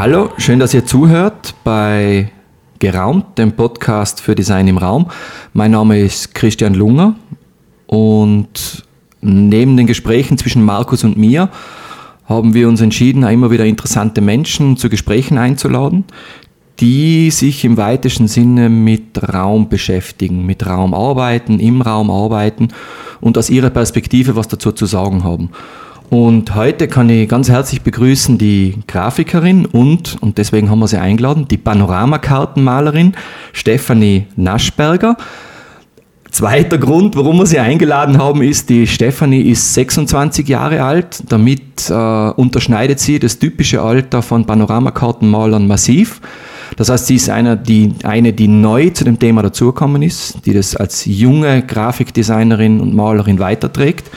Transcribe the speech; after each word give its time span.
Hallo, 0.00 0.30
schön, 0.38 0.58
dass 0.58 0.72
ihr 0.72 0.86
zuhört 0.86 1.54
bei 1.62 2.32
Geraumt, 2.78 3.36
dem 3.36 3.52
Podcast 3.52 4.22
für 4.22 4.34
Design 4.34 4.66
im 4.66 4.78
Raum. 4.78 5.10
Mein 5.52 5.72
Name 5.72 6.00
ist 6.00 6.34
Christian 6.34 6.72
Lunger 6.72 7.16
und 7.86 8.82
neben 9.20 9.76
den 9.76 9.86
Gesprächen 9.86 10.38
zwischen 10.38 10.64
Markus 10.64 11.04
und 11.04 11.18
mir 11.18 11.50
haben 12.24 12.54
wir 12.54 12.66
uns 12.66 12.80
entschieden, 12.80 13.24
immer 13.24 13.50
wieder 13.50 13.66
interessante 13.66 14.22
Menschen 14.22 14.78
zu 14.78 14.88
Gesprächen 14.88 15.36
einzuladen, 15.36 16.06
die 16.78 17.30
sich 17.30 17.62
im 17.66 17.76
weitesten 17.76 18.26
Sinne 18.26 18.70
mit 18.70 19.22
Raum 19.34 19.68
beschäftigen, 19.68 20.46
mit 20.46 20.66
Raum 20.66 20.94
arbeiten, 20.94 21.60
im 21.60 21.82
Raum 21.82 22.10
arbeiten 22.10 22.68
und 23.20 23.36
aus 23.36 23.50
ihrer 23.50 23.68
Perspektive 23.68 24.34
was 24.34 24.48
dazu 24.48 24.72
zu 24.72 24.86
sagen 24.86 25.24
haben. 25.24 25.50
Und 26.10 26.56
heute 26.56 26.88
kann 26.88 27.08
ich 27.08 27.28
ganz 27.28 27.48
herzlich 27.48 27.82
begrüßen 27.82 28.36
die 28.36 28.74
Grafikerin 28.88 29.64
und, 29.64 30.16
und 30.20 30.38
deswegen 30.38 30.68
haben 30.68 30.80
wir 30.80 30.88
sie 30.88 30.98
eingeladen, 30.98 31.46
die 31.46 31.56
Panoramakartenmalerin 31.56 33.12
Stefanie 33.52 34.26
Naschberger. 34.34 35.16
Zweiter 36.32 36.78
Grund, 36.78 37.14
warum 37.14 37.38
wir 37.38 37.46
sie 37.46 37.60
eingeladen 37.60 38.18
haben, 38.18 38.42
ist, 38.42 38.70
die 38.70 38.88
Stefanie 38.88 39.42
ist 39.42 39.72
26 39.74 40.48
Jahre 40.48 40.82
alt. 40.82 41.22
Damit 41.28 41.88
äh, 41.88 41.94
unterschneidet 41.94 42.98
sie 42.98 43.20
das 43.20 43.38
typische 43.38 43.80
Alter 43.80 44.20
von 44.22 44.44
Panoramakartenmalern 44.44 45.68
massiv. 45.68 46.20
Das 46.76 46.88
heißt, 46.88 47.06
sie 47.06 47.16
ist 47.16 47.30
eine 47.30 47.56
die, 47.56 47.94
eine, 48.02 48.32
die 48.32 48.48
neu 48.48 48.90
zu 48.90 49.04
dem 49.04 49.20
Thema 49.20 49.42
dazugekommen 49.42 50.02
ist, 50.02 50.44
die 50.44 50.54
das 50.54 50.74
als 50.74 51.04
junge 51.04 51.62
Grafikdesignerin 51.62 52.80
und 52.80 52.96
Malerin 52.96 53.38
weiterträgt 53.38 54.10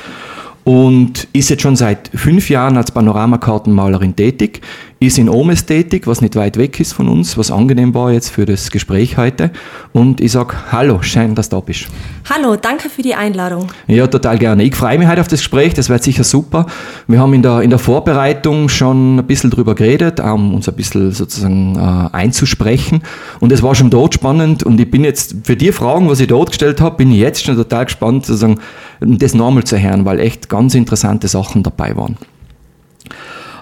und 0.64 1.28
ist 1.34 1.50
jetzt 1.50 1.62
schon 1.62 1.76
seit 1.76 2.10
fünf 2.14 2.50
Jahren 2.50 2.78
als 2.78 2.92
Panoramakartenmalerin 2.92 4.16
tätig, 4.16 4.62
ist 5.00 5.18
in 5.18 5.30
Omes 5.30 5.66
tätig, 5.66 6.08
was 6.08 6.22
nicht 6.22 6.36
weit 6.36 6.58
weg 6.58 6.80
ist 6.80 6.94
von 6.94 7.10
uns, 7.10 7.38
was 7.38 7.52
angenehm 7.52 7.94
war 7.94 8.12
jetzt 8.12 8.30
für 8.30 8.46
das 8.46 8.72
Gespräch 8.72 9.18
heute. 9.18 9.52
Und 9.92 10.22
ich 10.22 10.32
sage 10.32 10.56
Hallo, 10.72 11.02
schön, 11.02 11.36
dass 11.36 11.50
du 11.50 11.58
da 11.58 11.60
bist. 11.60 11.88
Hallo, 12.30 12.56
danke 12.56 12.90
für 12.90 13.02
die 13.02 13.16
Einladung. 13.16 13.68
Ja, 13.88 14.08
total 14.08 14.38
gerne. 14.38 14.64
Ich 14.64 14.76
freue 14.76 14.98
mich 14.98 15.08
heute 15.08 15.22
auf 15.22 15.28
das 15.28 15.40
Gespräch, 15.40 15.74
das 15.74 15.90
wird 15.90 16.04
sicher 16.04 16.24
super. 16.24 16.66
Wir 17.08 17.20
haben 17.20 17.34
in 17.34 17.42
der, 17.42 17.62
in 17.62 17.70
der 17.70 17.80
Vorbereitung 17.80 18.70
schon 18.70 19.18
ein 19.18 19.28
bisschen 19.28 19.50
drüber 19.50 19.76
geredet, 19.76 20.20
um 20.20 20.56
uns 20.56 20.70
ein 20.70 20.76
bisschen 20.76 21.12
sozusagen 21.12 21.76
äh, 21.76 22.16
einzusprechen. 22.16 23.04
Und 23.40 23.52
es 23.52 23.62
war 23.62 23.76
schon 23.76 23.90
dort 23.90 24.14
spannend 24.14 24.64
und 24.64 24.80
ich 24.80 24.90
bin 24.90 25.04
jetzt 25.04 25.36
für 25.44 25.56
die 25.56 25.72
Fragen, 25.72 26.10
was 26.10 26.20
ich 26.20 26.28
dort 26.28 26.50
gestellt 26.50 26.82
habe, 26.82 26.98
bin 26.98 27.12
ich 27.12 27.20
jetzt 27.20 27.44
schon 27.44 27.56
total 27.56 27.86
gespannt, 27.86 28.26
sozusagen, 28.26 28.60
das 29.00 29.34
nochmal 29.34 29.64
zu 29.64 29.78
hören, 29.78 30.06
weil 30.06 30.20
echt 30.20 30.50
ganz 30.50 30.76
interessante 30.76 31.28
Sachen 31.28 31.64
dabei 31.64 31.96
waren. 31.96 32.18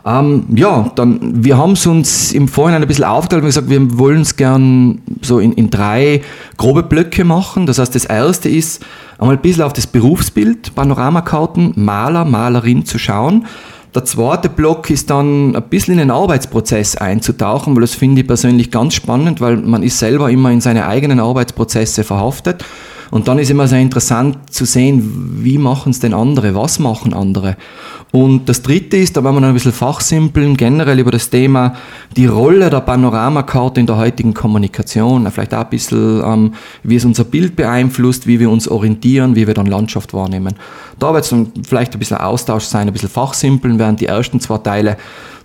Ähm, 0.06 0.46
ja, 0.56 0.92
dann, 0.96 1.44
wir 1.44 1.58
haben 1.58 1.74
es 1.74 1.86
uns 1.86 2.32
im 2.32 2.48
Vorhinein 2.48 2.82
ein 2.82 2.88
bisschen 2.88 3.04
aufgeteilt 3.04 3.44
und 3.44 3.50
gesagt, 3.50 3.70
wir 3.70 4.00
wollen 4.00 4.22
es 4.22 4.36
gern 4.36 5.02
so 5.22 5.40
in, 5.40 5.54
in 5.54 5.70
drei 5.70 6.22
grobe 6.58 6.84
Blöcke 6.84 7.24
machen. 7.24 7.68
Das 7.68 7.78
heißt, 7.78 7.94
das 7.94 8.06
erste 8.06 8.50
ist, 8.50 8.84
einmal 9.20 9.36
ein 9.36 9.42
bisschen 9.42 9.64
auf 9.64 9.74
das 9.74 9.86
Berufsbild, 9.86 10.74
Panoramakarten, 10.74 11.74
Maler, 11.76 12.26
Malerin 12.26 12.86
zu 12.86 12.98
schauen. 12.98 13.46
Der 13.94 14.06
zweite 14.06 14.48
Block 14.48 14.90
ist 14.90 15.10
dann 15.10 15.54
ein 15.54 15.64
bisschen 15.64 15.96
in 15.96 16.00
den 16.00 16.12
Arbeitsprozess 16.12 16.96
einzutauchen, 16.96 17.76
weil 17.76 17.82
das 17.82 17.94
finde 17.94 18.22
ich 18.22 18.28
persönlich 18.28 18.72
ganz 18.72 18.94
spannend, 18.94 19.42
weil 19.42 19.58
man 19.58 19.84
ist 19.84 20.00
selber 20.00 20.32
immer 20.32 20.50
in 20.50 20.62
seine 20.62 20.88
eigenen 20.88 21.20
Arbeitsprozesse 21.20 22.06
verhaftet. 22.06 22.64
Und 23.12 23.28
dann 23.28 23.40
ist 23.40 23.52
immer 23.52 23.68
sehr 23.68 23.80
interessant 23.80 24.38
zu 24.50 24.66
sehen, 24.66 25.40
wie 25.44 25.58
machen 25.58 25.92
es 25.92 26.00
denn 26.00 26.14
andere, 26.14 26.56
was 26.56 26.80
machen 26.80 27.14
andere. 27.14 27.58
Und 28.12 28.50
das 28.50 28.62
dritte 28.62 28.98
ist, 28.98 29.16
da 29.16 29.24
wollen 29.24 29.36
wir 29.36 29.42
noch 29.42 29.48
ein 29.50 29.54
bisschen 29.54 29.74
fachsimpeln, 29.74 30.58
generell 30.58 31.00
über 31.00 31.12
das 31.12 31.30
Thema 31.30 31.76
die 32.16 32.26
Rolle 32.26 32.70
der 32.70 32.82
Panoramakarte 32.82 33.80
in 33.80 33.86
der 33.86 33.98
heutigen 33.98 34.34
Kommunikation, 34.34 35.30
vielleicht 35.30 35.54
auch 35.54 35.64
ein 35.64 35.70
bisschen, 35.70 36.22
ähm, 36.26 36.54
wie 36.84 36.96
es 36.96 37.06
unser 37.06 37.26
Bild 37.26 37.56
beeinflusst, 37.56 38.28
wie 38.28 38.40
wir 38.40 38.50
uns 38.50 38.68
orientieren, 38.68 39.36
wie 39.36 39.46
wir 39.46 39.54
dann 39.54 39.66
Landschaft 39.66 40.14
wahrnehmen. 40.14 40.56
Da 41.00 41.14
wird 41.14 41.24
es 41.24 41.30
dann 41.30 41.52
vielleicht 41.68 41.94
ein 41.94 42.00
bisschen 42.00 42.18
Austausch 42.18 42.64
sein, 42.64 42.88
ein 42.88 42.94
bisschen 42.94 43.10
fachsimpeln, 43.10 43.78
während 43.78 44.00
die 44.02 44.08
ersten 44.08 44.40
zwei 44.40 44.58
Teile, 44.58 44.98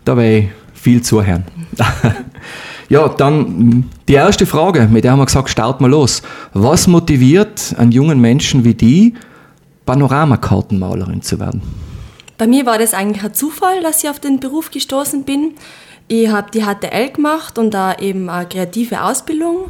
da 0.04 0.16
werde 0.16 0.38
ich 0.38 0.48
viel 0.74 1.02
zuhören. 1.02 1.44
ja, 2.88 3.08
dann 3.08 3.84
die 4.08 4.14
erste 4.14 4.46
Frage, 4.46 4.88
mit 4.90 5.04
der 5.04 5.12
haben 5.12 5.18
wir 5.18 5.26
gesagt, 5.26 5.50
starten 5.50 5.84
wir 5.84 5.88
los. 5.88 6.22
Was 6.52 6.86
motiviert 6.86 7.74
einen 7.78 7.92
jungen 7.92 8.20
Menschen 8.20 8.64
wie 8.64 8.74
die, 8.74 9.14
Panoramakartenmalerin 9.84 11.22
zu 11.22 11.38
werden? 11.38 11.62
Bei 12.38 12.46
mir 12.46 12.66
war 12.66 12.78
das 12.78 12.92
eigentlich 12.92 13.24
ein 13.24 13.34
Zufall, 13.34 13.82
dass 13.82 14.02
ich 14.02 14.10
auf 14.10 14.20
den 14.20 14.40
Beruf 14.40 14.70
gestoßen 14.70 15.24
bin. 15.24 15.54
Ich 16.08 16.28
habe 16.28 16.50
die 16.52 16.62
HTL 16.62 17.10
gemacht 17.10 17.58
und 17.58 17.72
da 17.72 17.94
eben 17.94 18.28
eine 18.28 18.46
kreative 18.46 19.02
Ausbildung 19.02 19.66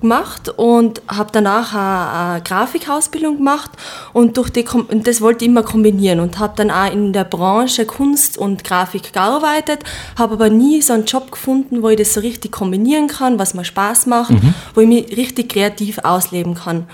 gemacht 0.00 0.48
und 0.56 1.02
habe 1.08 1.30
danach 1.32 1.74
eine, 1.74 2.32
eine 2.34 2.42
Grafikausbildung 2.42 3.38
gemacht 3.38 3.70
und 4.12 4.36
durch 4.36 4.50
die 4.50 4.64
und 4.68 5.06
das 5.06 5.20
wollte 5.20 5.44
ich 5.44 5.50
immer 5.50 5.62
kombinieren 5.62 6.20
und 6.20 6.38
habe 6.38 6.54
dann 6.56 6.70
auch 6.70 6.92
in 6.92 7.12
der 7.12 7.24
Branche 7.24 7.86
Kunst 7.86 8.38
und 8.38 8.64
Grafik 8.64 9.12
gearbeitet, 9.12 9.84
habe 10.18 10.34
aber 10.34 10.50
nie 10.50 10.82
so 10.82 10.92
einen 10.92 11.04
Job 11.04 11.30
gefunden, 11.30 11.82
wo 11.82 11.88
ich 11.88 11.98
das 11.98 12.14
so 12.14 12.20
richtig 12.20 12.52
kombinieren 12.52 13.08
kann, 13.08 13.38
was 13.38 13.54
mir 13.54 13.64
Spaß 13.64 14.06
macht, 14.06 14.30
mhm. 14.30 14.54
wo 14.74 14.80
ich 14.80 14.88
mich 14.88 15.16
richtig 15.16 15.50
kreativ 15.50 15.98
ausleben 15.98 16.54
kann. 16.54 16.86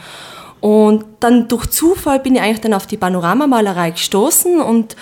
Und 0.61 1.05
dann 1.21 1.49
durch 1.49 1.67
Zufall 1.67 2.21
bin 2.21 2.37
ich 2.37 2.41
eigentlich 2.41 2.63
dann 2.63 2.73
auf 2.73 2.87
die 2.87 2.97
Panoramamalerei 2.97 3.91
gestoßen 3.91 4.61
und 4.61 4.97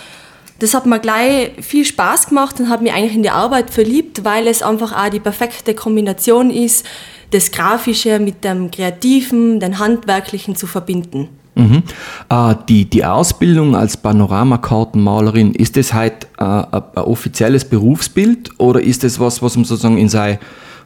das 0.59 0.75
hat 0.75 0.87
mir 0.87 1.01
gleich 1.01 1.53
viel 1.61 1.85
Spaß 1.85 2.29
gemacht 2.29 2.61
und 2.61 2.69
hat 2.69 2.83
mich 2.83 2.93
eigentlich 2.93 3.15
in 3.15 3.23
die 3.23 3.31
Arbeit 3.31 3.71
verliebt, 3.71 4.25
weil 4.25 4.47
es 4.47 4.63
einfach 4.63 4.93
auch 4.93 5.11
die 5.11 5.21
perfekte 5.21 5.75
Kombination 5.75 6.51
ist, 6.51 6.87
das 7.31 7.51
Grafische 7.51 8.19
mit 8.19 8.45
dem 8.45 8.71
Kreativen, 8.71 9.59
den 9.59 9.79
Handwerklichen 9.79 10.55
zu 10.55 10.67
verbinden. 10.67 11.29
Mhm. 11.55 11.83
Äh, 12.31 12.55
die, 12.69 12.85
die 12.85 13.05
Ausbildung 13.05 13.77
als 13.77 13.97
Panoramakartenmalerin, 13.97 15.55
ist 15.55 15.77
das 15.77 15.93
halt 15.93 16.27
äh, 16.39 16.45
ein 16.45 16.83
offizielles 16.97 17.65
Berufsbild 17.65 18.59
oder 18.59 18.81
ist 18.81 19.05
das 19.05 19.21
was, 19.21 19.43
was 19.43 19.57
man 19.57 19.65
sozusagen 19.65 19.99
in 19.99 20.09
sein 20.09 20.39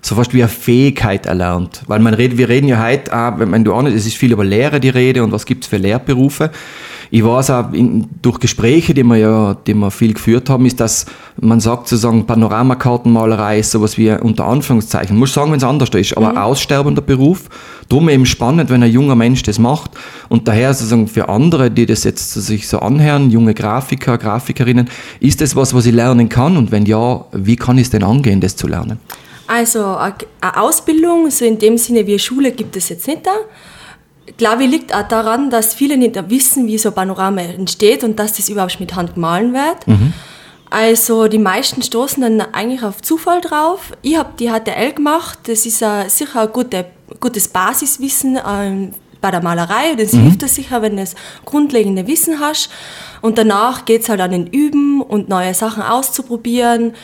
so 0.03 0.15
fast 0.15 0.33
wie 0.35 0.43
eine 0.43 0.49
Fähigkeit 0.49 1.27
erlernt. 1.27 1.83
Weil 1.87 2.01
man 2.01 2.15
redet, 2.15 2.39
wir 2.39 2.49
reden 2.49 2.69
ja 2.69 2.83
heute, 2.83 3.17
auch, 3.17 3.39
wenn 3.39 3.65
du 3.65 3.73
auch 3.73 3.83
nicht, 3.83 3.97
es 3.97 4.07
ist 4.07 4.17
viel 4.17 4.33
über 4.33 4.45
Lehre 4.45 4.79
die 4.79 4.89
Rede 4.89 5.23
und 5.25 5.33
was 5.33 5.47
gibt 5.47 5.65
es 5.65 5.71
für 5.71 5.79
Lehrberufe. 5.79 6.51
Ich 7.11 7.25
weiß 7.25 7.51
auch 7.51 7.73
in, 7.73 8.09
durch 8.23 8.41
Gespräche, 8.41 8.95
die 8.95 9.05
wir 9.05 9.17
ja, 9.17 9.57
die 9.67 9.75
wir 9.75 9.91
viel 9.91 10.15
geführt 10.15 10.51
haben, 10.51 10.67
ist, 10.67 10.81
dass 10.81 11.07
man 11.41 11.61
sagt 11.61 11.89
sozusagen, 11.89 12.27
Panoramakartenmalerei 12.27 13.61
ist 13.61 13.71
sowas 13.71 13.97
wie 13.99 14.11
unter 14.11 14.47
Anführungszeichen, 14.47 15.17
muss 15.17 15.33
sagen, 15.33 15.51
wenn 15.51 15.59
es 15.59 15.65
anders 15.65 15.91
ist, 15.91 16.17
aber 16.17 16.33
mhm. 16.33 16.39
aussterbender 16.39 17.03
Beruf. 17.03 17.49
Drum 17.89 18.09
eben 18.09 18.27
spannend, 18.27 18.69
wenn 18.71 18.83
ein 18.83 18.91
junger 18.91 19.15
Mensch 19.15 19.45
das 19.45 19.61
macht. 19.61 19.93
Und 20.29 20.49
daher 20.49 20.75
sozusagen 20.75 21.07
für 21.07 21.29
andere, 21.29 21.71
die 21.71 21.87
das 21.87 22.03
jetzt 22.03 22.33
sich 22.33 22.67
so 22.67 22.81
anhören, 22.81 23.31
junge 23.31 23.55
Grafiker, 23.55 24.19
Grafikerinnen, 24.19 24.89
ist 25.21 25.41
das 25.41 25.55
was, 25.55 25.73
was 25.73 25.87
ich 25.87 25.95
lernen 25.95 26.29
kann? 26.29 26.57
Und 26.57 26.73
wenn 26.73 26.85
ja, 26.85 27.25
wie 27.33 27.55
kann 27.55 27.79
ich 27.79 27.85
es 27.85 27.91
denn 27.91 28.03
angehen, 28.03 28.41
das 28.41 28.57
zu 28.57 28.67
lernen? 28.67 28.99
Also 29.47 29.97
eine 29.97 30.17
Ausbildung, 30.57 31.31
so 31.31 31.45
in 31.45 31.59
dem 31.59 31.79
Sinne 31.79 32.07
wie 32.07 32.19
Schule, 32.19 32.51
gibt 32.51 32.77
es 32.77 32.89
jetzt 32.89 33.07
nicht 33.07 33.25
da. 33.25 33.31
Glaube 34.37 34.65
ich, 34.65 34.71
liegt 34.71 34.95
auch 34.95 35.07
daran, 35.07 35.51
dass 35.51 35.75
viele 35.75 35.97
nicht 35.97 36.17
wissen, 36.29 36.67
wie 36.67 36.79
so 36.79 36.89
ein 36.91 36.95
Panorama 36.95 37.43
entsteht 37.43 38.03
und 38.05 38.19
dass 38.19 38.35
das 38.35 38.49
überhaupt 38.49 38.81
mit 38.81 38.95
Hand 38.95 39.15
gemahlen 39.15 39.53
wird. 39.53 39.87
Mhm. 39.87 40.13
Also 40.69 41.29
die 41.29 41.39
meisten 41.39 41.83
stoßen 41.83 42.23
dann 42.23 42.41
eigentlich 42.41 42.83
auf 42.83 43.01
Zufall 43.01 43.41
drauf. 43.41 43.93
Ich 44.03 44.17
habe 44.17 44.31
die 44.39 44.51
HTL 44.51 44.93
gemacht. 44.93 45.39
Das 45.45 45.65
ist 45.65 45.83
a, 45.83 46.09
sicher 46.09 46.43
ein 46.43 46.53
gute, 46.53 46.87
gutes 47.21 47.49
Basiswissen 47.49 48.39
ähm, 48.47 48.91
bei 49.21 49.31
der 49.31 49.43
Malerei. 49.43 49.95
Das 49.97 50.13
mhm. 50.13 50.23
hilft 50.23 50.43
dir 50.43 50.49
sicher, 50.49 50.83
wenn 50.83 50.97
du 50.97 51.03
das 51.03 51.15
grundlegende 51.45 52.07
Wissen 52.07 52.41
hast. 52.41 52.69
Und 53.23 53.39
danach 53.39 53.85
geht 53.85 54.03
es 54.03 54.09
halt 54.09 54.21
an 54.21 54.33
den 54.33 54.49
Üben 54.49 55.01
und 55.01 55.29
neue 55.29 55.55
Sachen 55.55 55.83
auszuprobieren 55.83 56.95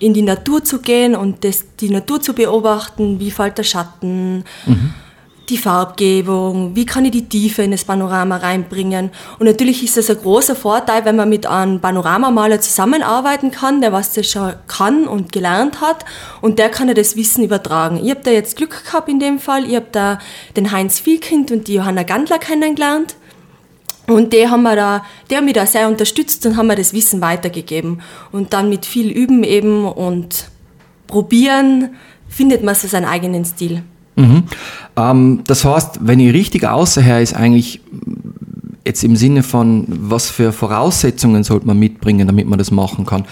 in 0.00 0.12
die 0.12 0.22
Natur 0.22 0.64
zu 0.64 0.80
gehen 0.80 1.14
und 1.14 1.44
das, 1.44 1.64
die 1.80 1.88
Natur 1.88 2.20
zu 2.20 2.34
beobachten, 2.34 3.20
wie 3.20 3.30
fällt 3.30 3.58
der 3.58 3.62
Schatten, 3.62 4.44
mhm. 4.66 4.92
Die 5.48 5.58
Farbgebung, 5.58 6.74
wie 6.74 6.86
kann 6.86 7.04
ich 7.04 7.10
die 7.10 7.28
Tiefe 7.28 7.62
in 7.62 7.70
das 7.70 7.84
Panorama 7.84 8.36
reinbringen. 8.36 9.10
Und 9.38 9.46
natürlich 9.46 9.82
ist 9.82 9.96
das 9.96 10.10
ein 10.10 10.18
großer 10.18 10.56
Vorteil, 10.56 11.04
wenn 11.04 11.16
man 11.16 11.28
mit 11.28 11.46
einem 11.46 11.80
Panoramamaler 11.80 12.60
zusammenarbeiten 12.60 13.50
kann, 13.50 13.80
der 13.80 13.92
was 13.92 14.12
das 14.12 14.30
schon 14.30 14.54
kann 14.66 15.06
und 15.06 15.32
gelernt 15.32 15.80
hat 15.80 16.04
und 16.40 16.58
der 16.58 16.70
kann 16.70 16.88
ja 16.88 16.94
das 16.94 17.16
Wissen 17.16 17.44
übertragen. 17.44 18.00
Ich 18.02 18.10
habe 18.10 18.20
da 18.22 18.30
jetzt 18.30 18.56
Glück 18.56 18.84
gehabt 18.84 19.08
in 19.08 19.20
dem 19.20 19.38
Fall, 19.38 19.64
ich 19.64 19.76
habe 19.76 19.88
da 19.92 20.18
den 20.56 20.72
Heinz 20.72 21.00
Vielkind 21.00 21.50
und 21.50 21.68
die 21.68 21.74
Johanna 21.74 22.02
Gandler 22.02 22.38
kennengelernt 22.38 23.16
und 24.06 24.32
die 24.32 24.48
haben, 24.48 24.62
wir 24.62 24.76
da, 24.76 25.04
die 25.30 25.36
haben 25.36 25.46
mich 25.46 25.54
da 25.54 25.66
sehr 25.66 25.88
unterstützt 25.88 26.44
und 26.46 26.56
haben 26.56 26.66
mir 26.66 26.76
das 26.76 26.92
Wissen 26.92 27.22
weitergegeben. 27.22 28.02
Und 28.32 28.52
dann 28.52 28.68
mit 28.68 28.84
viel 28.84 29.10
Üben 29.10 29.44
eben 29.44 29.86
und 29.86 30.50
Probieren 31.06 31.96
findet 32.28 32.62
man 32.62 32.74
so 32.74 32.88
seinen 32.88 33.04
eigenen 33.04 33.44
Stil. 33.44 33.82
Mhm. 34.16 34.44
Ähm, 34.96 35.40
das 35.46 35.64
heißt, 35.64 36.00
wenn 36.02 36.20
ich 36.20 36.32
richtig 36.32 36.66
außerher 36.66 37.20
ist 37.20 37.34
eigentlich 37.34 37.80
jetzt 38.86 39.02
im 39.02 39.16
Sinne 39.16 39.42
von, 39.42 39.86
was 39.88 40.30
für 40.30 40.52
Voraussetzungen 40.52 41.42
sollte 41.42 41.66
man 41.66 41.78
mitbringen, 41.78 42.26
damit 42.26 42.46
man 42.46 42.58
das 42.58 42.70
machen 42.70 43.06
kann. 43.06 43.24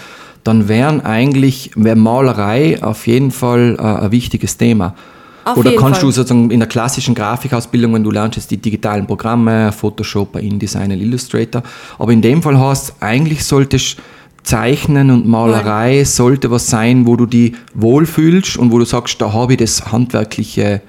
dann 0.43 0.67
wären 0.67 0.99
eigentlich, 0.99 1.71
wäre 1.75 1.95
Malerei 1.95 2.83
auf 2.83 3.07
jeden 3.07 3.31
Fall 3.31 3.77
äh, 3.79 4.05
ein 4.05 4.11
wichtiges 4.11 4.57
Thema. 4.57 4.93
Auf 5.45 5.57
Oder 5.57 5.71
kannst 5.75 6.01
Fall. 6.01 6.09
du 6.09 6.11
sozusagen 6.11 6.51
in 6.51 6.59
der 6.59 6.67
klassischen 6.67 7.15
Grafikausbildung, 7.15 7.93
wenn 7.93 8.03
du 8.03 8.11
lernst 8.11 8.37
jetzt 8.37 8.51
die 8.51 8.57
digitalen 8.57 9.05
Programme, 9.05 9.71
Photoshop, 9.71 10.35
InDesign, 10.35 10.91
Illustrator, 10.91 11.63
aber 11.99 12.11
in 12.11 12.21
dem 12.21 12.41
Fall 12.41 12.57
hast 12.59 12.95
eigentlich 13.01 13.45
solltest 13.45 13.97
Zeichnen 14.43 15.09
und 15.09 15.27
Malerei 15.27 16.03
sollte 16.03 16.51
was 16.51 16.67
sein, 16.67 17.07
wo 17.07 17.15
du 17.15 17.25
die 17.25 17.55
wohlfühlst 17.73 18.57
und 18.57 18.71
wo 18.71 18.79
du 18.79 18.85
sagst, 18.85 19.21
da 19.21 19.33
habe 19.33 19.53
ich 19.53 19.59
das 19.59 19.91
handwerkliche 19.91 20.81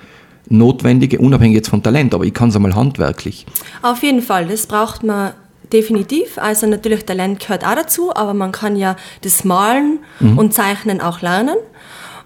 Notwendige, 0.48 1.18
unabhängig 1.18 1.56
jetzt 1.56 1.68
vom 1.68 1.82
Talent, 1.82 2.14
aber 2.14 2.24
ich 2.24 2.34
kann 2.34 2.50
es 2.50 2.56
einmal 2.56 2.74
handwerklich. 2.74 3.46
Auf 3.82 4.02
jeden 4.02 4.22
Fall, 4.22 4.46
das 4.46 4.66
braucht 4.66 5.02
man 5.02 5.32
definitiv. 5.72 6.36
Also 6.36 6.66
natürlich 6.66 7.04
Talent 7.04 7.40
gehört 7.40 7.64
auch 7.64 7.74
dazu, 7.74 8.14
aber 8.14 8.34
man 8.34 8.52
kann 8.52 8.76
ja 8.76 8.96
das 9.22 9.44
Malen 9.44 10.00
und 10.36 10.52
Zeichnen 10.52 11.00
auch 11.00 11.22
lernen. 11.22 11.56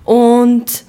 Und 0.05 0.85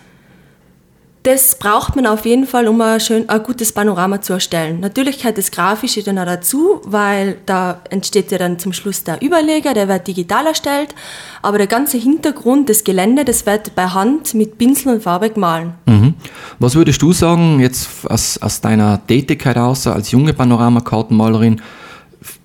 das 1.23 1.59
braucht 1.59 1.97
man 1.97 2.05
auf 2.05 2.25
jeden 2.25 2.47
Fall, 2.47 2.67
um 2.69 2.79
ein, 2.79 2.99
schön, 3.01 3.27
ein 3.27 3.43
gutes 3.43 3.73
Panorama 3.73 4.21
zu 4.21 4.33
erstellen. 4.33 4.79
Natürlich 4.79 5.17
gehört 5.17 5.37
das 5.37 5.51
Grafische 5.51 6.01
dann 6.01 6.17
auch 6.17 6.25
dazu, 6.25 6.81
weil 6.85 7.37
da 7.45 7.81
entsteht 7.89 8.31
ja 8.31 8.37
dann 8.37 8.57
zum 8.57 8.71
Schluss 8.71 9.03
der 9.03 9.21
Überleger, 9.21 9.73
der 9.73 9.89
wird 9.89 10.07
digital 10.07 10.47
erstellt, 10.47 10.95
aber 11.41 11.57
der 11.57 11.67
ganze 11.67 11.97
Hintergrund, 11.97 12.69
das 12.69 12.85
Gelände, 12.85 13.25
das 13.25 13.45
wird 13.45 13.75
bei 13.75 13.87
Hand 13.87 14.33
mit 14.33 14.57
Pinsel 14.57 14.93
und 14.93 15.03
Farbe 15.03 15.29
gemahlen. 15.29 15.73
Mhm. 15.87 16.13
Was 16.57 16.75
würdest 16.75 17.01
du 17.01 17.11
sagen, 17.11 17.59
jetzt 17.59 17.89
aus, 18.07 18.37
aus 18.41 18.61
deiner 18.61 19.05
Tätigkeit 19.05 19.57
aus, 19.57 19.87
als 19.87 20.11
junge 20.11 20.33
Panoramakartenmalerin, 20.33 21.61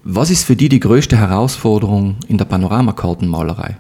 was 0.03 0.31
ist 0.31 0.45
für 0.45 0.57
dich 0.57 0.71
die 0.71 0.81
größte 0.81 1.17
Herausforderung 1.17 2.17
in 2.27 2.39
der 2.39 2.45
Panoramakartenmalerei? 2.45 3.77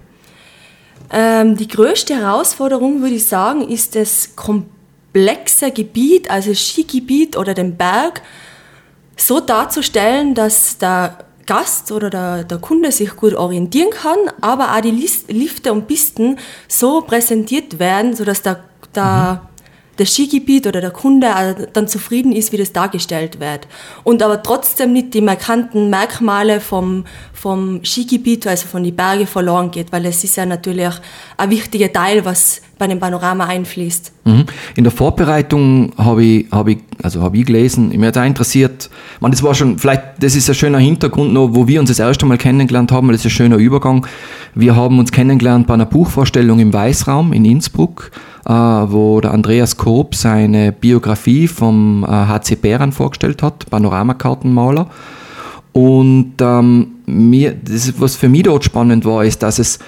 Ähm, 1.10 1.56
die 1.56 1.68
größte 1.68 2.14
Herausforderung, 2.14 3.00
würde 3.00 3.16
ich 3.16 3.26
sagen, 3.26 3.68
ist 3.68 3.94
das 3.94 4.34
komplexe 5.14 5.70
Gebiet, 5.70 6.28
also 6.28 6.52
Skigebiet 6.52 7.36
oder 7.36 7.54
den 7.54 7.76
Berg, 7.76 8.20
so 9.16 9.38
darzustellen, 9.38 10.34
dass 10.34 10.76
der 10.78 11.18
Gast 11.46 11.92
oder 11.92 12.10
der, 12.10 12.42
der 12.42 12.58
Kunde 12.58 12.90
sich 12.90 13.14
gut 13.14 13.34
orientieren 13.34 13.90
kann, 13.90 14.18
aber 14.40 14.74
auch 14.74 14.80
die 14.80 15.08
Lifte 15.28 15.72
und 15.72 15.86
Pisten 15.86 16.38
so 16.66 17.02
präsentiert 17.02 17.78
werden, 17.78 18.16
sodass 18.16 18.42
der, 18.42 18.64
der, 18.94 19.48
das 19.96 20.12
Skigebiet 20.12 20.66
oder 20.66 20.80
der 20.80 20.90
Kunde 20.90 21.28
auch 21.34 21.54
dann 21.72 21.88
zufrieden 21.88 22.32
ist, 22.32 22.52
wie 22.52 22.56
das 22.56 22.72
dargestellt 22.72 23.40
wird. 23.40 23.66
Und 24.02 24.22
aber 24.22 24.42
trotzdem 24.42 24.92
nicht 24.92 25.14
die 25.14 25.20
markanten 25.20 25.90
Merkmale 25.90 26.60
vom, 26.60 27.04
vom 27.32 27.84
Skigebiet, 27.84 28.46
also 28.46 28.66
von 28.66 28.82
den 28.82 28.96
Bergen 28.96 29.26
verloren 29.26 29.70
geht, 29.70 29.92
weil 29.92 30.06
es 30.06 30.24
ist 30.24 30.36
ja 30.36 30.46
natürlich 30.46 30.94
ein 31.36 31.50
wichtiger 31.50 31.92
Teil, 31.92 32.24
was 32.24 32.60
bei 32.78 32.86
dem 32.86 32.98
Panorama 32.98 33.46
einfließt. 33.46 34.12
Mhm. 34.24 34.44
In 34.76 34.84
der 34.84 34.92
Vorbereitung 34.92 35.92
habe 35.96 36.24
ich, 36.24 36.46
habe 36.50 36.72
ich, 36.72 36.78
also 37.02 37.22
habe 37.22 37.36
ich 37.36 37.46
gelesen, 37.46 37.90
mir 37.90 38.08
hat 38.08 38.18
auch 38.18 38.24
interessiert, 38.24 38.90
man, 39.20 39.30
das 39.30 39.42
war 39.42 39.54
schon, 39.54 39.78
vielleicht, 39.78 40.02
das 40.20 40.34
ist 40.34 40.48
ein 40.48 40.54
schöner 40.54 40.78
Hintergrund 40.78 41.32
noch, 41.32 41.54
wo 41.54 41.68
wir 41.68 41.80
uns 41.80 41.90
das 41.90 41.98
erste 41.98 42.26
Mal 42.26 42.38
kennengelernt 42.38 42.90
haben, 42.92 43.08
das 43.08 43.20
ist 43.20 43.26
ein 43.26 43.30
schöner 43.30 43.56
Übergang. 43.56 44.06
Wir 44.54 44.74
haben 44.74 44.98
uns 44.98 45.12
kennengelernt 45.12 45.66
bei 45.66 45.74
einer 45.74 45.86
Buchvorstellung 45.86 46.58
im 46.58 46.72
Weißraum 46.72 47.32
in 47.32 47.44
Innsbruck, 47.44 48.10
wo 48.52 49.20
der 49.20 49.32
Andreas 49.32 49.76
Koop 49.76 50.14
seine 50.14 50.72
Biografie 50.72 51.48
vom 51.48 52.04
äh, 52.04 52.08
HC 52.08 52.56
Bären 52.56 52.92
vorgestellt 52.92 53.42
hat, 53.42 53.68
Panoramakartenmaler. 53.70 54.86
Und 55.72 56.34
ähm, 56.40 56.88
mir, 57.06 57.52
das, 57.52 58.00
was 58.00 58.16
für 58.16 58.28
mich 58.28 58.44
dort 58.44 58.64
spannend 58.64 59.04
war, 59.04 59.24
ist, 59.24 59.42
dass 59.42 59.58
es 59.58 59.78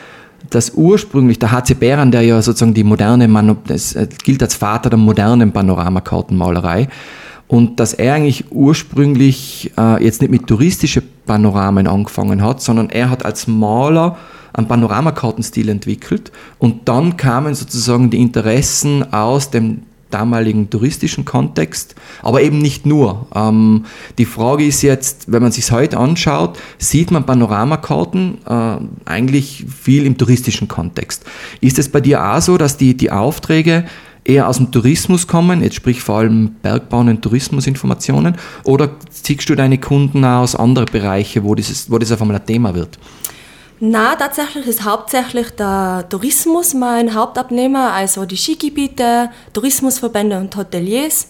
dass 0.50 0.70
ursprünglich 0.74 1.38
der 1.38 1.50
HC 1.50 1.74
Bären, 1.74 2.12
der 2.12 2.22
ja 2.22 2.40
sozusagen 2.40 2.74
die 2.74 2.84
moderne, 2.84 3.26
Manu- 3.26 3.56
das 3.66 3.94
äh, 3.94 4.06
gilt 4.22 4.42
als 4.42 4.54
Vater 4.54 4.90
der 4.90 4.98
modernen 4.98 5.50
Panoramakartenmalerei, 5.52 6.88
und 7.48 7.78
dass 7.80 7.92
er 7.92 8.14
eigentlich 8.14 8.50
ursprünglich 8.50 9.72
äh, 9.78 10.02
jetzt 10.02 10.20
nicht 10.20 10.30
mit 10.30 10.46
touristischen 10.46 11.02
Panoramen 11.26 11.86
angefangen 11.86 12.42
hat, 12.42 12.60
sondern 12.60 12.90
er 12.90 13.10
hat 13.10 13.24
als 13.24 13.46
Maler 13.46 14.16
einen 14.52 14.68
Panoramakartenstil 14.68 15.68
entwickelt 15.68 16.32
und 16.58 16.88
dann 16.88 17.16
kamen 17.16 17.54
sozusagen 17.54 18.10
die 18.10 18.18
Interessen 18.18 19.12
aus 19.12 19.50
dem 19.50 19.82
damaligen 20.10 20.70
touristischen 20.70 21.24
Kontext, 21.24 21.94
aber 22.22 22.40
eben 22.40 22.58
nicht 22.58 22.86
nur. 22.86 23.26
Ähm, 23.34 23.84
die 24.18 24.24
Frage 24.24 24.64
ist 24.64 24.82
jetzt, 24.82 25.30
wenn 25.30 25.42
man 25.42 25.52
sich 25.52 25.70
heute 25.72 25.98
anschaut, 25.98 26.58
sieht 26.78 27.10
man 27.10 27.26
Panoramakarten 27.26 28.38
äh, 28.46 28.76
eigentlich 29.04 29.66
viel 29.68 30.06
im 30.06 30.16
touristischen 30.16 30.68
Kontext. 30.68 31.24
Ist 31.60 31.78
es 31.78 31.88
bei 31.88 32.00
dir 32.00 32.24
auch 32.24 32.40
so, 32.40 32.56
dass 32.56 32.76
die, 32.76 32.96
die 32.96 33.10
Aufträge 33.10 33.84
eher 34.26 34.48
aus 34.48 34.56
dem 34.56 34.72
Tourismus 34.72 35.26
kommen, 35.26 35.62
jetzt 35.62 35.76
sprich 35.76 36.02
vor 36.02 36.18
allem 36.18 36.56
Bergbahn 36.62 37.08
und 37.08 37.22
Tourismusinformationen, 37.22 38.36
oder 38.64 38.90
ziehst 39.10 39.48
du 39.48 39.54
deine 39.54 39.78
Kunden 39.78 40.24
aus 40.24 40.56
anderen 40.56 40.88
Bereichen, 40.90 41.44
wo, 41.44 41.54
dieses, 41.54 41.90
wo 41.90 41.98
das 41.98 42.12
auf 42.12 42.20
einmal 42.20 42.36
ein 42.36 42.46
Thema 42.46 42.74
wird? 42.74 42.98
Na, 43.78 44.14
tatsächlich 44.16 44.66
ist 44.66 44.84
hauptsächlich 44.84 45.50
der 45.50 46.06
Tourismus 46.08 46.72
mein 46.72 47.14
Hauptabnehmer, 47.14 47.92
also 47.92 48.24
die 48.24 48.36
Skigebiete, 48.36 49.30
Tourismusverbände 49.52 50.38
und 50.38 50.56
Hoteliers. 50.56 51.28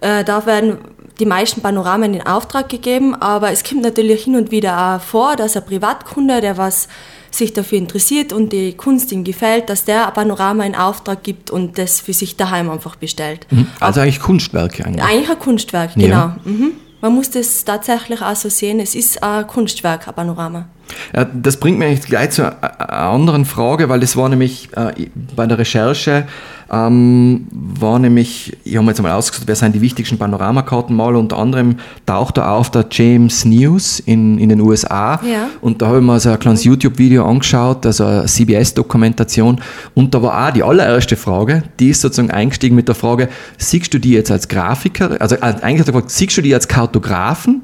Äh, 0.00 0.24
da 0.24 0.44
werden 0.44 0.78
die 1.20 1.26
meisten 1.26 1.60
Panoramen 1.60 2.14
in 2.14 2.26
Auftrag 2.26 2.68
gegeben, 2.68 3.14
aber 3.14 3.52
es 3.52 3.62
kommt 3.62 3.82
natürlich 3.82 4.24
hin 4.24 4.34
und 4.34 4.50
wieder 4.50 4.96
auch 4.96 5.00
vor, 5.00 5.36
dass 5.36 5.56
ein 5.56 5.64
Privatkunde, 5.64 6.40
der 6.40 6.56
was 6.56 6.88
sich 7.30 7.52
dafür 7.52 7.78
interessiert 7.78 8.32
und 8.32 8.52
die 8.52 8.72
Kunst 8.74 9.12
ihm 9.12 9.24
gefällt, 9.24 9.68
dass 9.70 9.84
der 9.84 10.08
ein 10.08 10.14
Panorama 10.14 10.64
in 10.64 10.74
Auftrag 10.74 11.22
gibt 11.22 11.50
und 11.50 11.78
das 11.78 12.00
für 12.00 12.12
sich 12.12 12.36
daheim 12.36 12.70
einfach 12.70 12.96
bestellt. 12.96 13.46
Also 13.80 14.00
eigentlich 14.00 14.20
Kunstwerke 14.20 14.84
eigentlich. 14.84 15.04
Eigentlich 15.04 15.30
ein 15.30 15.38
Kunstwerk, 15.38 15.96
Ja. 15.96 16.34
genau. 16.44 16.56
Mhm. 16.56 16.72
Man 17.00 17.14
muss 17.14 17.30
das 17.30 17.64
tatsächlich 17.64 18.20
auch 18.20 18.36
so 18.36 18.48
sehen, 18.50 18.78
es 18.78 18.94
ist 18.94 19.22
ein 19.22 19.46
Kunstwerk, 19.46 20.06
ein 20.06 20.14
Panorama. 20.14 20.68
Ja, 21.14 21.24
das 21.24 21.56
bringt 21.58 21.78
mich 21.78 22.02
gleich 22.02 22.30
zu 22.30 22.42
einer 22.42 22.80
einer 22.80 23.12
anderen 23.12 23.44
Frage, 23.44 23.88
weil 23.88 24.00
das 24.00 24.16
war 24.16 24.28
nämlich 24.28 24.68
äh, 24.76 25.06
bei 25.36 25.46
der 25.46 25.58
Recherche, 25.58 26.26
ähm, 26.72 27.46
war 27.50 27.98
nämlich, 27.98 28.56
ich 28.64 28.76
habe 28.76 28.84
mir 28.84 28.92
jetzt 28.92 29.02
mal 29.02 29.12
ausgesucht, 29.12 29.48
wer 29.48 29.56
sind 29.56 29.74
die 29.74 29.80
wichtigsten 29.80 30.18
Panoramakartenmaler, 30.18 31.18
unter 31.18 31.38
anderem 31.38 31.76
taucht 32.06 32.36
da 32.36 32.52
auf 32.54 32.70
der 32.70 32.86
James 32.90 33.44
News 33.44 33.98
in, 34.00 34.38
in 34.38 34.48
den 34.48 34.60
USA 34.60 35.20
Ja. 35.24 35.48
und 35.60 35.82
da 35.82 35.88
habe 35.88 35.98
ich 35.98 36.04
mir 36.04 36.20
so 36.20 36.30
ein 36.30 36.38
kleines 36.38 36.64
YouTube-Video 36.64 37.24
angeschaut, 37.26 37.84
also 37.86 38.04
eine 38.04 38.26
CBS-Dokumentation 38.26 39.60
und 39.94 40.14
da 40.14 40.22
war 40.22 40.48
auch 40.48 40.52
die 40.52 40.62
allererste 40.62 41.16
Frage, 41.16 41.64
die 41.78 41.90
ist 41.90 42.00
sozusagen 42.02 42.30
eingestiegen 42.30 42.76
mit 42.76 42.88
der 42.88 42.94
Frage, 42.94 43.28
siehst 43.58 43.92
du 43.92 43.98
die 43.98 44.12
jetzt 44.12 44.30
als 44.30 44.48
Grafiker, 44.48 45.16
also 45.20 45.36
äh, 45.36 45.40
eigentlich 45.40 45.80
hat 45.80 45.88
er 45.88 45.92
gefragt, 45.92 46.10
siehst 46.10 46.36
du 46.36 46.42
die 46.42 46.54
als 46.54 46.68
Kartografen 46.68 47.62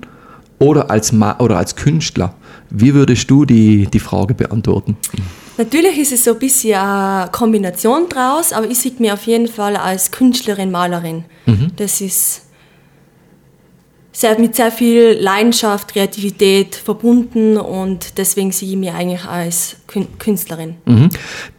oder 0.58 0.90
als, 0.90 1.12
Ma 1.12 1.36
oder 1.38 1.58
als 1.58 1.76
Künstler? 1.76 2.34
Wie 2.70 2.94
würdest 2.94 3.30
du 3.30 3.44
die, 3.44 3.86
die 3.86 4.00
Frage 4.00 4.34
beantworten? 4.34 4.96
Natürlich 5.58 5.98
ist 5.98 6.12
es 6.12 6.24
so 6.24 6.32
ein 6.32 6.38
bisschen 6.38 6.74
eine 6.74 7.30
Kombination 7.30 8.08
draus, 8.08 8.52
aber 8.52 8.68
ich 8.68 8.78
sehe 8.78 8.92
mich 8.98 9.10
auf 9.10 9.22
jeden 9.26 9.48
Fall 9.48 9.76
als 9.76 10.10
Künstlerin, 10.10 10.70
Malerin. 10.70 11.24
Das 11.76 12.00
ist 12.00 12.42
sehr, 14.12 14.38
mit 14.38 14.56
sehr 14.56 14.70
viel 14.72 15.16
Leidenschaft, 15.20 15.92
Kreativität 15.92 16.74
verbunden 16.74 17.56
und 17.58 18.18
deswegen 18.18 18.50
sehe 18.50 18.70
ich 18.70 18.76
mich 18.76 18.90
eigentlich 18.90 19.24
als 19.24 19.76
Kün- 19.86 20.08
Künstlerin. 20.18 20.76
Mhm. 20.86 21.10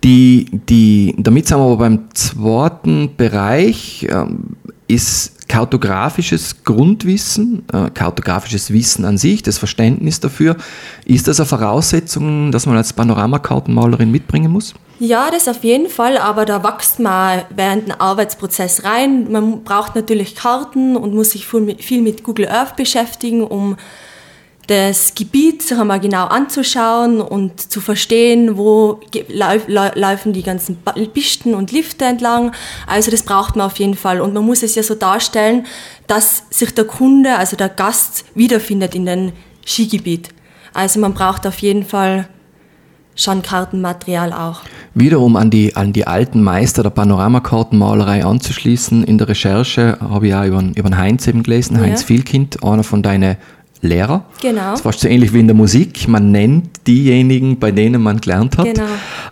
Die, 0.03 0.45
die, 0.51 1.15
damit 1.17 1.47
sind 1.47 1.57
wir 1.59 1.63
aber 1.65 1.77
beim 1.77 2.09
zweiten 2.15 3.15
Bereich, 3.15 4.07
ähm, 4.09 4.57
ist 4.87 5.36
kartografisches 5.47 6.63
Grundwissen, 6.63 7.63
äh, 7.71 7.89
kartografisches 7.89 8.71
Wissen 8.71 9.05
an 9.05 9.17
sich, 9.17 9.43
das 9.43 9.57
Verständnis 9.57 10.19
dafür. 10.19 10.57
Ist 11.05 11.27
das 11.27 11.39
eine 11.39 11.47
Voraussetzung, 11.47 12.51
dass 12.51 12.65
man 12.65 12.77
als 12.77 12.93
Panoramakartenmalerin 12.93 14.11
mitbringen 14.11 14.51
muss? 14.51 14.73
Ja, 14.99 15.29
das 15.29 15.47
auf 15.47 15.63
jeden 15.63 15.89
Fall, 15.89 16.17
aber 16.17 16.45
da 16.45 16.63
wächst 16.63 16.99
man 16.99 17.43
während 17.55 17.87
dem 17.87 17.95
Arbeitsprozess 17.99 18.83
rein. 18.83 19.31
Man 19.31 19.63
braucht 19.63 19.95
natürlich 19.95 20.35
Karten 20.35 20.97
und 20.97 21.13
muss 21.13 21.31
sich 21.31 21.45
viel 21.45 21.61
mit, 21.61 21.83
viel 21.83 22.01
mit 22.01 22.23
Google 22.23 22.47
Earth 22.47 22.75
beschäftigen, 22.75 23.43
um 23.43 23.77
das 24.67 25.15
Gebiet 25.15 25.61
sich 25.63 25.77
einmal 25.77 25.99
genau 26.01 26.25
anzuschauen 26.25 27.21
und 27.21 27.71
zu 27.71 27.79
verstehen, 27.79 28.57
wo 28.57 28.99
laufen 29.95 30.33
die 30.33 30.43
ganzen 30.43 30.77
Pisten 31.13 31.53
und 31.55 31.71
Lifte 31.71 32.03
entlang. 32.05 32.51
Also 32.85 33.09
das 33.09 33.23
braucht 33.23 33.55
man 33.55 33.65
auf 33.67 33.77
jeden 33.79 33.95
Fall. 33.95 34.19
Und 34.19 34.33
man 34.33 34.45
muss 34.45 34.63
es 34.63 34.75
ja 34.75 34.83
so 34.83 34.95
darstellen, 34.95 35.65
dass 36.07 36.43
sich 36.49 36.73
der 36.75 36.83
Kunde, 36.85 37.37
also 37.37 37.55
der 37.55 37.69
Gast, 37.69 38.25
wiederfindet 38.35 38.93
in 38.93 39.05
dem 39.05 39.31
Skigebiet. 39.65 40.29
Also 40.73 40.99
man 40.99 41.13
braucht 41.13 41.47
auf 41.47 41.59
jeden 41.59 41.85
Fall 41.85 42.27
schon 43.15 43.41
Kartenmaterial 43.41 44.31
auch. 44.31 44.61
Wiederum 44.93 45.37
an 45.37 45.49
die, 45.49 45.75
an 45.75 45.91
die 45.91 46.05
alten 46.05 46.43
Meister 46.43 46.83
der 46.83 46.91
Panoramakartenmalerei 46.91 48.23
anzuschließen. 48.23 49.03
In 49.03 49.17
der 49.17 49.27
Recherche 49.29 49.97
habe 49.99 50.27
ich 50.27 50.35
auch 50.35 50.43
über, 50.45 50.59
den- 50.61 50.73
über 50.73 50.95
Heinz 50.95 51.25
eben 51.27 51.41
gelesen, 51.41 51.79
Heinz 51.79 52.01
Ja. 52.01 52.07
Vielkind, 52.07 52.63
einer 52.63 52.83
von 52.83 53.01
deinen 53.01 53.37
Lehrer. 53.81 54.25
Genau. 54.41 54.71
Das 54.71 54.79
ist 54.79 54.83
fast 54.83 54.99
so 55.01 55.07
ähnlich 55.07 55.33
wie 55.33 55.39
in 55.39 55.47
der 55.47 55.55
Musik. 55.55 56.07
Man 56.07 56.31
nennt 56.31 56.69
diejenigen, 56.87 57.59
bei 57.59 57.71
denen 57.71 58.01
man 58.01 58.19
gelernt 58.19 58.57
hat. 58.57 58.65
Genau. 58.65 58.87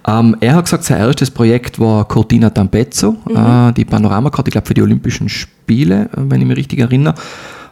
Ähm, 0.08 0.36
er 0.40 0.56
hat 0.56 0.66
gesagt, 0.66 0.84
sein 0.84 1.00
erstes 1.00 1.32
Projekt 1.32 1.80
war 1.80 2.08
Cortina 2.08 2.48
d'Ampezzo, 2.50 3.16
Mhm. 3.28 3.70
äh, 3.70 3.74
die 3.74 3.86
Panoramakarte, 3.86 4.50
ich 4.50 4.52
glaube 4.54 4.68
für 4.68 4.74
die 4.76 4.82
Olympischen 4.84 5.30
Spiele, 5.30 6.10
äh, 6.16 6.18
wenn 6.18 6.42
ich 6.42 6.48
mich 6.48 6.58
richtig 6.58 6.80
erinnere. 6.80 7.16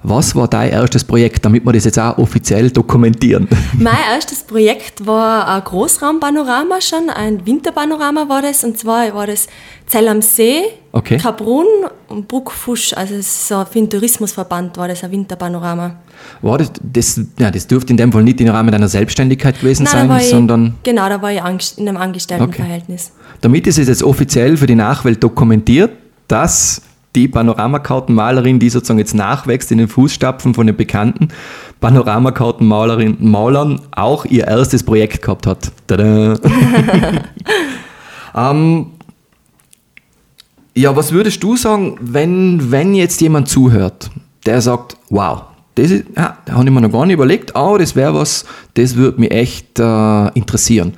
Was 0.03 0.35
war 0.35 0.47
dein 0.47 0.71
erstes 0.71 1.03
Projekt, 1.03 1.45
damit 1.45 1.65
wir 1.65 1.73
das 1.73 1.85
jetzt 1.85 1.99
auch 1.99 2.17
offiziell 2.17 2.69
dokumentieren? 2.69 3.47
Mein 3.79 3.95
erstes 4.13 4.43
Projekt 4.43 5.05
war 5.05 5.47
ein 5.47 5.63
Großraumpanorama 5.63 6.81
schon, 6.81 7.09
ein 7.09 7.45
Winterpanorama 7.45 8.27
war 8.27 8.41
das. 8.41 8.63
Und 8.63 8.77
zwar 8.77 9.13
war 9.13 9.27
das 9.27 9.47
Zell 9.87 10.07
am 10.07 10.21
See, 10.21 10.63
Okay. 10.95 11.17
Kaprun 11.17 11.65
und 12.07 12.27
Bruckfusch. 12.27 12.93
Also 12.93 13.15
so 13.19 13.65
für 13.65 13.79
den 13.79 13.89
Tourismusverband 13.89 14.77
war 14.77 14.87
das 14.87 15.03
ein 15.03 15.09
Winterpanorama. 15.09 15.95
War 16.43 16.57
das, 16.59 16.71
das, 16.83 17.19
ja, 17.39 17.49
das 17.49 17.65
dürfte 17.65 17.93
in 17.93 17.97
dem 17.97 18.11
Fall 18.11 18.23
nicht 18.23 18.39
im 18.39 18.49
Rahmen 18.49 18.71
deiner 18.71 18.87
Selbstständigkeit 18.87 19.59
gewesen 19.59 19.85
da 19.85 19.91
sein, 19.91 20.11
ich, 20.19 20.29
sondern 20.29 20.75
genau, 20.83 21.09
da 21.09 21.19
war 21.19 21.31
ich 21.31 21.77
in 21.79 21.89
einem 21.89 21.97
Angestelltenverhältnis. 21.97 23.11
damit 23.41 23.65
ist 23.65 23.79
es 23.79 23.87
jetzt 23.87 24.03
offiziell 24.03 24.55
für 24.55 24.67
die 24.67 24.75
Nachwelt 24.75 25.23
dokumentiert, 25.23 25.93
dass 26.27 26.83
die 27.15 27.27
Panoramakartenmalerin, 27.27 28.59
die 28.59 28.69
sozusagen 28.69 28.99
jetzt 28.99 29.13
nachwächst 29.13 29.71
in 29.71 29.77
den 29.77 29.87
Fußstapfen 29.87 30.53
von 30.53 30.67
den 30.67 30.75
bekannten 30.75 31.29
Panoramakartenmalerinnen 31.79 33.17
Malern, 33.19 33.81
auch 33.91 34.25
ihr 34.25 34.47
erstes 34.47 34.83
Projekt 34.83 35.21
gehabt 35.21 35.47
hat. 35.47 35.71
Ähm, 38.35 38.87
ja, 40.75 40.95
was 40.95 41.11
würdest 41.11 41.43
du 41.43 41.55
sagen, 41.55 41.97
wenn, 42.01 42.71
wenn 42.71 42.95
jetzt 42.95 43.21
jemand 43.21 43.47
zuhört, 43.47 44.09
der 44.45 44.61
sagt, 44.61 44.97
wow, 45.09 45.43
das 45.75 45.91
ist, 45.91 46.05
ja, 46.15 46.37
da 46.45 46.53
habe 46.53 46.65
ich 46.65 46.71
mir 46.71 46.81
noch 46.81 46.91
gar 46.91 47.05
nicht 47.05 47.15
überlegt, 47.15 47.55
aber 47.55 47.79
das 47.79 47.95
wäre 47.95 48.13
was, 48.13 48.45
das 48.73 48.95
würde 48.95 49.19
mich 49.19 49.31
echt 49.31 49.79
äh, 49.79 50.27
interessieren. 50.29 50.93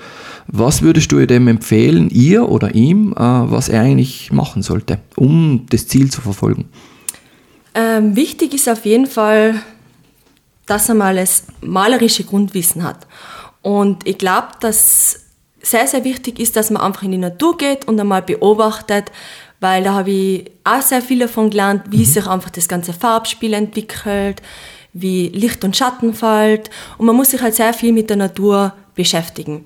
Was 0.48 0.82
würdest 0.82 1.12
du 1.12 1.26
dem 1.26 1.48
empfehlen, 1.48 2.10
ihr 2.10 2.50
oder 2.50 2.76
ihm, 2.76 3.14
äh, 3.14 3.20
was 3.20 3.70
er 3.70 3.82
eigentlich 3.82 4.32
machen 4.32 4.62
sollte, 4.62 5.00
um 5.16 5.66
das 5.70 5.88
Ziel 5.88 6.12
zu 6.12 6.22
verfolgen? 6.22 6.70
Ähm, 7.74 8.16
wichtig 8.16 8.54
ist 8.54 8.70
auf 8.70 8.86
jeden 8.86 9.08
Fall, 9.08 9.56
dass 10.66 10.90
er 10.90 10.96
mal 10.96 11.16
das 11.16 11.46
malerische 11.62 12.24
Grundwissen 12.24 12.84
hat. 12.84 13.08
Und 13.62 14.08
ich 14.08 14.18
glaube, 14.18 14.50
dass 14.60 15.26
sehr, 15.62 15.88
sehr 15.88 16.04
wichtig 16.04 16.40
ist, 16.40 16.56
dass 16.56 16.70
man 16.70 16.82
einfach 16.82 17.04
in 17.04 17.12
die 17.12 17.18
Natur 17.18 17.58
geht 17.58 17.88
und 17.88 18.00
einmal 18.00 18.22
beobachtet, 18.22 19.12
weil 19.60 19.84
da 19.84 19.94
habe 19.94 20.12
ich 20.12 20.52
auch 20.64 20.82
sehr 20.82 21.02
viel 21.02 21.20
davon 21.20 21.50
gelernt, 21.50 21.84
wie 21.90 22.06
sich 22.06 22.28
einfach 22.28 22.52
das 22.52 22.68
ganze 22.68 22.94
Farbspiel 22.94 23.54
entwickelt, 23.54 24.42
wie 24.94 25.30
Licht 25.30 25.64
und 25.64 25.76
Schatten 25.76 26.14
fällt. 26.14 26.70
Und 26.98 27.08
man 27.08 27.16
muss 27.16 27.32
sich 27.32 27.42
halt 27.42 27.56
sehr 27.56 27.74
viel 27.74 27.92
mit 27.92 28.10
der 28.10 28.18
Natur 28.18 28.74
beschäftigen. 28.94 29.66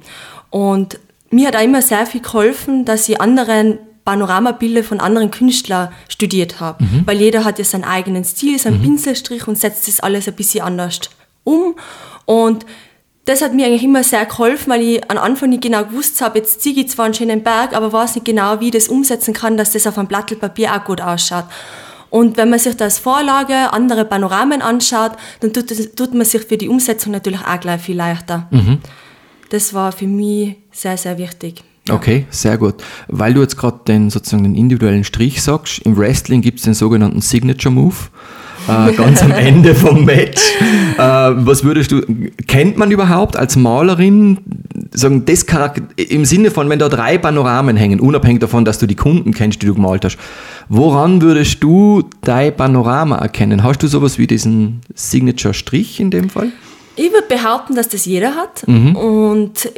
Und 0.50 1.00
mir 1.30 1.48
hat 1.48 1.56
auch 1.56 1.64
immer 1.64 1.82
sehr 1.82 2.06
viel 2.06 2.22
geholfen, 2.22 2.86
dass 2.86 3.08
ich 3.08 3.22
anderen 3.22 3.78
Panoramabilder 4.06 4.84
von 4.84 5.00
anderen 5.00 5.30
Künstlern 5.30 5.90
studiert 6.08 6.60
habe. 6.60 6.84
Weil 7.06 7.20
jeder 7.20 7.44
hat 7.44 7.60
ja 7.60 7.66
seinen 7.66 7.84
eigenen 7.84 8.24
Stil, 8.24 8.58
seinen 8.58 8.82
Pinselstrich 8.82 9.48
und 9.48 9.58
setzt 9.58 9.88
das 9.88 10.00
alles 10.00 10.28
ein 10.28 10.34
bisschen 10.34 10.62
anders 10.62 11.02
um. 11.44 11.76
Und 12.26 12.66
das 13.26 13.44
hat 13.44 13.54
mir 13.54 13.68
eigentlich 13.68 13.84
immer 13.84 14.04
sehr 14.04 14.26
geholfen, 14.26 14.72
weil 14.72 14.82
ich 14.82 15.12
am 15.12 15.18
Anfang 15.18 15.50
nicht 15.50 15.62
genau 15.62 15.84
gewusst 15.86 16.22
habe, 16.22 16.40
jetzt 16.40 16.62
ziehe 16.62 16.76
ich 16.82 16.90
zwar 16.90 17.06
einen 17.06 17.14
schönen 17.14 17.44
Berg, 17.44 17.76
aber 17.76 17.94
weiß 17.94 18.16
nicht 18.16 18.26
genau, 18.26 18.60
wie 18.60 18.68
ich 18.68 18.72
das 18.72 18.88
umsetzen 18.88 19.36
kann, 19.36 19.58
dass 19.58 19.74
das 19.74 19.86
auf 19.86 19.98
einem 20.00 20.08
Blatt 20.08 20.40
Papier 20.40 20.74
auch 20.74 20.84
gut 20.84 21.02
ausschaut. 21.02 21.46
Und 22.10 22.38
wenn 22.38 22.50
man 22.50 22.58
sich 22.58 22.76
da 22.76 22.86
als 22.86 22.98
Vorlage 22.98 23.72
andere 23.72 24.06
Panoramen 24.06 24.64
anschaut, 24.64 25.12
dann 25.42 25.54
tut, 25.54 25.70
das, 25.70 25.92
tut 25.96 26.16
man 26.16 26.26
sich 26.26 26.44
für 26.44 26.58
die 26.58 26.70
Umsetzung 26.70 27.12
natürlich 27.12 27.42
auch 27.42 27.60
gleich 27.60 27.82
viel 27.82 27.98
leichter. 27.98 28.48
Das 29.50 29.74
war 29.74 29.92
für 29.92 30.08
mich 30.08 30.56
sehr, 30.72 30.98
sehr 30.98 31.18
wichtig. 31.18 31.64
Ja. 31.88 31.96
Okay, 31.96 32.26
sehr 32.30 32.58
gut. 32.58 32.76
Weil 33.08 33.34
du 33.34 33.42
jetzt 33.42 33.58
gerade 33.58 33.80
den 33.88 34.10
sozusagen 34.10 34.44
den 34.44 34.56
individuellen 34.56 35.04
Strich 35.04 35.42
sagst, 35.42 35.80
im 35.80 35.98
Wrestling 35.98 36.42
gibt 36.42 36.60
es 36.60 36.66
den 36.66 36.76
sogenannten 36.76 37.22
Signature 37.22 37.74
Move. 37.74 37.96
Äh, 38.68 38.94
ganz 38.98 39.24
am 39.24 39.32
Ende 39.32 39.74
vom 39.74 40.06
Match. 40.06 40.42
Äh, 40.98 41.02
was 41.02 41.64
würdest 41.64 41.92
du, 41.92 42.02
kennt 42.46 42.78
man 42.78 42.92
überhaupt 42.92 43.38
als 43.38 43.56
Malerin, 43.56 44.38
sagen, 44.92 45.26
das 45.26 45.48
Charakter, 45.48 45.82
im 45.98 46.26
Sinne 46.26 46.52
von, 46.52 46.70
wenn 46.70 46.78
da 46.78 46.90
drei 46.90 47.18
Panoramen 47.18 47.76
hängen, 47.76 48.00
unabhängig 48.00 48.42
davon, 48.42 48.66
dass 48.66 48.78
du 48.78 48.86
die 48.86 48.96
Kunden 48.96 49.34
kennst, 49.34 49.62
die 49.62 49.66
du 49.66 49.74
gemalt 49.74 50.06
hast, 50.06 50.18
woran 50.68 51.22
würdest 51.24 51.64
du 51.64 52.04
dein 52.22 52.56
Panorama 52.56 53.18
erkennen? 53.18 53.64
Hast 53.64 53.82
du 53.82 53.88
sowas 53.88 54.20
wie 54.20 54.28
diesen 54.28 54.82
Signature-Strich 54.94 56.00
in 56.00 56.12
dem 56.12 56.30
Fall? 56.30 56.52
Ich 57.00 57.12
würde 57.14 57.28
behaupten, 57.28 57.76
dass 57.76 57.88
das 57.90 58.06
jeder 58.06 58.36
hat. 58.36 58.64
Und 58.68 59.72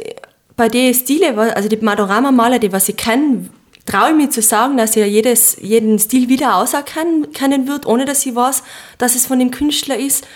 bei 0.56 0.68
den 0.68 0.92
Stile, 0.94 1.36
also 1.54 1.68
die 1.68 1.76
Panorama-Maler, 1.76 2.58
die 2.58 2.72
was 2.72 2.88
ich 2.88 2.96
kenne, 2.96 3.48
traue 3.86 4.10
ich 4.10 4.16
mir 4.16 4.30
zu 4.30 4.42
sagen, 4.42 4.76
dass 4.76 4.96
ich 4.96 5.06
jedes, 5.06 5.56
jeden 5.60 5.98
Stil 5.98 6.28
wieder 6.28 6.56
auserkennen 6.56 7.32
kennen 7.32 7.66
wird, 7.68 7.86
ohne 7.86 8.04
dass 8.04 8.24
ich 8.26 8.34
weiß, 8.34 8.62
dass 8.98 9.14
es 9.14 9.26
von 9.26 9.38
dem 9.38 9.50
Künstler 9.50 9.96
ist. 9.98 10.26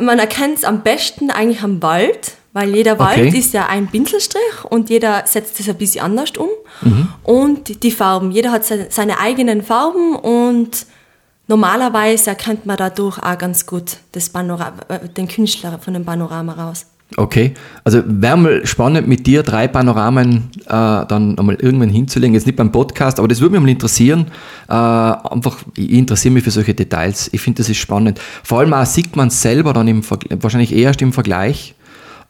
Man 0.00 0.18
erkennt 0.18 0.58
es 0.58 0.64
am 0.64 0.82
besten 0.82 1.30
eigentlich 1.30 1.62
am 1.62 1.80
Wald, 1.82 2.32
weil 2.52 2.74
jeder 2.74 2.98
Wald 2.98 3.18
Okay. 3.28 3.38
ist 3.38 3.52
ja 3.54 3.66
ein 3.66 3.86
Pinselstrich 3.88 4.64
und 4.68 4.90
jeder 4.90 5.22
setzt 5.26 5.58
es 5.60 5.68
ein 5.68 5.76
bisschen 5.76 6.04
anders 6.04 6.32
um. 6.36 6.48
Und 7.22 7.82
die 7.82 7.90
Farben, 7.90 8.30
jeder 8.30 8.52
hat 8.52 8.64
seine 8.64 9.18
eigenen 9.18 9.62
Farben 9.62 10.14
und 10.16 10.86
normalerweise 11.48 12.30
erkennt 12.30 12.66
man 12.66 12.76
dadurch 12.76 13.18
auch 13.18 13.38
ganz 13.38 13.66
gut 13.66 13.96
das 14.12 14.30
Panora 14.30 14.72
äh, 14.88 15.08
den 15.08 15.26
Künstler 15.26 15.78
von 15.78 15.94
dem 15.94 16.04
Panorama 16.04 16.52
raus. 16.52 16.86
Okay, 17.16 17.54
also 17.84 18.02
wäre 18.04 18.36
mal 18.36 18.66
spannend 18.66 19.08
mit 19.08 19.26
dir 19.26 19.42
drei 19.42 19.66
Panoramen 19.66 20.50
äh, 20.66 20.68
dann 20.68 21.38
einmal 21.38 21.54
irgendwann 21.54 21.88
hinzulegen, 21.88 22.34
jetzt 22.34 22.46
nicht 22.46 22.56
beim 22.56 22.70
Podcast, 22.70 23.18
aber 23.18 23.28
das 23.28 23.40
würde 23.40 23.52
mich 23.52 23.62
mal 23.62 23.70
interessieren. 23.70 24.26
Äh, 24.68 24.74
einfach, 24.74 25.56
ich 25.74 25.90
interessiere 25.90 26.34
mich 26.34 26.44
für 26.44 26.50
solche 26.50 26.74
Details. 26.74 27.30
Ich 27.32 27.40
finde, 27.40 27.62
das 27.62 27.70
ist 27.70 27.78
spannend. 27.78 28.20
Vor 28.44 28.58
allem 28.58 28.74
auch 28.74 28.84
sieht 28.84 29.16
man 29.16 29.30
selber 29.30 29.72
dann 29.72 29.88
im 29.88 30.02
wahrscheinlich 30.42 30.76
erst 30.76 31.00
im 31.00 31.14
Vergleich, 31.14 31.74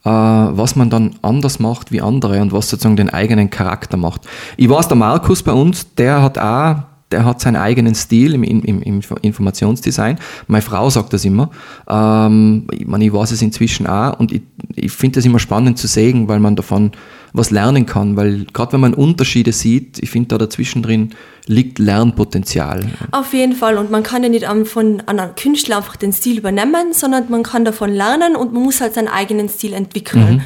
äh, 0.05 0.09
was 0.09 0.77
man 0.77 0.89
dann 0.89 1.15
anders 1.21 1.59
macht 1.59 1.91
wie 1.91 1.99
andere 2.01 2.41
und 2.41 2.53
was 2.53 2.69
sozusagen 2.69 2.95
den 2.95 3.09
eigenen 3.09 3.49
Charakter 3.49 3.97
macht. 3.97 4.21
Ich 4.55 4.69
weiß, 4.69 4.87
der 4.87 4.95
Markus 4.95 5.43
bei 5.43 5.51
uns, 5.51 5.93
der 5.95 6.21
hat 6.21 6.37
auch 6.37 6.77
der 7.11 7.25
hat 7.25 7.41
seinen 7.41 7.55
eigenen 7.55 7.95
Stil 7.95 8.35
im, 8.35 8.43
im, 8.43 8.81
im 8.81 9.01
Informationsdesign. 9.21 10.19
Meine 10.47 10.61
Frau 10.61 10.89
sagt 10.89 11.13
das 11.13 11.25
immer. 11.25 11.49
Ähm, 11.89 12.67
ich, 12.71 12.85
meine, 12.85 13.05
ich 13.05 13.13
weiß 13.13 13.31
es 13.31 13.41
inzwischen 13.41 13.87
auch 13.87 14.19
und 14.19 14.31
ich, 14.31 14.41
ich 14.75 14.91
finde 14.91 15.15
das 15.15 15.25
immer 15.25 15.39
spannend 15.39 15.79
zu 15.79 15.87
sehen, 15.87 16.27
weil 16.27 16.39
man 16.39 16.55
davon 16.55 16.91
was 17.33 17.49
lernen 17.51 17.85
kann. 17.85 18.15
Weil 18.15 18.45
gerade 18.53 18.73
wenn 18.73 18.81
man 18.81 18.93
Unterschiede 18.93 19.51
sieht, 19.51 19.99
ich 19.99 20.09
finde 20.09 20.29
da 20.29 20.37
dazwischen 20.37 20.83
drin 20.83 21.11
liegt 21.45 21.79
Lernpotenzial. 21.79 22.85
Auf 23.09 23.33
jeden 23.33 23.53
Fall. 23.53 23.79
Und 23.79 23.89
man 23.89 24.03
kann 24.03 24.21
ja 24.21 24.29
nicht 24.29 24.45
von 24.67 25.01
einem 25.07 25.35
Künstler 25.35 25.77
einfach 25.77 25.95
den 25.95 26.13
Stil 26.13 26.37
übernehmen, 26.37 26.93
sondern 26.93 27.25
man 27.29 27.41
kann 27.41 27.65
davon 27.65 27.91
lernen 27.91 28.35
und 28.35 28.53
man 28.53 28.61
muss 28.61 28.81
halt 28.81 28.93
seinen 28.93 29.07
eigenen 29.07 29.49
Stil 29.49 29.73
entwickeln. 29.73 30.43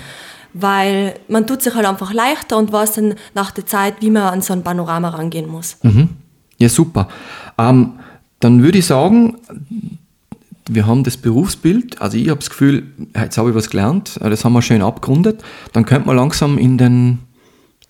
Weil 0.54 1.16
man 1.28 1.46
tut 1.46 1.62
sich 1.62 1.76
halt 1.76 1.86
einfach 1.86 2.14
leichter 2.14 2.58
und 2.58 2.72
weiß 2.72 2.94
dann 2.94 3.16
nach 3.34 3.52
der 3.52 3.66
Zeit, 3.66 3.96
wie 4.00 4.12
man 4.12 4.24
an 4.24 4.42
so 4.42 4.54
ein 4.54 4.64
Panorama 4.64 5.10
rangehen 5.10 5.50
muss. 5.50 5.78
Ja, 6.58 6.70
super. 6.70 7.08
Ähm, 7.58 7.94
dann 8.40 8.64
würde 8.64 8.78
ich 8.80 8.86
sagen, 8.86 9.36
wir 10.70 10.88
haben 10.88 11.04
das 11.04 11.18
Berufsbild, 11.18 12.02
also 12.02 12.18
ich 12.18 12.30
habe 12.30 12.40
das 12.40 12.50
Gefühl, 12.50 12.84
jetzt 13.16 13.38
habe 13.38 13.50
ich 13.50 13.56
was 13.56 13.70
gelernt, 13.70 14.18
äh, 14.22 14.30
das 14.30 14.46
haben 14.46 14.54
wir 14.54 14.62
schön 14.62 14.82
abgerundet, 14.82 15.42
dann 15.74 15.86
könnte 15.86 16.08
man 16.08 16.16
langsam 16.16 16.58
in 16.58 16.78
den 16.78 17.20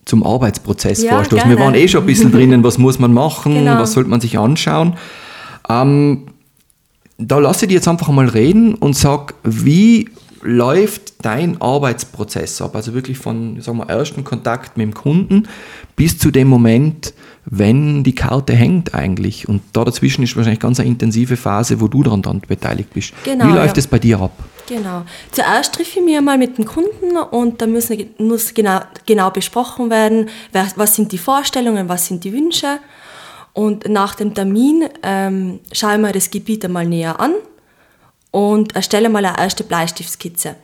zum 0.04 0.22
Arbeitsprozess 0.22 1.02
Ja, 1.02 1.16
vorstoßen. 1.16 1.48
Wir 1.48 1.56
gerne. 1.56 1.60
waren 1.72 1.74
eh 1.74 1.88
schon 1.88 2.02
ein 2.02 2.06
bisschen 2.06 2.30
drinnen, 2.30 2.62
was 2.62 2.76
muss 2.78 2.98
man 2.98 3.12
machen, 3.12 3.54
Genau. 3.64 3.78
was 3.78 3.92
sollte 3.92 4.10
man 4.10 4.20
sich 4.20 4.38
anschauen. 4.38 4.94
Ähm, 5.68 6.24
da 7.16 7.38
lasse 7.38 7.64
ich 7.64 7.68
dich 7.68 7.76
jetzt 7.76 7.88
einfach 7.88 8.08
mal 8.08 8.28
reden 8.28 8.74
und 8.74 8.96
sag, 8.96 9.34
wie 9.44 10.10
läuft 10.44 11.24
dein 11.24 11.60
Arbeitsprozess 11.60 12.62
ab? 12.62 12.76
Also 12.76 12.94
wirklich 12.94 13.18
von, 13.18 13.60
sagen 13.60 13.78
wir, 13.78 13.88
ersten 13.88 14.22
Kontakt 14.24 14.76
mit 14.76 14.86
dem 14.86 14.94
Kunden 14.94 15.48
bis 15.96 16.18
zu 16.18 16.30
dem 16.30 16.48
Moment, 16.48 17.14
wenn 17.46 18.04
die 18.04 18.14
Karte 18.14 18.54
hängt 18.54 18.94
eigentlich. 18.94 19.48
Und 19.48 19.62
da 19.72 19.84
dazwischen 19.84 20.22
ist 20.22 20.36
wahrscheinlich 20.36 20.60
ganz 20.60 20.78
eine 20.80 20.88
intensive 20.88 21.36
Phase, 21.36 21.80
wo 21.80 21.88
du 21.88 22.02
daran 22.02 22.22
dann 22.22 22.40
beteiligt 22.40 22.92
bist. 22.94 23.12
Genau, 23.24 23.46
wie 23.46 23.52
läuft 23.52 23.76
ja. 23.76 23.80
es 23.80 23.86
bei 23.86 23.98
dir 23.98 24.20
ab? 24.20 24.32
Genau. 24.68 25.02
Zuerst 25.30 25.74
treffe 25.74 25.98
ich 25.98 26.04
mich 26.04 26.16
einmal 26.16 26.38
mit 26.38 26.56
dem 26.56 26.64
Kunden 26.64 27.16
und 27.30 27.60
da 27.60 27.66
müssen, 27.66 28.06
muss 28.18 28.54
genau, 28.54 28.80
genau 29.06 29.30
besprochen 29.30 29.90
werden, 29.90 30.28
wer- 30.52 30.72
was 30.76 30.94
sind 30.94 31.12
die 31.12 31.18
Vorstellungen, 31.18 31.88
was 31.88 32.06
sind 32.06 32.24
die 32.24 32.32
Wünsche. 32.32 32.78
Und 33.52 33.88
nach 33.88 34.14
dem 34.14 34.34
Termin 34.34 34.84
ähm, 35.02 35.60
schaue 35.70 35.94
ich 35.94 36.00
mir 36.00 36.12
das 36.12 36.30
Gebiet 36.30 36.64
einmal 36.64 36.86
näher 36.86 37.20
an 37.20 37.32
und 38.34 38.74
erstelle 38.74 39.08
mal 39.08 39.24
eine 39.24 39.38
erste 39.38 39.62
Bleistiftskizze. 39.62 40.56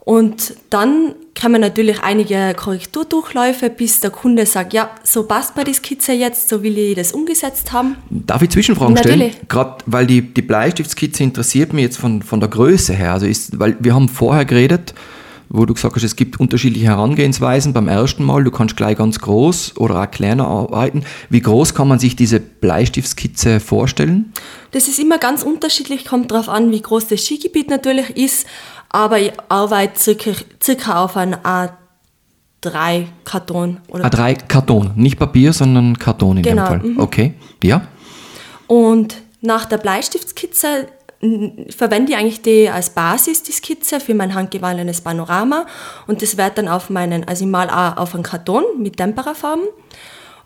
Und 0.00 0.54
dann 0.68 1.14
kommen 1.40 1.62
natürlich 1.62 2.02
einige 2.02 2.52
Korrekturdurchläufe, 2.54 3.70
bis 3.70 4.00
der 4.00 4.10
Kunde 4.10 4.44
sagt, 4.44 4.74
ja, 4.74 4.90
so 5.02 5.22
passt 5.22 5.56
mir 5.56 5.64
die 5.64 5.72
Skizze 5.72 6.12
jetzt, 6.12 6.50
so 6.50 6.62
will 6.62 6.76
ich 6.76 6.94
das 6.94 7.12
umgesetzt 7.12 7.72
haben. 7.72 7.96
Darf 8.10 8.42
ich 8.42 8.50
Zwischenfragen 8.50 8.94
Natürlich. 8.94 9.32
stellen? 9.32 9.46
Gerade 9.48 9.82
weil 9.86 10.06
die, 10.06 10.20
die 10.34 10.42
Bleistiftskizze 10.42 11.22
interessiert 11.22 11.72
mich 11.72 11.84
jetzt 11.84 11.96
von, 11.96 12.20
von 12.20 12.40
der 12.40 12.50
Größe 12.50 12.92
her. 12.92 13.12
Also 13.12 13.24
ist, 13.24 13.58
weil 13.58 13.76
wir 13.80 13.94
haben 13.94 14.10
vorher 14.10 14.44
geredet, 14.44 14.92
wo 15.54 15.66
du 15.66 15.74
gesagt 15.74 15.94
hast, 15.94 16.02
es 16.02 16.16
gibt 16.16 16.40
unterschiedliche 16.40 16.86
Herangehensweisen 16.86 17.74
beim 17.74 17.86
ersten 17.86 18.24
Mal. 18.24 18.42
Du 18.42 18.50
kannst 18.50 18.74
gleich 18.76 18.96
ganz 18.96 19.18
groß 19.20 19.76
oder 19.76 20.00
auch 20.02 20.10
kleiner 20.10 20.46
arbeiten. 20.48 21.04
Wie 21.28 21.42
groß 21.42 21.74
kann 21.74 21.88
man 21.88 21.98
sich 21.98 22.16
diese 22.16 22.40
Bleistiftskizze 22.40 23.60
vorstellen? 23.60 24.32
Das 24.70 24.88
ist 24.88 24.98
immer 24.98 25.18
ganz 25.18 25.42
unterschiedlich, 25.42 26.06
kommt 26.06 26.30
darauf 26.30 26.48
an, 26.48 26.70
wie 26.70 26.80
groß 26.80 27.08
das 27.08 27.20
Skigebiet 27.20 27.68
natürlich 27.68 28.16
ist, 28.16 28.46
aber 28.88 29.18
ich 29.20 29.32
arbeite 29.50 29.98
circa, 30.00 30.30
circa 30.62 31.04
auf 31.04 31.18
ein 31.18 31.36
A3-Karton. 32.62 33.80
A3-Karton, 33.92 34.92
nicht 34.96 35.18
Papier, 35.18 35.52
sondern 35.52 35.98
Karton 35.98 36.38
in 36.38 36.42
Genau, 36.44 36.68
dem 36.70 36.80
Fall. 36.80 36.88
mhm. 36.90 36.98
Okay, 37.00 37.34
ja. 37.62 37.86
Und 38.66 39.16
nach 39.42 39.66
der 39.66 39.76
Bleistiftskizze 39.78 40.86
verwende 41.70 42.12
ich 42.12 42.18
eigentlich 42.18 42.42
die 42.42 42.68
als 42.68 42.90
Basis, 42.90 43.42
die 43.44 43.52
Skizze, 43.52 44.00
für 44.00 44.14
mein 44.14 44.34
handgewallenes 44.34 45.00
Panorama. 45.00 45.66
Und 46.06 46.20
das 46.20 46.36
wird 46.36 46.58
dann 46.58 46.68
auf 46.68 46.90
meinen, 46.90 47.24
also 47.28 47.44
ich 47.44 47.50
mal 47.50 47.70
auch 47.70 47.96
auf 47.96 48.14
einen 48.14 48.24
Karton 48.24 48.64
mit 48.78 48.96
Temperafarben. 48.96 49.64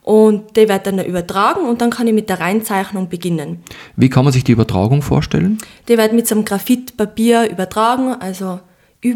Und 0.02 0.56
der 0.56 0.68
wird 0.68 0.86
dann 0.86 1.04
übertragen 1.04 1.66
und 1.66 1.80
dann 1.80 1.90
kann 1.90 2.06
ich 2.06 2.14
mit 2.14 2.28
der 2.28 2.38
Reinzeichnung 2.38 3.08
beginnen. 3.08 3.64
Wie 3.96 4.08
kann 4.08 4.22
man 4.22 4.32
sich 4.32 4.44
die 4.44 4.52
Übertragung 4.52 5.02
vorstellen? 5.02 5.58
Der 5.88 5.98
wird 5.98 6.12
mit 6.12 6.28
so 6.28 6.36
einem 6.36 6.44
Graphitpapier 6.44 7.50
übertragen, 7.50 8.14
also 8.20 8.60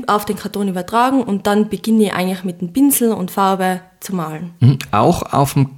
auf 0.06 0.24
den 0.24 0.36
Karton 0.36 0.68
übertragen 0.68 1.22
und 1.22 1.46
dann 1.46 1.68
beginne 1.68 2.04
ich 2.04 2.12
eigentlich 2.12 2.42
mit 2.42 2.60
dem 2.60 2.72
Pinsel 2.72 3.12
und 3.12 3.30
Farbe 3.30 3.82
zu 4.00 4.16
malen. 4.16 4.52
Mhm. 4.60 4.78
Auch 4.90 5.22
auf 5.32 5.54
dem 5.54 5.70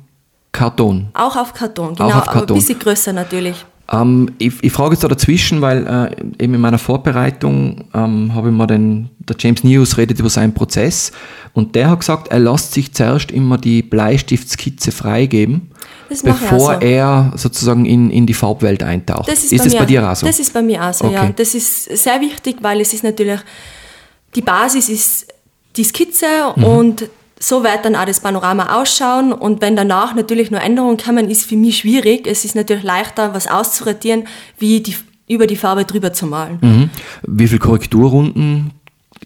Karton. 0.53 1.09
Auch 1.15 1.37
auf 1.37 1.53
Karton, 1.55 1.95
genau, 1.95 2.09
auf 2.09 2.15
aber 2.15 2.29
ein 2.29 2.39
Karton. 2.39 2.57
bisschen 2.57 2.79
größer 2.79 3.12
natürlich. 3.12 3.65
Ähm, 3.92 4.30
ich, 4.38 4.54
ich 4.62 4.72
frage 4.72 4.94
jetzt 4.94 5.04
da 5.04 5.08
dazwischen, 5.08 5.61
weil 5.61 5.87
äh, 5.87 6.42
eben 6.42 6.54
in 6.54 6.61
meiner 6.61 6.78
Vorbereitung 6.78 7.84
ähm, 7.92 8.34
habe 8.34 8.49
ich 8.49 8.54
mir 8.54 8.66
den, 8.66 9.11
der 9.18 9.37
James 9.38 9.62
News 9.64 9.99
redet 9.99 10.18
über 10.18 10.30
seinen 10.30 10.54
Prozess 10.54 11.12
und 11.52 11.75
der 11.75 11.90
hat 11.90 12.00
gesagt, 12.00 12.28
er 12.28 12.38
lässt 12.38 12.72
sich 12.72 12.92
zuerst 12.94 13.30
immer 13.30 13.58
die 13.58 13.82
Bleistiftskizze 13.82 14.92
freigeben, 14.92 15.70
bevor 16.08 16.75
so. 16.75 16.80
er 16.80 17.32
sozusagen 17.37 17.84
in, 17.84 18.11
in 18.11 18.26
die 18.26 18.34
Farbwelt 18.34 18.82
eintaucht. 18.82 19.28
Das 19.28 19.44
ist, 19.44 19.52
ist 19.52 19.58
bei 19.58 19.64
das 19.64 19.72
mir, 19.75 19.78
bei 19.80 19.87
dir 19.87 20.11
auch 20.11 20.16
so? 20.16 20.26
Das 20.26 20.38
ist 20.38 20.54
bei 20.54 20.62
mir 20.62 20.82
auch 20.82 20.94
so, 20.94 21.11
ja. 21.11 21.25
Okay. 21.25 21.34
Das 21.37 21.54
ist 21.54 21.84
sehr 21.96 22.20
wichtig, 22.20 22.56
weil 22.62 22.80
es 22.80 22.94
ist 22.94 23.04
natürlich, 23.04 23.40
die 24.34 24.42
Basis 24.42 24.88
ist 24.88 25.26
die 25.76 25.84
Skizze 25.84 26.26
Mhm. 26.56 26.64
und 26.64 27.11
so 27.42 27.64
wird 27.64 27.84
dann 27.84 27.96
auch 27.96 28.04
das 28.04 28.20
Panorama 28.20 28.80
ausschauen 28.80 29.32
und 29.32 29.61
wenn 29.62 29.75
danach 29.75 30.14
natürlich 30.14 30.50
nur 30.52 30.61
Änderungen 30.61 30.96
kommen, 30.96 31.28
ist 31.28 31.42
für 31.49 31.56
mich 31.56 31.78
schwierig. 31.78 32.26
Es 32.28 32.44
ist 32.44 32.54
natürlich 32.54 32.84
leichter, 32.84 33.34
was 33.34 33.49
auszuradieren, 33.49 34.28
wie 34.58 34.80
die, 34.80 34.94
über 35.28 35.49
die 35.49 35.56
Farbe 35.56 35.84
drüber 35.84 36.12
zu 36.12 36.26
malen. 36.26 36.58
Mhm. 36.61 36.90
Wie 37.26 37.49
viele 37.49 37.58
Korrekturrunden 37.58 38.70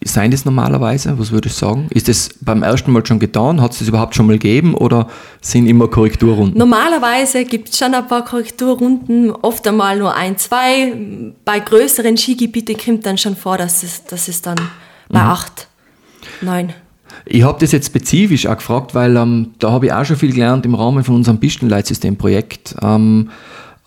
seien 0.02 0.30
das 0.30 0.46
normalerweise? 0.46 1.18
Was 1.18 1.30
würdest 1.30 1.60
du 1.60 1.66
sagen? 1.66 1.86
Ist 1.90 2.08
das 2.08 2.30
beim 2.40 2.62
ersten 2.62 2.90
Mal 2.90 3.04
schon 3.04 3.18
getan? 3.18 3.60
Hat 3.60 3.72
es 3.72 3.80
das 3.80 3.88
überhaupt 3.88 4.14
schon 4.14 4.26
mal 4.26 4.38
gegeben 4.38 4.74
oder 4.74 5.08
sind 5.42 5.66
immer 5.66 5.88
Korrekturrunden? 5.88 6.56
Normalerweise 6.58 7.44
gibt 7.44 7.68
es 7.68 7.78
schon 7.78 7.94
ein 7.94 8.06
paar 8.06 8.24
Korrekturrunden, 8.24 9.30
oft 9.30 9.66
einmal 9.68 9.98
nur 9.98 10.14
ein, 10.14 10.38
zwei. 10.38 10.94
Bei 11.44 11.58
größeren 11.60 12.16
Skigebieten 12.16 12.78
kommt 12.78 13.04
dann 13.04 13.18
schon 13.18 13.36
vor, 13.36 13.58
dass 13.58 13.82
es, 13.82 14.04
dass 14.04 14.28
es 14.28 14.40
dann 14.40 14.56
bei 15.10 15.20
Mhm. 15.20 15.26
acht, 15.28 15.68
neun. 16.40 16.72
Ich 17.28 17.42
habe 17.42 17.58
das 17.60 17.72
jetzt 17.72 17.86
spezifisch 17.86 18.46
auch 18.46 18.56
gefragt, 18.56 18.94
weil 18.94 19.16
ähm, 19.16 19.48
da 19.58 19.72
habe 19.72 19.86
ich 19.86 19.92
auch 19.92 20.04
schon 20.04 20.16
viel 20.16 20.32
gelernt 20.32 20.64
im 20.64 20.74
Rahmen 20.74 21.02
von 21.02 21.16
unserem 21.16 21.38
Pistenleitsystem-Projekt. 21.38 22.76
Ähm, 22.82 23.30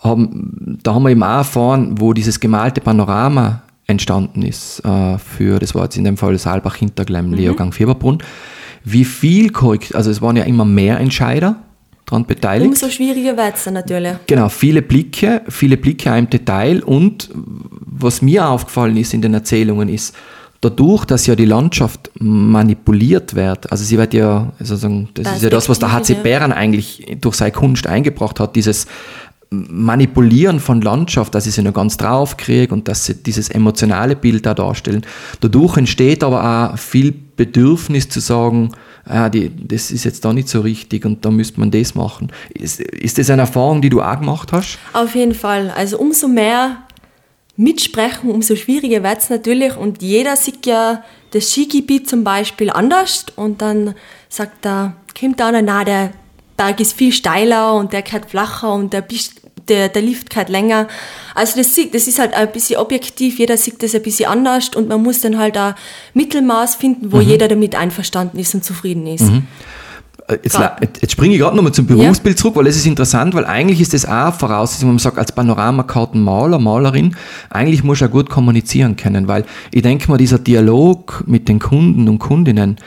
haben, 0.02 0.80
da 0.84 0.94
haben 0.94 1.04
wir 1.04 1.10
eben 1.10 1.24
auch 1.24 1.38
erfahren, 1.38 2.00
wo 2.00 2.14
dieses 2.14 2.40
gemalte 2.40 2.82
Panorama 2.82 3.64
entstanden 3.88 4.44
ist, 4.44 4.80
äh, 4.86 5.18
für, 5.18 5.60
das 5.60 5.74
war 5.74 5.84
jetzt 5.84 5.98
in 5.98 6.04
dem 6.04 6.18
Fall 6.18 6.38
Saalbach, 6.38 6.76
Hinterglemm, 6.76 7.34
Leogang, 7.34 7.72
Fieberbrunn. 7.72 8.20
Wie 8.84 9.04
viel 9.04 9.50
korrekt, 9.50 9.96
also 9.96 10.12
es 10.12 10.22
waren 10.22 10.36
ja 10.36 10.44
immer 10.44 10.66
mehr 10.66 11.00
Entscheider 11.00 11.58
daran 12.06 12.26
beteiligt. 12.26 12.70
Umso 12.70 12.90
schwieriger 12.90 13.36
wird 13.36 13.56
es 13.56 13.64
dann 13.64 13.74
natürlich. 13.74 14.14
Genau, 14.28 14.50
viele 14.50 14.82
Blicke, 14.82 15.42
viele 15.50 15.78
Blicke 15.78 16.16
im 16.18 16.30
Detail 16.30 16.84
und 16.84 17.30
was 17.34 18.22
mir 18.22 18.48
aufgefallen 18.48 18.96
ist 18.98 19.14
in 19.14 19.22
den 19.22 19.34
Erzählungen 19.34 19.90
ist, 19.90 20.16
dadurch, 20.62 21.06
dass 21.06 21.26
ja 21.26 21.36
die 21.36 21.46
Landschaft 21.46 22.12
manipuliert 22.20 23.36
wird, 23.36 23.72
also 23.72 23.84
sie 23.84 23.98
wird 23.98 24.14
ja, 24.14 24.52
sozusagen, 24.60 25.10
das 25.14 25.38
ist 25.38 25.44
ja 25.44 25.50
das, 25.50 25.70
was 25.70 25.80
der 25.80 25.94
HC 25.94 26.16
Bären 26.16 26.52
eigentlich 26.52 27.18
durch 27.22 27.36
seine 27.36 27.52
Kunst 27.52 27.88
eingebracht 27.88 28.40
hat, 28.40 28.56
dieses 28.56 28.88
Manipulieren 29.52 30.60
von 30.60 30.80
Landschaft, 30.82 31.34
dass 31.34 31.48
ich 31.48 31.56
sie 31.56 31.64
noch 31.64 31.74
ganz 31.74 31.98
drauf 31.98 32.38
kriege 32.38 32.72
und 32.72 32.88
dass 32.88 33.06
sie 33.06 33.16
dieses 33.16 33.50
emotionale 33.50 34.16
Bild 34.16 34.46
da 34.46 34.54
darstellen. 34.54 35.02
Dadurch 35.42 35.78
entsteht 35.78 36.24
aber 36.24 36.72
auch 36.72 36.78
viel 36.78 37.16
Bedürfnis 37.36 38.10
zu 38.10 38.20
sagen, 38.20 38.74
ah, 39.06 39.28
die, 39.28 39.50
das 39.50 39.90
ist 39.90 40.04
jetzt 40.04 40.24
da 40.24 40.34
nicht 40.34 40.50
so 40.50 40.62
richtig 40.62 41.04
und 41.04 41.26
da 41.26 41.32
müsste 41.32 41.60
man 41.60 41.72
das 41.72 41.96
machen. 41.96 42.32
Ist, 42.54 42.80
ist 42.80 43.18
das 43.18 43.32
eine 43.32 43.42
Erfahrung, 43.42 43.82
die 43.82 43.90
du 43.90 44.04
auch 44.04 44.20
gemacht 44.20 44.52
hast? 44.52 44.78
Auf 44.94 45.16
jeden 45.16 45.34
Fall. 45.34 45.74
Also 45.76 45.98
umso 45.98 46.28
mehr 46.28 46.84
mitsprechen, 47.60 48.32
umso 48.32 48.56
schwieriger 48.56 49.04
wird 49.04 49.18
es 49.20 49.30
natürlich. 49.30 49.76
Und 49.76 50.02
jeder 50.02 50.38
sieht 50.38 50.66
ja 50.66 51.04
das 51.32 51.52
Skigebiet 51.52 52.10
zum 52.10 52.24
Beispiel 52.24 52.70
anders. 52.70 53.26
Und 53.36 53.62
dann 53.62 53.96
sagt 54.30 54.66
er, 54.66 54.96
kommt 55.20 55.42
einer, 55.42 55.62
na, 55.62 55.84
der 55.84 56.12
Berg 56.56 56.80
ist 56.80 56.94
viel 56.94 57.12
steiler 57.12 57.74
und 57.76 57.92
der 57.92 58.02
geht 58.02 58.26
flacher 58.28 58.74
und 58.74 58.94
der, 58.94 59.04
der, 59.68 59.90
der 59.90 60.02
Lift 60.02 60.30
geht 60.30 60.48
länger. 60.48 60.88
Also 61.36 61.58
das, 61.58 61.76
sieht, 61.76 61.94
das 61.94 62.08
ist 62.08 62.20
halt 62.20 62.34
ein 62.34 62.50
bisschen 62.52 62.78
objektiv, 62.78 63.40
jeder 63.40 63.58
sieht 63.58 63.84
das 63.84 63.94
ein 63.94 64.04
bisschen 64.04 64.30
anders 64.30 64.70
und 64.70 64.88
man 64.88 65.04
muss 65.04 65.20
dann 65.20 65.38
halt 65.38 65.58
ein 65.58 65.76
Mittelmaß 66.14 66.76
finden, 66.76 67.12
wo 67.12 67.20
jeder 67.20 67.50
damit 67.50 67.76
einverstanden 67.76 68.40
ist 68.40 68.56
und 68.56 68.64
zufrieden 68.64 69.06
ist. 69.08 69.24
Äh, 69.24 69.42
Jetzt, 70.32 70.56
Klar. 70.56 70.78
la- 70.80 70.88
jetzt 71.02 71.12
springe 71.12 71.34
ich 71.34 71.40
gerade 71.40 71.56
nochmal 71.56 71.72
zum 71.72 71.88
Berufsbild 71.88 72.38
zurück, 72.38 72.56
weil 72.56 72.68
es 72.68 72.76
ist 72.76 72.86
interessant, 72.86 73.34
weil 73.34 73.46
eigentlich 73.46 73.82
ist 73.82 73.94
das 73.94 74.06
auch 74.06 74.34
Voraussetzung, 74.34 74.90
wenn 74.90 74.96
man 74.96 75.00
sagt, 75.00 75.18
als 75.18 75.32
Panoramakartenmaler, 75.32 76.60
Malerin, 76.60 77.16
eigentlich 77.50 77.84
muss 77.84 78.02
er 78.02 78.10
gut 78.10 78.30
kommunizieren 78.30 78.96
können, 78.96 79.28
weil 79.28 79.46
ich 79.72 79.82
denke 79.82 80.08
mal, 80.10 80.18
dieser 80.18 80.38
Dialog 80.40 81.24
mit 81.26 81.48
den 81.50 81.60
Kunden 81.60 82.08
und 82.08 82.20
Kundinnen, 82.20 82.78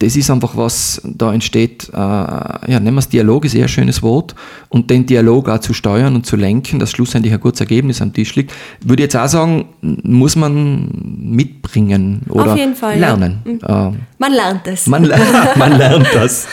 das 0.00 0.16
ist 0.16 0.30
einfach 0.30 0.56
was, 0.56 1.00
da 1.04 1.32
entsteht, 1.32 1.88
äh, 1.92 1.96
ja, 1.96 2.58
nennen 2.80 2.94
wir 2.94 3.00
es 3.00 3.08
Dialog, 3.10 3.44
ist 3.44 3.54
eher 3.54 3.66
ein 3.66 3.68
schönes 3.68 4.02
Wort, 4.02 4.34
und 4.70 4.88
den 4.88 5.04
Dialog 5.04 5.48
auch 5.50 5.58
zu 5.58 5.74
steuern 5.74 6.14
und 6.14 6.24
zu 6.24 6.36
lenken, 6.36 6.78
dass 6.78 6.90
schlussendlich 6.90 7.34
ein 7.34 7.40
gutes 7.40 7.60
Ergebnis 7.60 8.00
am 8.00 8.12
Tisch 8.12 8.34
liegt, 8.34 8.52
würde 8.82 9.02
ich 9.02 9.12
jetzt 9.12 9.16
auch 9.16 9.28
sagen, 9.28 9.66
muss 9.82 10.36
man 10.36 10.88
mitbringen 11.20 12.22
oder 12.30 12.56
Fall, 12.74 12.94
ja. 12.98 13.14
lernen. 13.14 13.42
Ähm, 13.46 13.96
Man 14.18 14.32
lernt 14.32 14.66
es. 14.66 14.86
man, 14.86 15.06
man 15.56 15.76
lernt 15.76 16.08
das. 16.14 16.48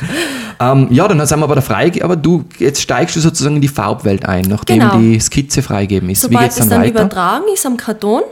Ähm, 0.59 0.87
ja, 0.89 1.07
dann 1.07 1.25
sind 1.25 1.39
wir 1.39 1.47
bei 1.47 1.53
der 1.53 1.63
Freige, 1.63 2.03
aber 2.03 2.15
du, 2.17 2.43
jetzt 2.59 2.81
steigst 2.81 3.15
du 3.15 3.21
sozusagen 3.21 3.55
in 3.55 3.61
die 3.61 3.67
Farbwelt 3.69 4.25
ein, 4.25 4.45
nachdem 4.49 4.79
Genau. 4.79 4.97
die 4.97 5.19
Skizze 5.21 5.61
freigeben 5.61 6.09
ist. 6.09 6.23
Wie 6.23 6.33
Sobald 6.33 6.43
geht's 6.47 6.55
es 6.59 6.67
dann 6.67 6.69
dann 6.69 6.81
weiter? 6.81 7.01
übertragen 7.01 7.45
ist 7.53 7.65
am 7.65 7.77
Karton, 7.77 8.23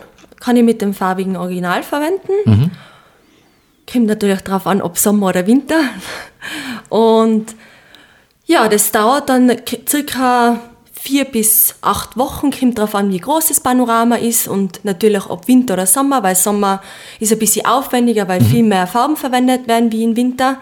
kann 0.41 0.57
ich 0.57 0.63
mit 0.63 0.81
dem 0.81 0.93
farbigen 0.93 1.37
Original 1.37 1.83
verwenden. 1.83 2.31
Mhm. 2.45 2.71
Kommt 3.91 4.07
natürlich 4.07 4.41
darauf 4.41 4.65
an, 4.67 4.81
ob 4.81 4.97
Sommer 4.97 5.27
oder 5.27 5.45
Winter. 5.47 5.79
Und 6.89 7.55
ja, 8.45 8.67
das 8.67 8.91
dauert 8.91 9.29
dann 9.29 9.51
circa 9.87 10.59
vier 10.93 11.25
bis 11.25 11.75
acht 11.81 12.17
Wochen, 12.17 12.49
kommt 12.51 12.77
darauf 12.79 12.95
an, 12.95 13.11
wie 13.11 13.19
groß 13.19 13.47
das 13.47 13.59
Panorama 13.59 14.15
ist 14.15 14.47
und 14.47 14.83
natürlich 14.85 15.29
ob 15.29 15.47
Winter 15.47 15.75
oder 15.75 15.85
Sommer, 15.85 16.23
weil 16.23 16.35
Sommer 16.35 16.81
ist 17.19 17.31
ein 17.31 17.37
bisschen 17.37 17.65
aufwendiger, 17.65 18.25
Mhm. 18.25 18.29
weil 18.29 18.41
viel 18.43 18.63
mehr 18.63 18.87
Farben 18.87 19.15
verwendet 19.15 19.67
werden 19.67 19.91
wie 19.91 20.03
im 20.03 20.15
Winter. 20.15 20.57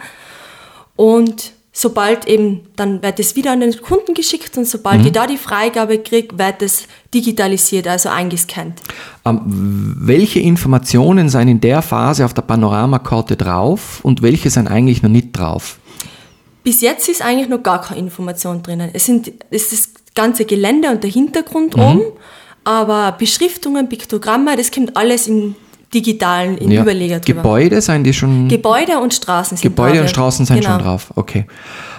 Und 0.98 1.54
sobald 1.76 2.28
eben, 2.28 2.62
dann 2.76 3.02
wird 3.02 3.20
es 3.20 3.36
wieder 3.36 3.52
an 3.52 3.60
den 3.62 3.76
Kunden 3.82 4.14
geschickt 4.14 4.56
und 4.58 4.66
sobald 4.66 5.02
Mhm. 5.02 5.08
ich 5.08 5.12
da 5.12 5.26
die 5.28 5.38
Freigabe 5.38 5.98
kriege, 6.00 6.38
wird 6.38 6.62
es 6.62 6.84
digitalisiert, 7.14 7.88
also 7.88 8.10
eingescannt. 8.10 8.80
Ähm, 9.26 9.42
welche 10.00 10.40
Informationen 10.40 11.30
sind 11.30 11.48
in 11.48 11.60
der 11.60 11.82
Phase 11.82 12.24
auf 12.26 12.34
der 12.36 12.44
Panoramakarte 12.44 13.36
drauf 13.36 14.00
und 14.04 14.22
welche 14.22 14.50
sind 14.52 14.68
eigentlich 14.68 15.02
noch 15.02 15.10
nicht 15.10 15.32
drauf? 15.34 15.78
Bis 16.64 16.80
jetzt 16.82 17.10
ist 17.10 17.22
eigentlich 17.22 17.50
noch 17.50 17.64
gar 17.64 17.82
keine 17.82 18.00
Information 18.00 18.62
drinnen. 18.64 18.92
Es, 18.94 19.06
sind, 19.06 19.32
es 19.50 19.74
ist 19.74 19.96
das 19.96 20.04
ganze 20.14 20.46
Gelände 20.46 20.90
und 20.92 21.04
der 21.04 21.10
Hintergrund 21.10 21.76
Mhm. 21.76 21.82
oben, 21.84 22.02
aber 22.64 23.14
Beschriftungen, 23.18 23.90
Piktogramme, 23.90 24.56
das 24.56 24.72
kommt 24.72 24.96
alles 24.96 25.28
im 25.28 25.56
digitalen, 25.94 26.58
im 26.58 26.72
Überleger 26.72 27.20
drüber. 27.20 27.42
Gebäude 27.42 27.82
sind 27.82 28.04
die 28.04 28.14
schon. 28.14 28.48
Gebäude 28.48 29.00
und 29.00 29.14
Straßen 29.14 29.58
sind 29.58 29.64
Gebäude 29.64 29.94
drauf, 29.94 30.00
und 30.00 30.06
ja. 30.06 30.10
Straßen 30.10 30.46
sind 30.46 30.60
genau. 30.62 30.70
schon 30.72 30.80
drauf. 30.84 31.12
Okay. 31.16 31.46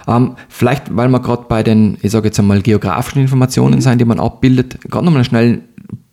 Ähm, 0.07 0.37
vielleicht, 0.49 0.95
weil 0.95 1.09
wir 1.09 1.21
gerade 1.21 1.45
bei 1.49 1.63
den, 1.63 1.97
ich 2.03 2.13
sage 2.13 2.29
jetzt 2.29 2.39
einmal, 2.39 2.61
geografischen 2.61 3.21
Mhm. 3.21 3.25
Informationen 3.25 3.81
sind, 3.81 4.01
die 4.01 4.05
man 4.05 4.21
abbildet, 4.21 4.81
gerade 4.91 5.05
nochmal 5.05 5.21
einen 5.21 5.25
schnellen 5.25 5.63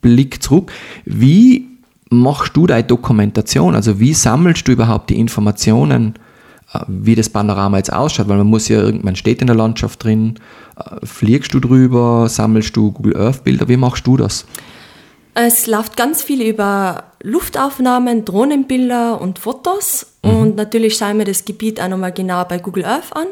Blick 0.01 0.41
zurück. 0.41 0.71
Wie 1.05 1.67
machst 2.09 2.55
du 2.55 2.67
deine 2.67 2.83
Dokumentation? 2.83 3.75
Also 3.75 3.99
wie 3.99 4.13
sammelst 4.13 4.67
du 4.67 4.71
überhaupt 4.71 5.09
die 5.09 5.19
Informationen, 5.19 6.15
äh, 6.73 6.79
wie 6.87 7.15
das 7.15 7.29
Panorama 7.29 7.77
jetzt 7.77 7.93
ausschaut? 7.93 8.27
Weil 8.27 8.37
man 8.37 8.47
muss 8.47 8.67
ja 8.67 8.81
irgendwann 8.81 9.15
steht 9.15 9.41
in 9.41 9.47
der 9.47 9.55
Landschaft 9.55 10.03
drin, 10.03 10.35
äh, 10.77 11.05
fliegst 11.05 11.53
du 11.53 11.59
drüber, 11.59 12.27
sammelst 12.29 12.75
du 12.75 12.91
Google 12.91 13.17
Earth 13.17 13.43
Bilder, 13.43 13.67
wie 13.67 13.77
machst 13.77 14.07
du 14.07 14.17
das? 14.17 14.45
Es 15.33 15.67
läuft 15.67 15.95
ganz 15.95 16.21
viel 16.21 16.41
über 16.41 17.05
Luftaufnahmen, 17.21 18.25
Drohnenbilder 18.25 19.21
und 19.21 19.39
Fotos. 19.39 20.07
Mhm. 20.23 20.35
Und 20.35 20.55
natürlich 20.55 20.97
schauen 20.97 21.17
wir 21.17 21.25
das 21.25 21.45
Gebiet 21.45 21.79
auch 21.79 21.87
nochmal 21.87 22.11
genau 22.11 22.43
bei 22.45 22.57
Google 22.57 22.85
Earth 22.85 23.15
an. 23.15 23.27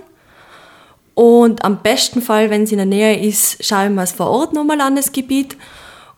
Und 1.13 1.65
am 1.65 1.81
besten 1.81 2.21
Fall, 2.21 2.49
wenn 2.49 2.63
es 2.63 2.71
in 2.71 2.77
der 2.77 2.85
Nähe 2.85 3.19
ist, 3.19 3.63
schauen 3.63 3.95
wir 3.95 4.03
es 4.03 4.13
vor 4.13 4.29
Ort 4.29 4.53
nochmal 4.53 4.79
an, 4.79 4.95
das 4.95 5.11
Gebiet. 5.11 5.57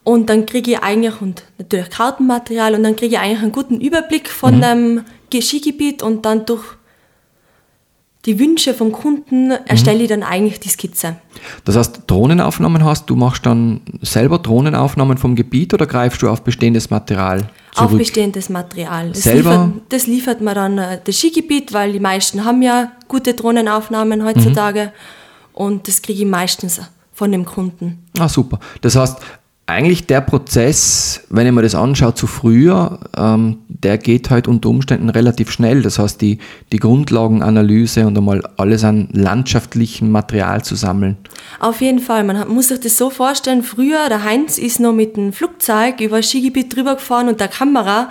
Und 0.03 0.29
dann 0.29 0.45
kriege 0.45 0.71
ich 0.71 0.79
eigentlich, 0.79 1.19
und 1.21 1.43
natürlich 1.57 1.89
Kartenmaterial, 1.89 2.75
und 2.75 2.83
dann 2.83 2.95
kriege 2.95 3.15
ich 3.15 3.19
eigentlich 3.19 3.41
einen 3.41 3.51
guten 3.51 3.81
Überblick 3.81 4.29
von 4.29 4.57
mhm. 4.57 4.61
dem 4.61 5.41
Skigebiet 5.41 6.03
und 6.03 6.25
dann 6.25 6.45
durch 6.45 6.63
die 8.25 8.37
Wünsche 8.39 8.73
vom 8.73 8.91
Kunden 8.91 9.51
erstelle 9.51 9.97
mhm. 9.97 10.03
ich 10.03 10.09
dann 10.09 10.23
eigentlich 10.23 10.59
die 10.59 10.69
Skizze. 10.69 11.15
Das 11.65 11.75
heißt, 11.75 12.03
Drohnenaufnahmen 12.05 12.85
hast 12.85 13.09
du, 13.09 13.15
machst 13.15 13.45
dann 13.45 13.81
selber 14.01 14.37
Drohnenaufnahmen 14.37 15.17
vom 15.17 15.35
Gebiet 15.35 15.73
oder 15.73 15.87
greifst 15.87 16.21
du 16.21 16.29
auf 16.29 16.43
bestehendes 16.43 16.91
Material 16.91 17.49
zurück? 17.73 17.91
Auf 17.91 17.97
bestehendes 17.97 18.49
Material. 18.49 19.09
Das 19.09 19.23
selber? 19.23 19.51
Liefert, 19.51 19.81
das 19.89 20.07
liefert 20.07 20.41
man 20.41 20.55
dann 20.55 20.77
äh, 20.77 20.99
das 21.03 21.17
Skigebiet, 21.17 21.73
weil 21.73 21.93
die 21.93 21.99
meisten 21.99 22.45
haben 22.45 22.61
ja 22.61 22.91
gute 23.07 23.33
Drohnenaufnahmen 23.33 24.23
heutzutage 24.23 24.85
mhm. 24.85 25.55
und 25.55 25.87
das 25.87 26.01
kriege 26.01 26.21
ich 26.21 26.29
meistens 26.29 26.79
von 27.13 27.31
dem 27.31 27.45
Kunden. 27.45 28.07
Ah, 28.19 28.29
super. 28.29 28.59
Das 28.81 28.95
heißt, 28.95 29.17
eigentlich 29.71 30.05
der 30.05 30.21
Prozess, 30.21 31.21
wenn 31.29 31.47
ich 31.47 31.53
mir 31.53 31.61
das 31.61 31.75
anschaue 31.75 32.13
zu 32.13 32.27
früher, 32.27 32.99
ähm, 33.17 33.59
der 33.67 33.97
geht 33.97 34.29
halt 34.29 34.47
unter 34.47 34.69
Umständen 34.69 35.09
relativ 35.09 35.49
schnell. 35.51 35.81
Das 35.81 35.97
heißt, 35.97 36.21
die, 36.21 36.39
die 36.71 36.77
Grundlagenanalyse 36.77 38.05
und 38.05 38.17
einmal 38.17 38.43
alles 38.57 38.83
an 38.83 39.09
landschaftlichem 39.11 40.11
Material 40.11 40.63
zu 40.63 40.75
sammeln. 40.75 41.17
Auf 41.59 41.81
jeden 41.81 41.99
Fall. 41.99 42.23
Man 42.23 42.47
muss 42.49 42.67
sich 42.67 42.79
das 42.79 42.97
so 42.97 43.09
vorstellen, 43.09 43.63
früher, 43.63 44.09
der 44.09 44.23
Heinz 44.23 44.57
ist 44.57 44.79
noch 44.79 44.93
mit 44.93 45.17
dem 45.17 45.33
Flugzeug 45.33 46.01
über 46.01 46.17
das 46.17 46.29
Skigebiet 46.29 46.75
drüber 46.75 46.95
gefahren 46.95 47.27
und 47.27 47.39
der 47.39 47.47
Kamera 47.47 48.09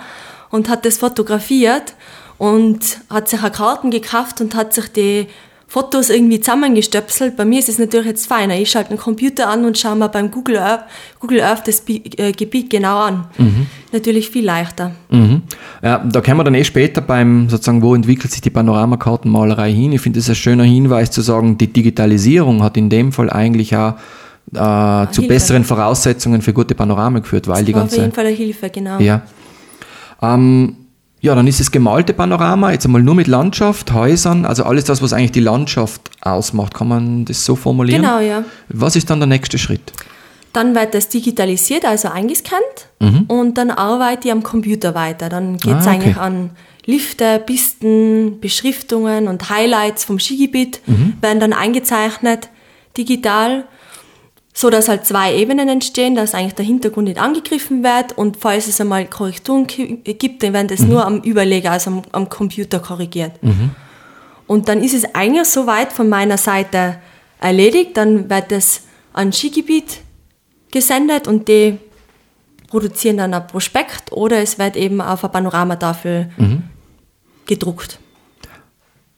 und 0.49 0.67
hat 0.67 0.85
das 0.85 0.97
fotografiert 0.97 1.95
und 2.37 2.99
hat 3.09 3.29
sich 3.29 3.41
eine 3.41 3.51
Karten 3.51 3.91
gekauft 3.91 4.41
und 4.41 4.55
hat 4.55 4.73
sich 4.73 4.91
die 4.91 5.27
Fotos 5.71 6.09
irgendwie 6.09 6.41
zusammengestöpselt. 6.41 7.37
Bei 7.37 7.45
mir 7.45 7.59
ist 7.59 7.69
es 7.69 7.79
natürlich 7.79 8.07
jetzt 8.07 8.27
feiner. 8.27 8.59
Ich 8.59 8.69
schalte 8.69 8.89
den 8.89 8.97
Computer 8.97 9.47
an 9.47 9.63
und 9.63 9.77
schaue 9.77 9.95
mir 9.95 10.09
beim 10.09 10.29
Google 10.29 10.57
Earth, 10.57 10.83
Google 11.21 11.39
Earth 11.39 11.65
das 11.65 11.83
äh, 11.87 12.33
Gebiet 12.33 12.69
genau 12.69 12.99
an. 12.99 13.27
Mhm. 13.37 13.67
Natürlich 13.93 14.29
viel 14.29 14.43
leichter. 14.43 14.91
Mhm. 15.11 15.43
Ja, 15.81 15.99
da 15.99 16.19
kommen 16.19 16.39
wir 16.39 16.43
dann 16.43 16.55
eh 16.55 16.65
später 16.65 16.99
beim, 16.99 17.47
sozusagen, 17.47 17.81
wo 17.81 17.95
entwickelt 17.95 18.33
sich 18.33 18.41
die 18.41 18.49
Panoramakartenmalerei 18.49 19.71
hin. 19.71 19.93
Ich 19.93 20.01
finde 20.01 20.19
es 20.19 20.27
ein 20.27 20.35
schöner 20.35 20.65
Hinweis 20.65 21.09
zu 21.09 21.21
sagen, 21.21 21.57
die 21.57 21.71
Digitalisierung 21.71 22.63
hat 22.63 22.75
in 22.75 22.89
dem 22.89 23.13
Fall 23.13 23.29
eigentlich 23.29 23.73
auch 23.73 23.93
äh, 24.51 24.57
zu 24.57 25.21
Hilfe. 25.21 25.27
besseren 25.29 25.63
Voraussetzungen 25.63 26.41
für 26.41 26.51
gute 26.51 26.75
Panorama 26.75 27.19
geführt, 27.19 27.47
weil 27.47 27.59
das 27.59 27.65
die 27.65 27.71
ganze. 27.71 27.95
Auf 27.95 28.01
jeden 28.01 28.13
Fall 28.13 28.25
eine 28.25 28.35
Hilfe, 28.35 28.69
genau. 28.69 28.99
Ja. 28.99 29.21
Ähm, 30.21 30.75
ja, 31.21 31.35
dann 31.35 31.45
ist 31.45 31.59
es 31.59 31.69
gemalte 31.69 32.13
Panorama, 32.13 32.71
jetzt 32.71 32.85
einmal 32.85 33.03
nur 33.03 33.13
mit 33.13 33.27
Landschaft, 33.27 33.93
Häusern, 33.93 34.43
also 34.43 34.63
alles 34.63 34.85
das, 34.85 35.03
was 35.03 35.13
eigentlich 35.13 35.31
die 35.31 35.39
Landschaft 35.39 36.01
ausmacht. 36.21 36.73
Kann 36.73 36.87
man 36.87 37.25
das 37.25 37.45
so 37.45 37.55
formulieren? 37.55 38.01
Genau, 38.01 38.19
ja. 38.19 38.43
Was 38.69 38.95
ist 38.95 39.09
dann 39.09 39.19
der 39.19 39.27
nächste 39.27 39.59
Schritt? 39.59 39.93
Dann 40.51 40.73
wird 40.73 40.95
das 40.95 41.09
digitalisiert, 41.09 41.85
also 41.85 42.09
eingescannt 42.09 42.61
mhm. 42.99 43.25
und 43.27 43.57
dann 43.57 43.69
arbeite 43.69 44.27
ich 44.27 44.31
am 44.33 44.41
Computer 44.43 44.95
weiter. 44.95 45.29
Dann 45.29 45.57
geht 45.57 45.77
es 45.77 45.85
ah, 45.85 45.89
okay. 45.89 45.89
eigentlich 45.89 46.17
an 46.17 46.49
Lifte, 46.85 47.39
Pisten, 47.45 48.39
Beschriftungen 48.41 49.27
und 49.27 49.49
Highlights 49.49 50.03
vom 50.03 50.19
Skigebiet 50.19 50.81
mhm. 50.87 51.13
werden 51.21 51.39
dann 51.39 51.53
eingezeichnet 51.53 52.49
digital 52.97 53.65
so 54.53 54.69
dass 54.69 54.89
halt 54.89 55.05
zwei 55.05 55.35
Ebenen 55.35 55.69
entstehen, 55.69 56.15
dass 56.15 56.33
eigentlich 56.33 56.55
der 56.55 56.65
Hintergrund 56.65 57.07
nicht 57.07 57.19
angegriffen 57.19 57.83
wird 57.83 58.17
und 58.17 58.37
falls 58.37 58.67
es 58.67 58.81
einmal 58.81 59.05
Korrekturen 59.05 59.65
gibt, 59.67 60.43
dann 60.43 60.53
werden 60.53 60.67
das 60.67 60.81
mhm. 60.81 60.89
nur 60.89 61.05
am 61.05 61.21
Überleger, 61.21 61.71
also 61.71 61.91
am, 61.91 62.01
am 62.11 62.29
Computer 62.29 62.79
korrigiert. 62.79 63.41
Mhm. 63.41 63.71
Und 64.47 64.67
dann 64.67 64.83
ist 64.83 64.93
es 64.93 65.15
eigentlich 65.15 65.47
soweit 65.47 65.93
von 65.93 66.09
meiner 66.09 66.37
Seite 66.37 66.97
erledigt, 67.39 67.95
dann 67.95 68.29
wird 68.29 68.51
das 68.51 68.81
an 69.13 69.31
Skigebiet 69.31 69.99
gesendet 70.71 71.27
und 71.27 71.47
die 71.47 71.77
produzieren 72.67 73.17
dann 73.17 73.33
ein 73.33 73.47
Prospekt 73.47 74.11
oder 74.11 74.39
es 74.39 74.59
wird 74.59 74.75
eben 74.75 75.01
auf 75.01 75.23
eine 75.23 75.31
Panoramatafel 75.31 76.29
mhm. 76.37 76.63
gedruckt. 77.45 77.99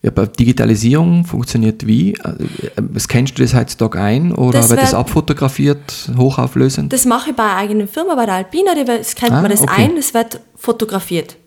Ja, 0.03 0.11
bei 0.11 0.25
Digitalisierung 0.25 1.23
funktioniert 1.23 1.87
wie? 1.87 2.13
Äh, 2.13 2.99
scannst 2.99 3.39
du 3.39 3.41
das 3.41 3.53
heutzutage 3.53 4.01
ein 4.01 4.33
oder 4.33 4.59
das 4.59 4.69
wird 4.69 4.81
das 4.81 4.93
abfotografiert, 4.93 6.11
hochauflösend? 6.17 6.91
Das 6.91 7.05
mache 7.05 7.29
ich 7.29 7.35
bei 7.37 7.43
einer 7.43 7.55
eigenen 7.55 7.87
Firma, 7.87 8.13
bei 8.15 8.25
der 8.25 8.35
Alpina, 8.35 8.75
die 8.75 9.03
scannt 9.03 9.31
ah, 9.31 9.41
man 9.41 9.49
das 9.49 9.61
okay. 9.61 9.83
ein, 9.83 9.95
das 9.95 10.13
wird 10.13 10.41
fotografiert. 10.57 11.37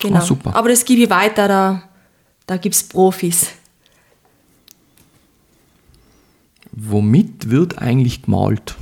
Genau. 0.00 0.18
Ah, 0.18 0.20
super. 0.20 0.56
Aber 0.56 0.68
das 0.68 0.84
gebe 0.84 1.02
ich 1.02 1.10
weiter, 1.10 1.46
da, 1.46 1.82
da 2.48 2.56
gibt 2.56 2.74
es 2.74 2.82
Profis. 2.82 3.52
Womit 6.72 7.50
wird 7.50 7.78
eigentlich 7.78 8.22
gemalt? 8.22 8.74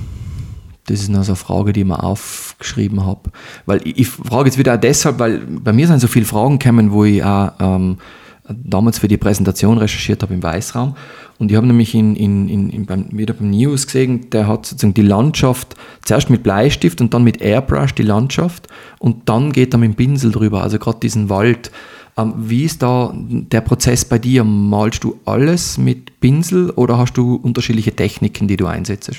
Das 0.86 1.00
ist 1.00 1.10
noch 1.10 1.24
so 1.24 1.32
eine 1.32 1.36
Frage, 1.36 1.74
die 1.74 1.80
ich 1.80 1.86
mir 1.86 2.02
aufgeschrieben 2.02 3.04
habe. 3.04 3.30
Weil 3.66 3.86
ich, 3.86 3.98
ich 3.98 4.08
frage 4.08 4.48
jetzt 4.48 4.56
wieder 4.56 4.74
auch 4.74 4.80
deshalb, 4.80 5.18
weil 5.18 5.40
bei 5.40 5.74
mir 5.74 5.86
sind 5.86 6.00
so 6.00 6.08
viele 6.08 6.24
Fragen 6.24 6.58
gekommen, 6.58 6.90
wo 6.90 7.04
ich 7.04 7.22
auch 7.22 7.52
ähm, 7.60 7.98
damals 8.48 8.98
für 8.98 9.08
die 9.08 9.16
Präsentation 9.16 9.78
recherchiert 9.78 10.22
habe 10.22 10.34
im 10.34 10.42
Weißraum. 10.42 10.96
Und 11.38 11.50
ich 11.50 11.56
habe 11.56 11.66
nämlich 11.66 11.94
in, 11.94 12.14
in, 12.14 12.48
in, 12.70 12.86
beim, 12.86 13.06
wieder 13.10 13.34
beim 13.34 13.50
News 13.50 13.86
gesehen, 13.86 14.30
der 14.30 14.46
hat 14.46 14.66
sozusagen 14.66 14.94
die 14.94 15.02
Landschaft 15.02 15.74
zuerst 16.04 16.30
mit 16.30 16.42
Bleistift 16.42 17.00
und 17.00 17.14
dann 17.14 17.24
mit 17.24 17.40
Airbrush 17.40 17.94
die 17.94 18.02
Landschaft 18.02 18.68
und 18.98 19.28
dann 19.28 19.52
geht 19.52 19.74
er 19.74 19.78
mit 19.78 19.90
dem 19.90 19.94
Pinsel 19.96 20.30
drüber, 20.30 20.62
also 20.62 20.78
gerade 20.78 21.00
diesen 21.00 21.28
Wald. 21.28 21.70
Ähm, 22.16 22.34
wie 22.36 22.64
ist 22.64 22.82
da 22.82 23.12
der 23.14 23.62
Prozess 23.62 24.04
bei 24.04 24.18
dir? 24.18 24.44
Malst 24.44 25.02
du 25.02 25.18
alles 25.24 25.78
mit 25.78 26.20
Pinsel 26.20 26.70
oder 26.70 26.98
hast 26.98 27.14
du 27.14 27.36
unterschiedliche 27.36 27.96
Techniken, 27.96 28.46
die 28.46 28.56
du 28.56 28.66
einsetzt? 28.66 29.10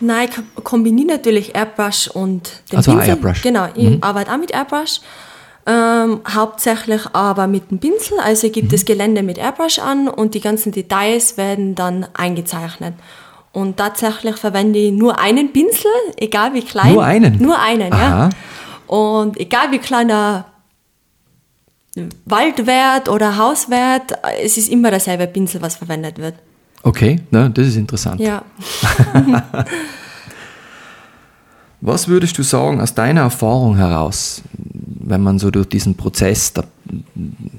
Nein, 0.00 0.28
ich 0.28 0.64
kombiniere 0.64 1.06
natürlich 1.06 1.54
Airbrush 1.54 2.08
und 2.08 2.62
den 2.70 2.78
also 2.78 2.92
Pinsel. 2.92 3.08
Airbrush. 3.10 3.42
Genau, 3.42 3.68
ich 3.74 3.88
mhm. 3.88 3.98
arbeite 4.02 4.32
auch 4.32 4.38
mit 4.38 4.50
Airbrush. 4.50 5.00
Ähm, 5.64 6.20
hauptsächlich 6.28 7.02
aber 7.12 7.46
mit 7.46 7.70
dem 7.70 7.78
Pinsel, 7.78 8.18
also 8.18 8.50
gibt 8.50 8.68
mhm. 8.68 8.72
das 8.72 8.84
Gelände 8.84 9.22
mit 9.22 9.38
Airbrush 9.38 9.78
an 9.78 10.08
und 10.08 10.34
die 10.34 10.40
ganzen 10.40 10.72
Details 10.72 11.36
werden 11.36 11.76
dann 11.76 12.06
eingezeichnet. 12.14 12.94
Und 13.52 13.76
tatsächlich 13.76 14.36
verwende 14.36 14.78
ich 14.80 14.92
nur 14.92 15.20
einen 15.20 15.52
Pinsel, 15.52 15.90
egal 16.16 16.54
wie 16.54 16.62
klein. 16.62 16.94
Nur 16.94 17.04
einen? 17.04 17.38
Nur 17.38 17.60
einen, 17.60 17.92
Aha. 17.92 18.02
ja. 18.02 18.30
Und 18.88 19.38
egal 19.38 19.70
wie 19.70 19.78
klein 19.78 20.08
der 20.08 20.46
Waldwert 22.24 23.08
oder 23.08 23.36
Hauswert, 23.36 24.14
es 24.42 24.56
ist 24.56 24.68
immer 24.68 24.90
derselbe 24.90 25.26
Pinsel, 25.28 25.62
was 25.62 25.76
verwendet 25.76 26.18
wird. 26.18 26.34
Okay, 26.82 27.20
na, 27.30 27.48
das 27.48 27.68
ist 27.68 27.76
interessant. 27.76 28.20
Ja. 28.20 28.42
was 31.82 32.08
würdest 32.08 32.38
du 32.38 32.42
sagen 32.42 32.80
aus 32.80 32.94
deiner 32.94 33.20
Erfahrung 33.22 33.76
heraus? 33.76 34.42
wenn 35.04 35.20
man 35.20 35.38
so 35.38 35.50
durch 35.50 35.68
diesen 35.68 35.96
Prozess 35.96 36.52
der, 36.52 36.64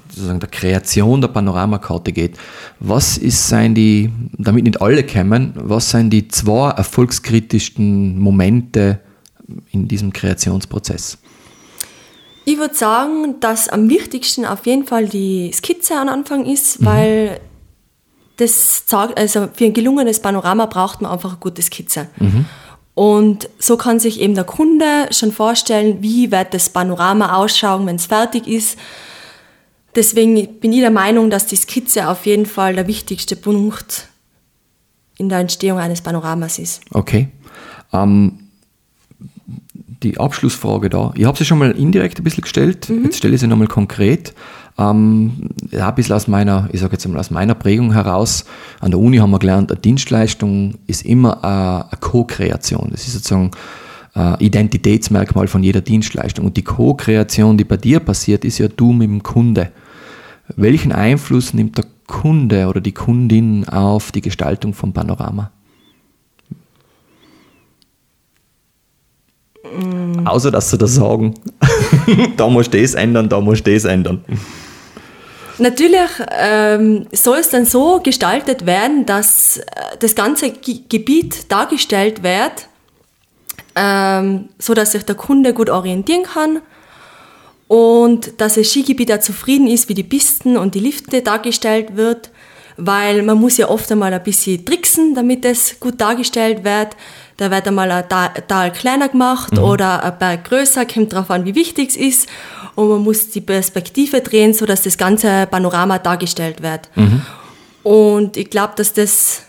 sozusagen 0.10 0.40
der 0.40 0.50
Kreation 0.50 1.22
der 1.22 1.28
Panoramakarte 1.28 2.12
geht, 2.12 2.38
was 2.80 3.18
ist 3.18 3.48
sein 3.48 3.76
die, 3.76 4.12
damit 4.38 4.64
nicht 4.64 4.82
alle 4.82 5.04
kämen, 5.04 5.54
was 5.56 5.92
sind 5.92 6.10
die 6.10 6.28
zwei 6.28 6.72
erfolgskritischsten 6.72 8.20
Momente 8.20 9.00
in 9.72 9.88
diesem 9.88 10.14
Kreationsprozess? 10.14 11.18
Ich 12.46 12.58
würde 12.58 12.76
sagen, 12.76 13.40
dass 13.40 13.70
am 13.70 13.90
wichtigsten 13.90 14.46
auf 14.46 14.66
jeden 14.66 14.86
Fall 14.86 15.08
die 15.08 15.52
Skizze 15.54 15.96
am 15.96 16.10
Anfang 16.10 16.46
ist, 16.46 16.82
mhm. 16.82 16.86
weil 16.86 17.40
das 18.38 18.84
sagt, 18.88 19.18
also 19.18 19.48
für 19.54 19.66
ein 19.66 19.74
gelungenes 19.74 20.20
Panorama 20.20 20.66
braucht 20.66 21.02
man 21.02 21.12
einfach 21.12 21.32
eine 21.32 21.40
gute 21.40 21.62
Skizze. 21.62 22.08
Mhm. 22.18 22.46
Und 22.96 23.50
so 23.58 23.76
kann 23.76 24.00
sich 24.00 24.20
eben 24.20 24.36
der 24.36 24.44
Kunde 24.44 25.08
schon 25.12 25.32
vorstellen, 25.32 26.02
wie 26.02 26.32
wird 26.32 26.54
das 26.54 26.70
Panorama 26.70 27.36
ausschauen, 27.36 27.88
wenn 27.88 27.96
es 27.96 28.06
fertig 28.06 28.48
ist. 28.48 28.78
Deswegen 29.96 30.60
bin 30.60 30.74
ich 30.74 30.82
der 30.82 30.92
Meinung, 30.92 31.30
dass 31.30 31.48
die 31.48 31.56
Skizze 31.56 32.08
auf 32.08 32.26
jeden 32.26 32.46
Fall 32.46 32.76
der 32.76 32.88
wichtigste 32.88 33.36
Punkt 33.36 34.08
in 35.18 35.30
der 35.30 35.40
Entstehung 35.40 35.80
eines 35.80 36.02
Panoramas 36.02 36.60
ist. 36.60 36.82
Okay. 36.92 37.30
Ähm, 37.92 38.40
die 40.04 40.20
Abschlussfrage 40.20 40.90
da. 40.90 41.14
Ich 41.16 41.26
habe 41.26 41.38
sie 41.38 41.46
schon 41.46 41.60
mal 41.60 41.72
indirekt 41.72 42.20
ein 42.20 42.24
bisschen 42.24 42.42
gestellt, 42.42 42.90
mhm. 42.90 43.06
jetzt 43.06 43.18
stelle 43.18 43.36
ich 43.36 43.42
sie 43.42 43.48
nochmal 43.48 43.68
konkret. 43.68 44.34
Ähm, 44.78 45.50
ja, 45.72 45.90
ein 45.90 45.96
bisschen 45.96 46.16
aus 46.16 46.28
meiner, 46.28 46.68
ich 46.72 46.80
sage 46.82 46.94
jetzt 46.94 47.08
mal 47.08 47.20
aus 47.20 47.32
meiner 47.32 47.54
Prägung 47.54 47.94
heraus. 47.94 48.46
An 48.80 48.92
der 48.92 49.00
Uni 49.00 49.18
haben 49.18 49.32
wir 49.32 49.40
gelernt, 49.40 49.72
eine 49.72 49.80
Dienstleistung 49.80 50.76
ist 50.88 51.06
immer 51.06 51.44
eine, 51.44 51.86
eine 51.92 52.00
Co-Kreation. 52.00 52.90
Das 52.92 53.08
ist 53.08 53.14
sozusagen 53.14 53.52
äh, 54.16 54.44
Identitätsmerkmal 54.44 55.48
von 55.48 55.64
jeder 55.64 55.82
Dienstleistung. 55.82 56.46
Und 56.46 56.58
die 56.58 56.64
Co-Kreation, 56.64 57.58
die 57.58 57.64
bei 57.64 57.78
dir 57.78 58.00
passiert, 58.00 58.46
ist 58.46 58.58
ja 58.58 58.68
du 58.68 58.94
mit 58.94 59.10
dem 59.10 59.22
Kunde. 59.22 59.72
Welchen 60.56 60.92
Einfluss 60.92 61.54
nimmt 61.54 61.78
der 61.78 61.86
Kunde 62.08 62.68
oder 62.68 62.82
die 62.82 62.92
Kundin 62.92 63.68
auf 63.70 64.12
die 64.12 64.22
Gestaltung 64.22 64.74
vom 64.74 64.92
Panorama? 64.92 65.52
Mm. 69.64 70.28
Außer 70.28 70.52
dass 70.52 70.70
sie 70.70 70.78
das 70.78 70.96
sagen, 70.96 71.34
da 72.38 72.50
musst 72.50 72.74
du 72.74 72.82
das 72.82 72.94
ändern, 72.94 73.30
da 73.30 73.40
musst 73.40 73.66
du 73.66 73.74
das 73.74 73.86
ändern. 73.86 74.24
Natürlich 75.60 76.10
ähm, 76.32 77.08
soll 77.12 77.38
es 77.38 77.50
dann 77.50 77.66
so 77.66 78.00
gestaltet 78.00 78.66
werden, 78.66 79.06
dass 79.06 79.58
äh, 79.58 79.64
das 80.00 80.16
ganze 80.16 80.52
G 80.52 80.80
Gebiet 80.90 81.52
dargestellt 81.52 82.24
wird, 82.24 82.68
ähm, 83.76 84.50
so 84.58 84.74
dass 84.74 84.94
sich 84.94 85.04
der 85.04 85.16
Kunde 85.16 85.54
gut 85.54 85.70
orientieren 85.70 86.24
kann 86.24 86.62
und 87.68 88.40
dass 88.40 88.56
das 88.56 88.68
Skigebiet 88.68 89.12
auch 89.12 89.20
zufrieden 89.20 89.68
ist, 89.68 89.90
wie 89.90 89.94
die 89.94 90.04
Pisten 90.04 90.58
und 90.58 90.76
die 90.76 90.80
Lifte 90.80 91.22
dargestellt 91.22 91.96
wird, 91.96 92.30
weil 92.78 93.24
man 93.24 93.40
muss 93.40 93.58
ja 93.58 93.70
oft 93.70 93.92
einmal 93.92 94.14
ein 94.14 94.24
bisschen 94.24 94.66
tricksen, 94.66 95.16
damit 95.16 95.46
es 95.46 95.80
gut 95.80 96.02
dargestellt 96.02 96.64
wird. 96.64 96.96
Da 97.38 97.50
wird 97.50 97.68
einmal 97.68 97.92
ein 97.92 98.08
Tal 98.10 98.72
kleiner 98.72 99.10
gemacht 99.10 99.54
mhm. 99.54 99.64
oder 99.64 100.04
ein 100.04 100.18
Berg 100.20 100.46
größer, 100.46 100.86
kommt 100.86 101.14
darauf 101.14 101.32
an, 101.32 101.46
wie 101.46 101.56
wichtig 101.56 101.90
es 101.90 101.96
ist. 101.96 102.30
Und 102.76 102.90
man 102.90 103.02
muss 103.02 103.30
die 103.30 103.42
Perspektive 103.42 104.22
drehen, 104.22 104.54
sodass 104.54 104.82
das 104.82 104.98
ganze 104.98 105.48
Panorama 105.48 106.00
dargestellt 106.00 106.62
wird. 106.62 106.90
Mhm. 106.96 107.22
Und 107.84 108.38
ich 108.38 108.50
glaube, 108.50 108.74
dass 108.76 108.94
das 108.94 109.44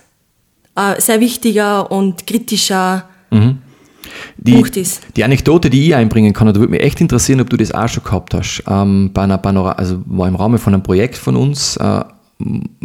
ein 0.74 1.00
sehr 1.00 1.20
wichtiger 1.20 1.90
und 1.90 2.26
kritischer 2.26 3.08
mhm. 3.30 3.58
Die. 4.37 4.62
Die 5.16 5.24
Anekdote, 5.24 5.70
die 5.70 5.88
ich 5.88 5.94
einbringen 5.94 6.32
kann, 6.32 6.46
da 6.46 6.54
würde 6.54 6.70
mich 6.70 6.82
echt 6.82 7.00
interessieren, 7.00 7.40
ob 7.40 7.50
du 7.50 7.56
das 7.56 7.72
auch 7.72 7.88
schon 7.88 8.04
gehabt 8.04 8.34
hast. 8.34 8.62
Ähm, 8.68 9.10
bei 9.12 9.22
einer 9.22 9.38
Panorama, 9.38 9.72
also 9.72 10.02
war 10.06 10.28
im 10.28 10.37
Rahmen 10.37 10.58
von 10.58 10.74
einem 10.74 10.82
Projekt 10.82 11.16
von 11.16 11.37
uns, 11.37 11.76
äh, 11.76 12.00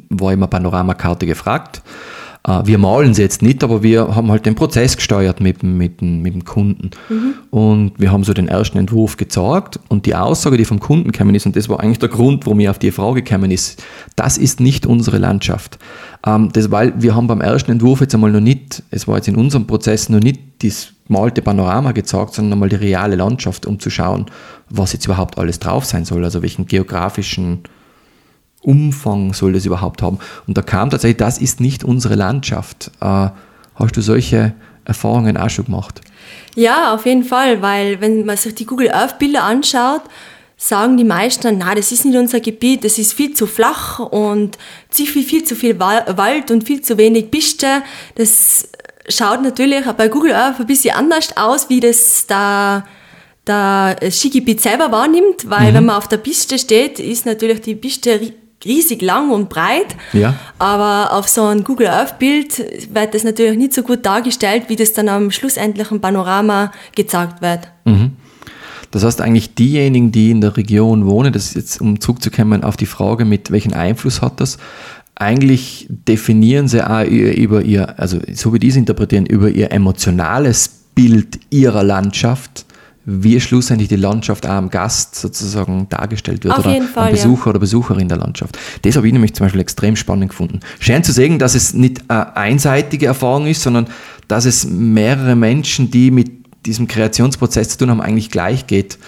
war 0.09 0.33
immer 0.33 0.47
Panoramakarte 0.47 1.25
gefragt. 1.25 1.81
Äh, 2.47 2.61
wir 2.65 2.77
malen 2.77 3.13
sie 3.13 3.21
jetzt 3.21 3.41
nicht, 3.41 3.63
aber 3.63 3.83
wir 3.83 4.15
haben 4.15 4.31
halt 4.31 4.45
den 4.45 4.55
Prozess 4.55 4.95
gesteuert 4.95 5.39
mit, 5.41 5.63
mit, 5.63 6.01
mit 6.01 6.33
dem 6.33 6.45
Kunden. 6.45 6.91
Mhm. 7.09 7.33
Und 7.51 7.93
wir 7.97 8.11
haben 8.11 8.23
so 8.23 8.33
den 8.33 8.47
ersten 8.47 8.77
Entwurf 8.77 9.17
gezeigt 9.17 9.79
und 9.89 10.05
die 10.05 10.15
Aussage, 10.15 10.57
die 10.57 10.65
vom 10.65 10.79
Kunden 10.79 11.11
gekommen 11.11 11.35
ist, 11.35 11.45
und 11.45 11.55
das 11.55 11.69
war 11.69 11.79
eigentlich 11.79 11.99
der 11.99 12.09
Grund, 12.09 12.45
warum 12.45 12.59
ich 12.59 12.69
auf 12.69 12.79
die 12.79 12.91
Frage 12.91 13.23
gekommen 13.23 13.51
ist, 13.51 13.83
das 14.15 14.37
ist 14.37 14.59
nicht 14.59 14.85
unsere 14.85 15.17
Landschaft. 15.17 15.79
Ähm, 16.25 16.49
das, 16.53 16.71
weil 16.71 16.93
wir 17.01 17.15
haben 17.15 17.27
beim 17.27 17.41
ersten 17.41 17.71
Entwurf 17.71 18.01
jetzt 18.01 18.13
einmal 18.13 18.31
noch 18.31 18.39
nicht, 18.39 18.83
es 18.91 19.07
war 19.07 19.17
jetzt 19.17 19.27
in 19.27 19.35
unserem 19.35 19.67
Prozess 19.67 20.09
noch 20.09 20.19
nicht 20.19 20.39
das 20.63 20.93
gemalte 21.07 21.41
Panorama 21.41 21.91
gezeigt, 21.91 22.35
sondern 22.35 22.53
einmal 22.53 22.69
die 22.69 22.75
reale 22.75 23.15
Landschaft, 23.15 23.65
um 23.65 23.79
zu 23.79 23.89
schauen, 23.89 24.27
was 24.69 24.93
jetzt 24.93 25.05
überhaupt 25.05 25.37
alles 25.39 25.59
drauf 25.59 25.85
sein 25.85 26.05
soll, 26.05 26.23
also 26.23 26.41
welchen 26.41 26.67
geografischen 26.67 27.63
Umfang 28.61 29.33
soll 29.33 29.53
das 29.53 29.65
überhaupt 29.65 30.01
haben. 30.01 30.19
Und 30.47 30.57
da 30.57 30.61
kam 30.61 30.89
tatsächlich, 30.89 31.17
das 31.17 31.37
ist 31.37 31.59
nicht 31.59 31.83
unsere 31.83 32.15
Landschaft. 32.15 32.91
Äh, 32.99 33.29
hast 33.75 33.95
du 33.95 34.01
solche 34.01 34.53
Erfahrungen 34.85 35.37
auch 35.37 35.49
schon 35.49 35.65
gemacht? 35.65 36.01
Ja, 36.55 36.93
auf 36.93 37.05
jeden 37.05 37.23
Fall, 37.23 37.61
weil 37.61 38.01
wenn 38.01 38.25
man 38.25 38.37
sich 38.37 38.55
die 38.55 38.65
Google 38.65 38.91
Earth 38.91 39.19
Bilder 39.19 39.43
anschaut, 39.43 40.01
sagen 40.57 40.97
die 40.97 41.05
meisten, 41.05 41.57
na, 41.59 41.73
das 41.73 41.91
ist 41.91 42.03
nicht 42.03 42.17
unser 42.17 42.41
Gebiet, 42.41 42.83
das 42.83 42.97
ist 42.97 43.13
viel 43.13 43.33
zu 43.33 43.47
flach 43.47 43.99
und 43.99 44.57
viel, 44.89 45.23
viel 45.23 45.43
zu 45.43 45.55
viel 45.55 45.79
Wald 45.79 46.51
und 46.51 46.65
viel 46.65 46.81
zu 46.81 46.97
wenig 46.97 47.31
Piste. 47.31 47.81
Das 48.15 48.67
schaut 49.07 49.41
natürlich 49.41 49.85
bei 49.85 50.09
Google 50.09 50.33
Earth 50.33 50.59
ein 50.59 50.67
bisschen 50.67 50.95
anders 50.95 51.37
aus, 51.37 51.69
wie 51.69 51.79
das 51.79 52.27
da 52.27 52.83
der 53.47 53.97
Skigebiet 54.11 54.61
selber 54.61 54.91
wahrnimmt, 54.91 55.49
weil 55.49 55.71
mhm. 55.71 55.75
wenn 55.75 55.85
man 55.85 55.95
auf 55.95 56.07
der 56.07 56.17
Piste 56.17 56.59
steht, 56.59 56.99
ist 56.99 57.25
natürlich 57.25 57.61
die 57.61 57.75
Piste 57.75 58.33
riesig 58.65 59.01
lang 59.01 59.31
und 59.31 59.49
breit. 59.49 59.95
Ja. 60.13 60.35
Aber 60.57 61.13
auf 61.13 61.27
so 61.27 61.43
einem 61.43 61.63
Google 61.63 61.87
Earth 61.87 62.19
Bild 62.19 62.57
wird 62.93 63.13
das 63.13 63.23
natürlich 63.23 63.57
nicht 63.57 63.73
so 63.73 63.83
gut 63.83 64.05
dargestellt, 64.05 64.63
wie 64.67 64.75
das 64.75 64.93
dann 64.93 65.09
am 65.09 65.31
schlussendlichen 65.31 66.01
Panorama 66.01 66.71
gezeigt 66.95 67.41
wird. 67.41 67.69
Mhm. 67.85 68.11
Das 68.91 69.03
heißt 69.03 69.21
eigentlich 69.21 69.53
diejenigen, 69.53 70.11
die 70.11 70.31
in 70.31 70.41
der 70.41 70.57
Region 70.57 71.05
wohnen, 71.05 71.31
das 71.31 71.47
ist 71.47 71.55
jetzt 71.55 71.81
um 71.81 72.01
zurückzukommen 72.01 72.63
auf 72.63 72.75
die 72.75 72.87
Frage, 72.87 73.23
mit 73.23 73.51
welchen 73.51 73.73
Einfluss 73.73 74.21
hat 74.21 74.41
das, 74.41 74.57
eigentlich 75.15 75.85
definieren 75.89 76.67
sie 76.67 76.81
auch 76.81 77.03
über 77.03 77.61
ihr, 77.61 77.99
also 77.99 78.19
so 78.33 78.53
wie 78.53 78.59
die 78.59 78.69
es 78.69 78.77
interpretieren, 78.77 79.25
über 79.25 79.49
ihr 79.49 79.71
emotionales 79.71 80.69
Bild 80.95 81.39
ihrer 81.49 81.83
Landschaft 81.83 82.65
wie 83.09 83.41
schlussendlich 83.41 83.89
die 83.89 83.95
Landschaft 83.95 84.45
auch 84.45 84.51
am 84.51 84.69
Gast 84.69 85.15
sozusagen 85.15 85.87
dargestellt 85.89 86.43
wird 86.43 86.53
Auf 86.53 86.65
oder 86.65 86.81
Fall, 86.83 87.07
am 87.07 87.11
Besucher 87.11 87.45
ja. 87.45 87.49
oder 87.51 87.59
Besucherin 87.59 88.07
der 88.07 88.17
Landschaft. 88.17 88.57
Das 88.83 88.95
habe 88.95 89.07
ich 89.07 89.13
nämlich 89.13 89.33
zum 89.33 89.45
Beispiel 89.45 89.61
extrem 89.61 89.95
spannend 89.95 90.29
gefunden. 90.29 90.59
Schön 90.79 91.03
zu 91.03 91.11
sehen, 91.11 91.39
dass 91.39 91.55
es 91.55 91.73
nicht 91.73 92.09
eine 92.09 92.35
einseitige 92.37 93.07
Erfahrung 93.07 93.47
ist, 93.47 93.63
sondern 93.63 93.87
dass 94.27 94.45
es 94.45 94.65
mehrere 94.65 95.35
Menschen, 95.35 95.89
die 95.89 96.11
mit 96.11 96.31
diesem 96.65 96.87
Kreationsprozess 96.87 97.69
zu 97.69 97.79
tun 97.79 97.89
haben, 97.89 98.01
eigentlich 98.01 98.29
gleich 98.29 98.67
geht. 98.67 98.99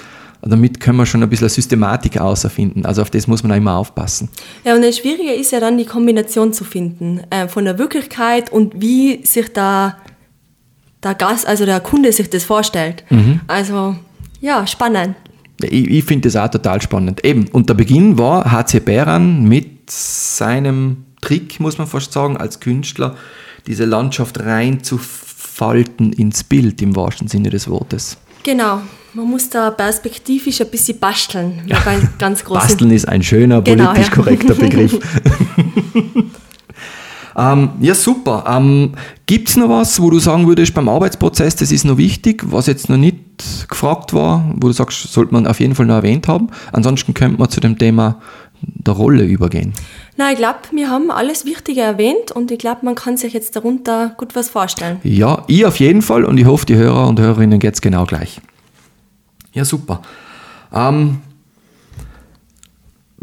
Und 0.42 0.50
damit 0.50 0.80
können 0.80 0.98
wir 0.98 1.06
schon 1.06 1.22
ein 1.22 1.30
bisschen 1.30 1.50
Systematik 1.50 2.20
auserfinden. 2.20 2.86
Also 2.86 3.04
auf 3.04 3.12
das 3.12 3.28
muss 3.28 3.44
man 3.44 3.52
auch 3.52 3.58
immer 3.58 3.78
aufpassen. 3.78 4.30
Ja, 4.64 4.76
und 4.76 4.82
das 4.82 4.98
Schwierige 4.98 5.34
ist 5.34 5.52
ja 5.52 5.60
dann 5.60 5.78
die 5.78 5.86
Kombination 5.86 6.52
zu 6.52 6.64
finden 6.64 7.22
äh, 7.30 7.48
von 7.48 7.66
der 7.66 7.78
Wirklichkeit 7.78 8.52
und 8.52 8.82
wie 8.82 9.24
sich 9.24 9.54
da 9.54 9.98
der 11.04 11.16
Gast, 11.16 11.48
also 11.48 11.66
der 11.66 11.80
Kunde 11.80 12.12
sich 12.12 12.30
das 12.30 12.44
vorstellt. 12.44 13.04
Mhm. 13.10 13.42
Also 13.48 13.96
ja, 14.40 14.66
spannend. 14.68 15.16
Ich, 15.64 15.90
ich 15.90 16.04
finde 16.04 16.30
das 16.30 16.36
auch 16.36 16.50
total 16.50 16.82
spannend. 16.82 17.24
Eben, 17.24 17.48
und 17.50 17.70
der 17.70 17.76
Beginn 17.76 18.18
war 18.18 18.52
HC 18.52 18.80
Bäran 18.80 19.44
mit 19.48 19.90
seinem 19.90 21.06
Trick, 21.22 21.60
muss 21.60 21.78
man 21.78 21.88
fast 21.88 22.12
sagen, 22.12 22.38
als 22.38 22.60
Künstler, 22.60 23.16
diese 23.68 23.86
Landschaft 23.86 24.40
reinzufalten 24.40 26.14
ins 26.14 26.44
Bild 26.44 26.82
im 26.82 26.96
wahrsten 26.96 27.28
Sinne 27.28 27.52
des 27.52 27.68
Wortes. 27.70 28.18
Genau. 28.44 28.82
Man 29.14 29.30
muss 29.30 29.50
da 29.50 29.72
perspektivisch 29.72 30.62
ein 30.62 30.70
bisschen 30.70 30.98
basteln. 30.98 31.64
Ja. 31.66 31.78
Ganz 32.18 32.46
groß 32.46 32.58
Basteln 32.58 32.92
ist 32.92 33.08
ein 33.10 33.22
schöner, 33.22 33.62
genau, 33.62 33.88
politisch 33.88 34.08
ja. 34.08 34.16
korrekter 34.16 34.56
Begriff. 34.56 35.00
Ähm, 37.36 37.70
ja, 37.80 37.96
super. 37.96 38.44
Ähm, 38.48 38.94
Gibt 39.26 39.50
es 39.50 39.58
noch 39.58 39.70
was, 39.70 40.02
wo 40.02 40.10
du 40.10 40.20
sagen 40.20 40.48
würdest, 40.48 40.74
beim 40.74 40.90
Arbeitsprozess, 40.90 41.56
das 41.56 41.72
ist 41.72 41.86
noch 41.86 41.98
wichtig, 41.98 42.44
was 42.48 42.68
jetzt 42.68 42.90
noch 42.90 42.98
nicht 42.98 43.18
gefragt 43.70 44.14
war, 44.14 44.54
wo 44.56 44.68
du 44.68 44.74
sagst, 44.74 45.12
sollte 45.12 45.34
man 45.34 45.48
auf 45.48 45.60
jeden 45.60 45.76
Fall 45.76 45.86
noch 45.86 45.96
erwähnt 45.96 46.28
haben? 46.28 46.50
Ansonsten 46.72 47.14
könnte 47.14 47.40
man 47.40 47.50
zu 47.50 47.60
dem 47.60 47.78
Thema 47.78 48.20
der 48.62 48.94
Rolle 48.94 49.24
übergehen. 49.24 49.74
Na, 50.18 50.32
ich 50.32 50.38
glaube, 50.38 50.60
wir 50.72 50.90
haben 50.90 51.10
alles 51.10 51.46
Wichtige 51.46 51.82
erwähnt 51.82 52.32
und 52.32 52.52
ich 52.52 52.60
glaube, 52.60 52.86
man 52.86 52.96
kann 52.96 53.18
sich 53.18 53.34
jetzt 53.34 53.56
darunter 53.56 54.14
gut 54.18 54.36
was 54.36 54.50
vorstellen. 54.50 55.00
Ja, 55.04 55.44
ich 55.48 55.66
auf 55.66 55.80
jeden 55.80 56.02
Fall 56.02 56.26
und 56.26 56.38
ich 56.38 56.46
hoffe, 56.46 56.66
die 56.66 56.76
Hörer 56.76 57.08
und 57.08 57.20
Hörerinnen 57.20 57.60
geht 57.60 57.74
es 57.74 57.82
genau 57.82 58.06
gleich. 58.06 58.40
Ja, 59.54 59.66
super. 59.66 60.02
Ähm, 60.74 61.22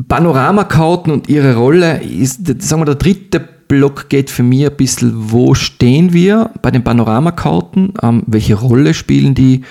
Panoramakarten 0.06 1.12
und 1.12 1.28
ihre 1.28 1.56
Rolle 1.56 2.02
ist, 2.02 2.46
sagen 2.62 2.82
wir, 2.82 2.86
der 2.86 2.94
dritte 2.96 3.48
Block 3.68 4.08
geht 4.08 4.30
für 4.30 4.42
mich 4.42 4.66
ein 4.66 4.76
bisschen, 4.76 5.12
wo 5.30 5.54
stehen 5.54 6.12
wir 6.12 6.50
bei 6.62 6.70
den 6.70 6.82
Panoramakarten? 6.82 7.94
Ähm, 8.02 8.22
welche 8.26 8.54
Rolle 8.54 8.94
spielen 8.94 9.34
die 9.34 9.62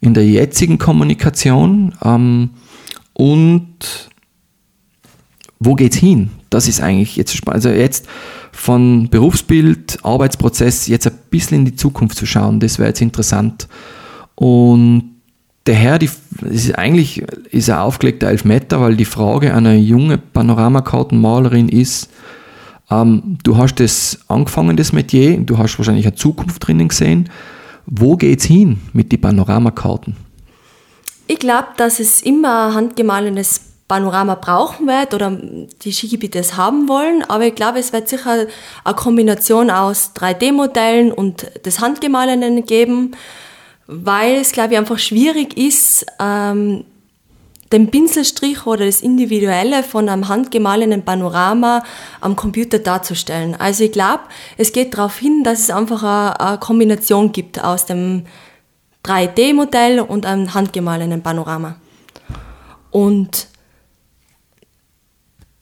in 0.00 0.14
der 0.14 0.26
jetzigen 0.26 0.78
Kommunikation? 0.78 1.94
Ähm, 2.02 2.50
und 3.12 4.08
wo 5.58 5.74
geht 5.74 5.92
es 5.92 5.98
hin? 5.98 6.30
Das 6.48 6.68
ist 6.68 6.80
eigentlich 6.80 7.16
jetzt 7.16 7.36
spannend. 7.36 7.66
Also 7.66 7.76
jetzt 7.76 8.06
von 8.52 9.08
Berufsbild, 9.10 9.98
Arbeitsprozess, 10.02 10.86
jetzt 10.86 11.06
ein 11.06 11.18
bisschen 11.30 11.58
in 11.58 11.64
die 11.66 11.76
Zukunft 11.76 12.16
zu 12.16 12.26
schauen, 12.26 12.60
das 12.60 12.78
wäre 12.78 12.88
jetzt 12.88 13.02
interessant. 13.02 13.68
Und 14.34 15.16
der 15.66 15.74
Herr, 15.74 15.98
die, 15.98 16.08
ist 16.50 16.76
eigentlich 16.78 17.22
ist 17.50 17.68
ein 17.68 17.78
aufgelegter 17.78 18.28
Elfmeter, 18.28 18.80
weil 18.80 18.96
die 18.96 19.04
Frage 19.04 19.54
einer 19.54 19.74
jungen 19.74 20.20
Panoramakartenmalerin 20.32 21.68
ist, 21.68 22.10
ähm, 22.90 23.38
du 23.42 23.56
hast 23.56 23.76
das 23.76 24.18
angefangen, 24.28 24.76
das 24.76 24.92
Metier, 24.92 25.38
du 25.38 25.58
hast 25.58 25.78
wahrscheinlich 25.78 26.06
eine 26.06 26.14
Zukunft 26.14 26.66
drinnen 26.66 26.88
gesehen. 26.88 27.30
Wo 27.86 28.16
geht 28.16 28.40
es 28.40 28.46
hin 28.46 28.80
mit 28.92 29.12
den 29.12 29.20
Panoramakarten? 29.20 30.16
Ich 31.26 31.38
glaube, 31.38 31.68
dass 31.76 32.00
es 32.00 32.22
immer 32.22 32.68
ein 32.68 32.74
handgemahlenes 32.74 33.60
Panorama 33.90 34.36
brauchen 34.36 34.86
wird 34.86 35.14
oder 35.14 35.36
die 35.82 35.92
Skigebiete 35.92 36.38
es 36.38 36.56
haben 36.56 36.88
wollen, 36.88 37.24
aber 37.28 37.46
ich 37.46 37.56
glaube, 37.56 37.80
es 37.80 37.92
wird 37.92 38.08
sicher 38.08 38.46
eine 38.84 38.94
Kombination 38.94 39.68
aus 39.68 40.12
3D-Modellen 40.14 41.10
und 41.10 41.50
des 41.66 41.80
Handgemahlenen 41.80 42.64
geben, 42.66 43.12
weil 43.88 44.36
es, 44.36 44.52
glaube 44.52 44.74
ich, 44.74 44.78
einfach 44.78 44.98
schwierig 45.00 45.56
ist, 45.56 46.06
ähm, 46.20 46.84
den 47.72 47.90
Pinselstrich 47.90 48.66
oder 48.66 48.86
das 48.86 49.00
Individuelle 49.00 49.82
von 49.82 50.08
einem 50.08 50.28
handgemalenen 50.28 51.04
Panorama 51.04 51.84
am 52.20 52.34
Computer 52.34 52.78
darzustellen. 52.78 53.54
Also 53.54 53.84
ich 53.84 53.92
glaube, 53.92 54.24
es 54.56 54.72
geht 54.72 54.94
darauf 54.94 55.18
hin, 55.18 55.44
dass 55.44 55.60
es 55.60 55.70
einfach 55.70 56.02
eine, 56.02 56.40
eine 56.40 56.58
Kombination 56.58 57.32
gibt 57.32 57.62
aus 57.62 57.86
dem 57.86 58.24
3D-Modell 59.04 60.00
und 60.00 60.26
einem 60.26 60.52
handgemalenen 60.52 61.22
Panorama. 61.22 61.76
Und 62.90 63.46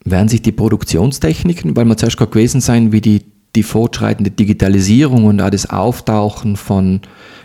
werden 0.05 0.29
sich 0.29 0.41
die 0.41 0.53
Produktionstechniken, 0.53 1.77
weil 1.77 1.85
wir 1.85 1.97
zuerst 1.97 2.17
gewesen 2.17 2.61
sein, 2.61 2.93
wie 2.93 3.03
die, 3.03 3.25
die 3.59 3.65
fortschreitende 3.65 4.31
Digitalisierung 4.31 5.25
und 5.25 5.43
auch 5.43 5.51
das 5.51 5.69
Auftauchen 5.69 6.57
von, 6.57 7.01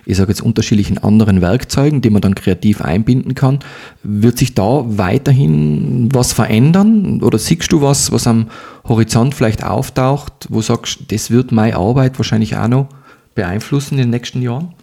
ich 0.06 0.18
sage 0.18 0.30
jetzt, 0.30 0.42
unterschiedlichen 0.42 1.00
anderen 1.00 1.42
Werkzeugen, 1.42 2.02
die 2.02 2.12
man 2.12 2.22
dann 2.22 2.36
kreativ 2.36 2.82
einbinden 2.82 3.34
kann, 3.34 3.60
wird 4.04 4.38
sich 4.38 4.54
da 4.54 4.84
weiterhin 4.86 6.10
was 6.14 6.32
verändern? 6.32 7.24
Oder 7.24 7.40
siehst 7.40 7.72
du 7.72 7.82
was, 7.82 8.12
was 8.12 8.28
am 8.28 8.52
Horizont 8.88 9.34
vielleicht 9.34 9.64
auftaucht, 9.64 10.34
wo 10.50 10.58
du 10.58 10.62
sagst, 10.62 11.00
das 11.08 11.32
wird 11.32 11.52
meine 11.52 11.78
Arbeit 11.78 12.20
wahrscheinlich 12.20 12.56
auch 12.58 12.68
noch 12.68 12.90
beeinflussen 13.34 13.96
in 13.96 14.02
den 14.02 14.10
nächsten 14.12 14.44
Jahren? 14.44 14.76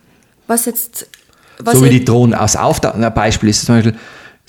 Was 0.48 0.66
jetzt. 0.66 1.06
Was 1.60 1.74
so 1.74 1.84
wie 1.84 1.90
die 1.90 2.04
Drohnen 2.04 2.34
aus 2.34 2.56
Auftauchen. 2.56 3.04
Ein 3.04 3.14
Beispiel 3.14 3.50
ist 3.50 3.64
zum 3.64 3.76
Beispiel, 3.76 3.94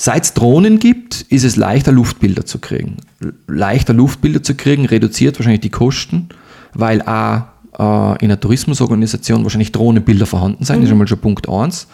Seit 0.04 0.24
es 0.24 0.34
Drohnen 0.34 0.80
gibt, 0.80 1.28
ist 1.30 1.44
es 1.44 1.58
leichter, 1.58 1.91
Luftbilder 1.91 2.44
zu 2.44 2.58
kriegen. 2.58 2.98
Leichter 3.46 3.94
Luftbilder 3.94 4.41
zu 4.41 4.56
kriegen, 4.56 4.88
reduziert 4.88 5.38
wahrscheinlich 5.38 5.62
die 5.62 5.70
Kosten, 5.70 6.30
weil 6.73 7.01
auch 7.01 7.41
äh, 7.77 8.23
in 8.23 8.31
einer 8.31 8.39
Tourismusorganisation 8.39 9.43
wahrscheinlich 9.43 9.71
Drohnenbilder 9.71 10.25
vorhanden 10.25 10.63
sein, 10.63 10.77
mhm. 10.77 10.81
das 10.81 10.89
ist 10.89 10.93
einmal 10.93 11.07
schon 11.07 11.19
Punkt 11.19 11.49
1. 11.49 11.88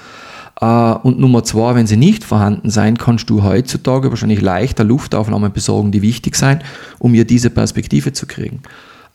Äh, 0.59 0.65
und 0.65 1.19
Nummer 1.19 1.43
zwei, 1.43 1.75
wenn 1.75 1.87
sie 1.87 1.97
nicht 1.97 2.23
vorhanden 2.23 2.69
sein, 2.69 2.97
kannst 2.97 3.29
du 3.29 3.43
heutzutage 3.43 4.09
wahrscheinlich 4.09 4.41
leichter 4.41 4.83
Luftaufnahmen 4.83 5.51
besorgen, 5.51 5.91
die 5.91 6.01
wichtig 6.01 6.35
sein, 6.35 6.63
um 6.99 7.13
hier 7.13 7.25
diese 7.25 7.49
Perspektive 7.49 8.13
zu 8.13 8.25
kriegen. 8.25 8.61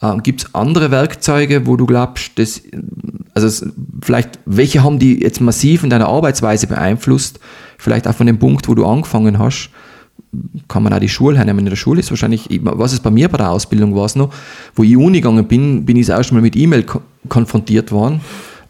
Äh, 0.01 0.19
Gibt 0.19 0.43
es 0.43 0.55
andere 0.55 0.91
Werkzeuge, 0.91 1.67
wo 1.67 1.77
du 1.77 1.87
glaubst, 1.87 2.39
dass, 2.39 2.63
also 3.35 3.67
vielleicht, 4.03 4.39
welche 4.47 4.83
haben 4.83 4.99
die 4.99 5.21
jetzt 5.21 5.41
massiv 5.41 5.85
in 5.85 5.91
deiner 5.91 6.09
Arbeitsweise 6.09 6.67
beeinflusst, 6.67 7.41
vielleicht 7.79 8.07
auch 8.07 8.15
von 8.15 8.27
dem 8.27 8.39
Punkt, 8.39 8.69
wo 8.69 8.75
du 8.75 8.87
angefangen 8.87 9.39
hast, 9.39 9.71
kann 10.69 10.83
man 10.83 10.93
auch 10.93 10.99
die 10.99 11.09
Schule 11.09 11.37
hernehmen. 11.37 11.61
In 11.61 11.71
der 11.71 11.77
Schule 11.77 12.01
ist 12.01 12.11
wahrscheinlich, 12.11 12.49
was 12.63 12.93
es 12.93 13.01
bei 13.01 13.11
mir 13.11 13.29
bei 13.29 13.39
der 13.39 13.51
Ausbildung 13.51 13.95
war, 13.95 14.11
noch, 14.15 14.31
wo 14.75 14.83
ich 14.83 14.97
Uni 14.97 15.21
gegangen 15.21 15.47
bin, 15.47 15.85
bin 15.85 15.97
ich 15.97 16.07
das 16.07 16.17
erste 16.17 16.35
Mal 16.35 16.41
mit 16.41 16.57
E-Mail 16.57 16.85
ko 16.85 17.03
konfrontiert 17.29 17.93
worden, 17.93 18.21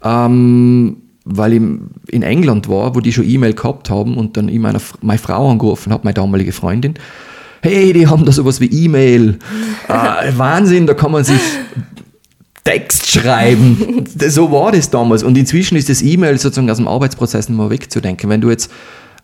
ähm, 0.03 0.97
weil 1.25 1.53
ich 1.53 1.61
in 2.09 2.21
England 2.21 2.69
war, 2.69 2.93
wo 2.95 2.99
die 2.99 3.11
schon 3.11 3.27
E-Mail 3.27 3.53
gehabt 3.53 3.89
haben 3.89 4.15
und 4.15 4.37
dann 4.37 4.47
ich 4.47 4.59
meine, 4.59 4.79
meine 5.01 5.17
Frau 5.17 5.49
angerufen 5.49 5.91
habe, 5.91 6.03
meine 6.03 6.13
damalige 6.13 6.51
Freundin. 6.51 6.95
Hey, 7.61 7.93
die 7.93 8.07
haben 8.07 8.25
da 8.25 8.31
sowas 8.31 8.59
wie 8.59 8.67
E-Mail. 8.67 9.39
äh, 9.87 10.31
Wahnsinn, 10.37 10.85
da 10.85 10.93
kann 10.93 11.13
man 11.13 11.23
sich 11.23 11.39
Text 12.63 13.09
schreiben. 13.09 14.05
so 14.27 14.51
war 14.51 14.71
das 14.71 14.89
damals. 14.89 15.23
Und 15.23 15.37
inzwischen 15.37 15.77
ist 15.77 15.89
das 15.89 16.01
E-Mail 16.01 16.37
sozusagen 16.37 16.69
aus 16.69 16.77
dem 16.77 16.87
Arbeitsprozess 16.87 17.49
nicht 17.49 17.57
mehr 17.57 17.69
wegzudenken. 17.69 18.29
Wenn 18.29 18.41
du 18.41 18.49
jetzt 18.49 18.69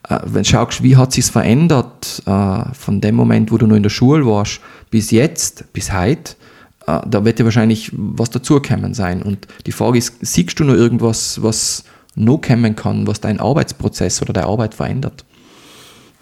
äh, 0.08 0.20
wenn 0.26 0.44
du 0.44 0.50
schaust, 0.50 0.82
wie 0.84 0.96
hat 0.96 1.12
sich 1.12 1.26
verändert 1.26 2.24
äh, 2.26 2.74
von 2.74 3.02
dem 3.02 3.16
Moment, 3.16 3.52
wo 3.52 3.58
du 3.58 3.68
noch 3.68 3.76
in 3.76 3.84
der 3.84 3.90
Schule 3.90 4.26
warst, 4.26 4.62
bis 4.90 5.12
jetzt, 5.12 5.72
bis 5.74 5.92
heute, 5.94 6.36
äh, 6.88 7.00
da 7.06 7.26
wird 7.26 7.40
ja 7.40 7.46
wahrscheinlich 7.46 7.92
was 7.94 8.30
dazukommen 8.30 8.94
sein. 8.94 9.22
Und 9.22 9.48
die 9.66 9.72
Frage 9.72 9.98
ist, 9.98 10.16
siehst 10.22 10.60
du 10.60 10.64
noch 10.64 10.74
irgendwas, 10.74 11.42
was 11.44 11.84
noch 12.16 12.40
kommen 12.40 12.76
kann, 12.76 13.08
was 13.08 13.22
deinen 13.22 13.40
Arbeitsprozess 13.40 14.22
oder 14.22 14.34
deine 14.34 14.48
Arbeit 14.48 14.74
verändert? 14.74 15.26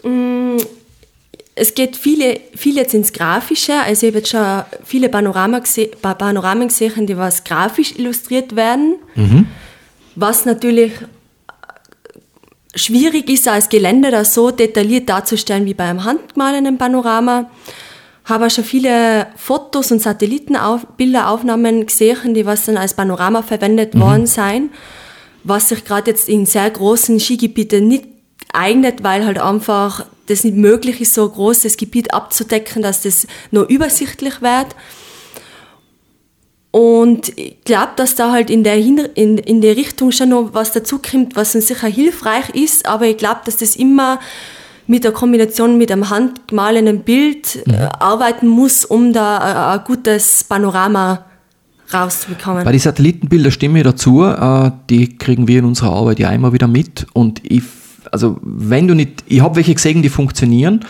Mm, 0.04 0.58
es 1.56 1.74
geht 1.74 1.96
viele, 1.96 2.40
viel 2.56 2.76
jetzt 2.76 2.94
ins 2.94 3.14
Grafische. 3.14 3.74
Also 3.74 4.06
ich 4.06 4.12
habe 4.12 4.20
jetzt 4.20 4.30
schon 4.30 4.64
viele 4.84 5.10
Panorama 5.10 5.60
gese 5.60 5.88
Panoramen 5.88 6.68
gesehen, 6.68 7.08
die 7.08 7.18
was 7.18 7.44
grafisch 7.44 7.94
illustriert 7.98 8.56
werden. 8.56 8.96
Mhm. 9.16 9.48
Was 10.16 10.46
natürlich 10.46 10.94
schwierig 12.78 13.30
ist, 13.30 13.48
als 13.48 13.70
Gelände 13.70 14.12
das 14.12 14.34
so 14.34 14.52
detailliert 14.52 15.10
darzustellen 15.10 15.66
wie 15.66 15.74
bei 15.74 15.86
einem 15.86 16.04
handgemalenen 16.04 16.78
Panorama. 16.78 17.50
Habe 18.26 18.50
schon 18.50 18.64
viele 18.64 19.28
Fotos 19.36 19.92
und 19.92 20.02
Satellitenbilderaufnahmen 20.02 21.86
gesehen, 21.86 22.34
die 22.34 22.46
was 22.46 22.66
dann 22.66 22.78
als 22.78 22.94
Panorama 22.94 23.42
verwendet 23.42 23.96
mhm. 23.96 24.02
worden 24.02 24.28
sein, 24.28 24.70
was 25.44 25.70
sich 25.70 25.86
gerade 25.86 26.12
jetzt 26.12 26.28
in 26.30 26.46
sehr 26.46 26.70
großen 26.70 27.20
Skigebieten 27.20 27.88
nicht 27.88 28.06
eignet, 28.54 29.04
weil 29.04 29.26
halt 29.26 29.40
einfach 29.40 30.06
das 30.28 30.44
nicht 30.44 30.58
möglich 30.58 31.00
ist, 31.02 31.14
so 31.14 31.26
ein 31.26 31.32
großes 31.32 31.78
Gebiet 31.78 32.14
abzudecken, 32.14 32.82
dass 32.82 33.02
das 33.02 33.28
nur 33.52 33.68
übersichtlich 33.68 34.42
wird. 34.42 34.76
Und 36.78 37.36
ich 37.40 37.64
glaube, 37.64 37.94
dass 37.96 38.14
da 38.14 38.32
halt 38.32 38.52
in 38.52 38.64
der, 38.64 38.78
in, 38.78 39.40
in 39.40 39.62
der 39.62 39.76
Richtung 39.76 40.12
schon 40.12 40.30
noch 40.30 40.54
was 40.54 40.74
dazukommt, 40.74 41.36
was 41.36 41.56
uns 41.56 41.66
sicher 41.66 41.88
hilfreich 41.88 42.50
ist, 42.52 42.86
aber 42.86 43.08
ich 43.08 43.18
glaube, 43.18 43.40
dass 43.46 43.58
das 43.58 43.76
immer 43.76 44.20
mit 44.86 45.04
der 45.04 45.12
Kombination 45.12 45.80
mit 45.80 45.92
einem 45.92 46.12
handgemalenen 46.12 47.00
Bild 47.00 47.66
äh, 47.66 47.72
ja. 47.72 47.92
arbeiten 48.00 48.48
muss, 48.48 48.86
um 48.86 49.12
da 49.12 49.40
ein, 49.40 49.80
ein 49.80 49.86
gutes 49.86 50.44
Panorama 50.44 51.26
rauszubekommen. 51.92 52.64
Bei 52.64 52.72
den 52.72 52.80
Satellitenbilder 52.80 53.50
stimme 53.50 53.80
ich 53.80 53.84
dazu, 53.84 54.24
äh, 54.24 54.70
die 54.88 55.18
kriegen 55.18 55.48
wir 55.48 55.58
in 55.58 55.66
unserer 55.66 55.94
Arbeit 55.94 56.20
ja 56.20 56.30
immer 56.30 56.54
wieder 56.54 56.68
mit 56.68 57.08
und 57.14 57.42
ich 57.44 57.64
also 58.12 58.38
wenn 58.42 58.88
du 58.88 58.94
nicht, 58.94 59.24
ich 59.28 59.42
habe 59.42 59.56
welche 59.56 59.74
gesehen, 59.74 60.02
die 60.02 60.10
funktionieren, 60.10 60.82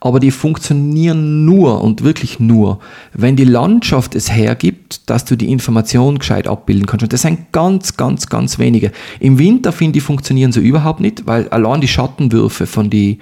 aber 0.00 0.20
die 0.20 0.30
funktionieren 0.30 1.46
nur 1.46 1.82
und 1.82 2.04
wirklich 2.04 2.38
nur, 2.38 2.78
wenn 3.14 3.36
die 3.36 3.44
Landschaft 3.44 4.14
es 4.14 4.30
hergibt, 4.30 5.08
dass 5.08 5.24
du 5.24 5.34
die 5.34 5.50
Information 5.50 6.18
gescheit 6.18 6.46
abbilden 6.46 6.86
kannst. 6.86 7.04
Und 7.04 7.12
das 7.12 7.22
sind 7.22 7.52
ganz, 7.52 7.96
ganz, 7.96 8.28
ganz 8.28 8.58
wenige. 8.58 8.92
Im 9.18 9.38
Winter 9.38 9.72
finde 9.72 9.98
ich, 9.98 10.04
funktionieren 10.04 10.52
so 10.52 10.60
überhaupt 10.60 11.00
nicht, 11.00 11.26
weil 11.26 11.48
allein 11.48 11.80
die 11.80 11.88
Schattenwürfe 11.88 12.66
von 12.66 12.90
die 12.90 13.18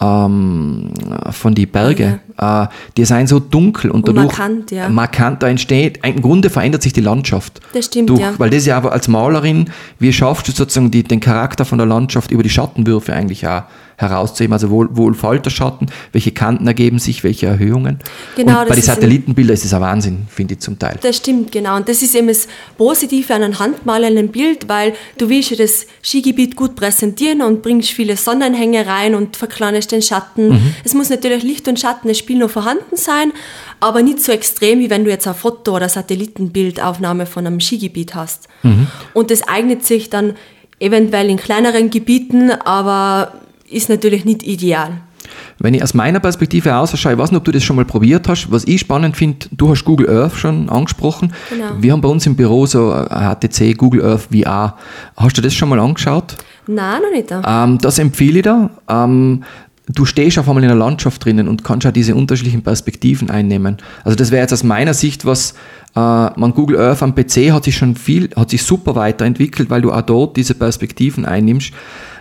ähm, 0.00 0.90
von 1.30 1.54
die 1.54 1.66
Berge, 1.66 2.20
ja. 2.38 2.64
äh, 2.64 2.68
die 2.96 3.04
sind 3.04 3.28
so 3.28 3.38
dunkel 3.38 3.90
und, 3.90 4.08
und 4.08 4.16
dadurch 4.16 4.36
markant, 4.36 4.70
ja. 4.70 4.88
markant, 4.88 5.42
da 5.42 5.48
entsteht, 5.48 6.00
im 6.04 6.20
Grunde 6.20 6.50
verändert 6.50 6.82
sich 6.82 6.92
die 6.92 7.00
Landschaft. 7.00 7.60
Das 7.72 7.86
stimmt, 7.86 8.10
durch, 8.10 8.20
ja. 8.20 8.34
Weil 8.36 8.50
das 8.50 8.66
ja 8.66 8.76
aber 8.76 8.92
als 8.92 9.08
Malerin, 9.08 9.70
wie 9.98 10.12
schaffst 10.12 10.48
du 10.48 10.52
sozusagen 10.52 10.90
die, 10.90 11.02
den 11.02 11.20
Charakter 11.20 11.64
von 11.64 11.78
der 11.78 11.86
Landschaft 11.86 12.30
über 12.30 12.42
die 12.42 12.50
Schattenwürfe 12.50 13.14
eigentlich 13.14 13.46
auch 13.46 13.62
herauszuheben, 13.96 14.52
also 14.52 14.70
wo, 14.70 14.86
wo 14.90 15.12
fällt 15.12 15.46
der 15.46 15.50
Schatten, 15.50 15.86
welche 16.12 16.30
Kanten 16.32 16.66
ergeben 16.66 16.98
sich, 16.98 17.24
welche 17.24 17.46
Erhöhungen. 17.46 17.98
Genau, 18.36 18.60
und 18.60 18.68
bei 18.68 18.74
den 18.74 18.84
Satellitenbildern 18.84 19.54
ist 19.54 19.64
es 19.64 19.72
ein 19.72 19.80
Wahnsinn, 19.80 20.26
finde 20.28 20.54
ich 20.54 20.60
zum 20.60 20.78
Teil. 20.78 20.98
Das 21.00 21.16
stimmt, 21.16 21.50
genau. 21.52 21.76
Und 21.76 21.88
das 21.88 22.02
ist 22.02 22.14
eben 22.14 22.28
das 22.28 22.46
Positive 22.76 23.34
an 23.34 23.42
einem 23.42 23.58
handmalenden 23.58 24.28
Bild, 24.28 24.68
weil 24.68 24.92
du 25.16 25.28
willst 25.28 25.50
ja 25.50 25.56
das 25.56 25.86
Skigebiet 26.02 26.56
gut 26.56 26.76
präsentieren 26.76 27.40
und 27.42 27.62
bringst 27.62 27.90
viele 27.90 28.16
Sonnenhänge 28.16 28.86
rein 28.86 29.14
und 29.14 29.36
verkleinst 29.36 29.92
den 29.92 30.02
Schatten. 30.02 30.48
Mhm. 30.48 30.74
Es 30.84 30.94
muss 30.94 31.08
natürlich 31.08 31.42
Licht 31.42 31.66
und 31.68 31.80
Schatten, 31.80 32.08
das 32.08 32.18
Spiel 32.18 32.38
noch 32.38 32.50
vorhanden 32.50 32.96
sein, 32.96 33.32
aber 33.80 34.02
nicht 34.02 34.20
so 34.20 34.32
extrem, 34.32 34.78
wie 34.78 34.90
wenn 34.90 35.04
du 35.04 35.10
jetzt 35.10 35.26
ein 35.26 35.34
Foto- 35.34 35.74
oder 35.74 35.88
Satellitenbildaufnahme 35.88 37.26
von 37.26 37.46
einem 37.46 37.60
Skigebiet 37.60 38.14
hast. 38.14 38.48
Mhm. 38.62 38.88
Und 39.14 39.30
das 39.30 39.46
eignet 39.48 39.84
sich 39.84 40.10
dann 40.10 40.34
eventuell 40.78 41.30
in 41.30 41.38
kleineren 41.38 41.90
Gebieten, 41.90 42.50
aber 42.50 43.32
ist 43.70 43.88
natürlich 43.88 44.24
nicht 44.24 44.42
ideal. 44.42 45.00
Wenn 45.58 45.74
ich 45.74 45.82
aus 45.82 45.94
meiner 45.94 46.20
Perspektive 46.20 46.76
ausschaue, 46.76 47.12
ich 47.12 47.18
weiß 47.18 47.30
nicht, 47.30 47.38
ob 47.38 47.44
du 47.44 47.52
das 47.52 47.64
schon 47.64 47.76
mal 47.76 47.84
probiert 47.84 48.28
hast, 48.28 48.50
was 48.50 48.64
ich 48.64 48.80
spannend 48.80 49.16
finde, 49.16 49.46
du 49.50 49.70
hast 49.70 49.84
Google 49.84 50.08
Earth 50.08 50.36
schon 50.36 50.68
angesprochen. 50.68 51.32
Genau. 51.50 51.70
Wir 51.78 51.92
haben 51.92 52.00
bei 52.00 52.08
uns 52.08 52.26
im 52.26 52.36
Büro 52.36 52.66
so 52.66 52.92
HTC 52.92 53.76
Google 53.76 54.04
Earth 54.04 54.28
VR. 54.32 54.76
Hast 55.16 55.36
du 55.36 55.42
das 55.42 55.54
schon 55.54 55.68
mal 55.68 55.80
angeschaut? 55.80 56.36
Nein, 56.66 57.00
noch 57.02 57.10
nicht. 57.10 57.32
Ähm, 57.46 57.78
das 57.78 57.98
empfehle 57.98 58.38
ich 58.38 58.42
dir. 58.42 58.70
Ähm, 58.88 59.44
du 59.86 60.04
stehst 60.04 60.38
auf 60.38 60.48
einmal 60.48 60.64
in 60.64 60.68
der 60.68 60.76
Landschaft 60.76 61.24
drinnen 61.24 61.48
und 61.48 61.64
kannst 61.64 61.86
auch 61.86 61.92
diese 61.92 62.14
unterschiedlichen 62.14 62.62
Perspektiven 62.62 63.30
einnehmen. 63.30 63.78
Also 64.04 64.16
das 64.16 64.30
wäre 64.30 64.42
jetzt 64.42 64.52
aus 64.52 64.64
meiner 64.64 64.94
Sicht 64.94 65.24
was, 65.24 65.52
äh, 65.94 65.98
man 65.98 66.52
Google 66.54 66.78
Earth 66.78 67.02
am 67.02 67.14
PC 67.14 67.52
hat 67.52 67.64
sich 67.64 67.76
schon 67.76 67.94
viel, 67.94 68.30
hat 68.36 68.50
sich 68.50 68.62
super 68.62 68.94
weiterentwickelt, 68.94 69.70
weil 69.70 69.82
du 69.82 69.92
auch 69.92 70.02
dort 70.02 70.36
diese 70.36 70.54
Perspektiven 70.54 71.24
einnimmst. 71.24 71.72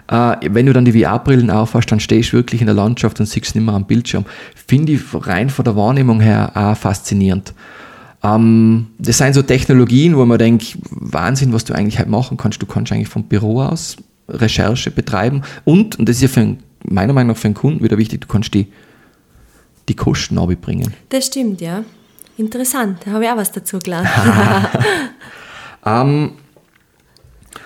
Äh, 0.08 0.38
wenn 0.52 0.66
du 0.66 0.74
dann 0.74 0.86
die 0.86 1.02
VR-Brillen 1.02 1.50
aufhast, 1.50 1.92
dann 1.92 2.00
stehst 2.00 2.32
du 2.32 2.38
wirklich 2.38 2.62
in 2.62 2.68
der 2.68 2.76
Landschaft 2.76 3.20
und 3.20 3.26
siehst 3.26 3.56
nicht 3.56 3.66
mehr 3.66 3.74
am 3.74 3.86
Bildschirm. 3.86 4.26
Finde 4.68 4.94
ich 4.94 5.02
rein 5.14 5.50
von 5.50 5.66
der 5.66 5.76
Wahrnehmung 5.76 6.20
her 6.20 6.52
auch 6.54 6.78
faszinierend. 6.78 7.54
Ähm, 8.24 8.88
das 8.98 9.18
sind 9.18 9.34
so 9.34 9.42
Technologien, 9.42 10.16
wo 10.18 10.26
man 10.26 10.38
denkt, 10.38 10.78
Wahnsinn, 10.90 11.54
was 11.54 11.66
du 11.66 11.74
eigentlich 11.74 11.98
halt 11.98 12.10
machen 12.10 12.38
kannst. 12.38 12.62
Du 12.62 12.66
kannst 12.66 12.92
eigentlich 12.92 13.10
vom 13.10 13.24
Büro 13.24 13.62
aus 13.62 13.98
Recherche 14.28 14.92
betreiben 14.92 15.44
und, 15.66 16.00
und 16.00 16.10
das 16.10 16.18
ist 16.18 16.22
ja 16.24 16.28
für 16.28 16.42
einen, 16.42 16.64
meiner 16.84 17.14
Meinung 17.14 17.34
nach 17.34 17.38
für 17.38 17.48
einen 17.48 17.54
Kunden 17.54 17.84
wieder 17.84 17.98
wichtig, 17.98 18.22
du 18.22 18.28
kannst 18.28 18.54
die, 18.54 18.68
die 19.88 19.96
Kosten 19.96 20.36
bringen. 20.62 20.94
Das 21.10 21.28
stimmt, 21.28 21.62
ja. 21.62 21.84
Interessant, 22.38 23.00
da 23.06 23.12
habe 23.12 23.24
ich 23.24 23.30
auch 23.30 23.38
was 23.38 23.52
dazu 23.52 23.78
gelernt. 23.80 24.10
ähm, 25.86 26.32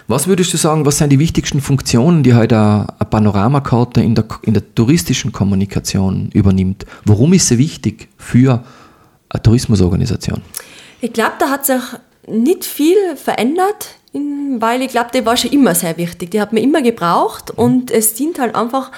was 0.07 0.27
würdest 0.27 0.53
du 0.53 0.57
sagen, 0.57 0.85
was 0.85 0.97
sind 0.97 1.11
die 1.11 1.19
wichtigsten 1.19 1.61
Funktionen, 1.61 2.23
die 2.23 2.33
heute 2.33 2.57
eine 2.57 3.09
Panoramakarte 3.09 4.01
in 4.01 4.15
der, 4.15 4.25
in 4.43 4.53
der 4.53 4.75
touristischen 4.75 5.31
Kommunikation 5.31 6.29
übernimmt? 6.33 6.85
Warum 7.05 7.33
ist 7.33 7.47
sie 7.47 7.57
wichtig 7.57 8.09
für 8.17 8.63
eine 9.29 9.43
Tourismusorganisation? 9.43 10.41
Ich 11.01 11.13
glaube, 11.13 11.33
da 11.39 11.49
hat 11.49 11.65
sich 11.65 11.81
nicht 12.27 12.65
viel 12.65 12.97
verändert, 13.15 13.95
weil 14.13 14.81
ich 14.81 14.89
glaube, 14.89 15.09
die 15.13 15.25
war 15.25 15.37
schon 15.37 15.51
immer 15.51 15.75
sehr 15.75 15.97
wichtig. 15.97 16.31
Die 16.31 16.41
hat 16.41 16.53
man 16.53 16.63
immer 16.63 16.81
gebraucht 16.81 17.51
und 17.51 17.91
es 17.91 18.13
dient 18.15 18.39
halt 18.39 18.55
einfach 18.55 18.91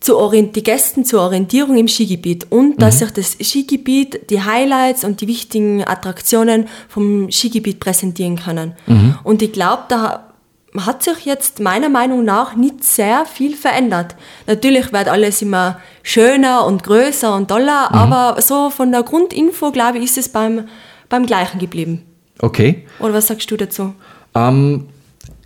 zu 0.00 0.30
die 0.30 0.62
Gästen 0.62 1.04
zur 1.04 1.20
Orientierung 1.20 1.76
im 1.76 1.86
Skigebiet 1.86 2.46
und 2.50 2.80
dass 2.80 2.94
mhm. 2.94 2.98
sich 2.98 3.10
das 3.10 3.36
Skigebiet, 3.48 4.30
die 4.30 4.42
Highlights 4.42 5.04
und 5.04 5.20
die 5.20 5.28
wichtigen 5.28 5.86
Attraktionen 5.86 6.68
vom 6.88 7.30
Skigebiet 7.30 7.80
präsentieren 7.80 8.36
können. 8.36 8.72
Mhm. 8.86 9.18
Und 9.24 9.42
ich 9.42 9.52
glaube, 9.52 9.84
da 9.88 10.30
hat 10.78 11.02
sich 11.02 11.24
jetzt 11.24 11.60
meiner 11.60 11.88
Meinung 11.88 12.24
nach 12.24 12.54
nicht 12.54 12.84
sehr 12.84 13.26
viel 13.26 13.56
verändert. 13.56 14.14
Natürlich 14.46 14.92
wird 14.92 15.08
alles 15.08 15.42
immer 15.42 15.80
schöner 16.02 16.64
und 16.64 16.82
größer 16.82 17.34
und 17.34 17.48
toller, 17.48 17.88
mhm. 17.90 17.96
aber 17.96 18.40
so 18.40 18.70
von 18.70 18.92
der 18.92 19.02
Grundinfo, 19.02 19.70
glaube 19.70 19.98
ich, 19.98 20.04
ist 20.04 20.18
es 20.18 20.28
beim, 20.28 20.68
beim 21.08 21.26
Gleichen 21.26 21.58
geblieben. 21.58 22.02
Okay. 22.40 22.86
Oder 23.00 23.14
was 23.14 23.26
sagst 23.26 23.50
du 23.50 23.56
dazu? 23.56 23.94
Ähm, 24.34 24.86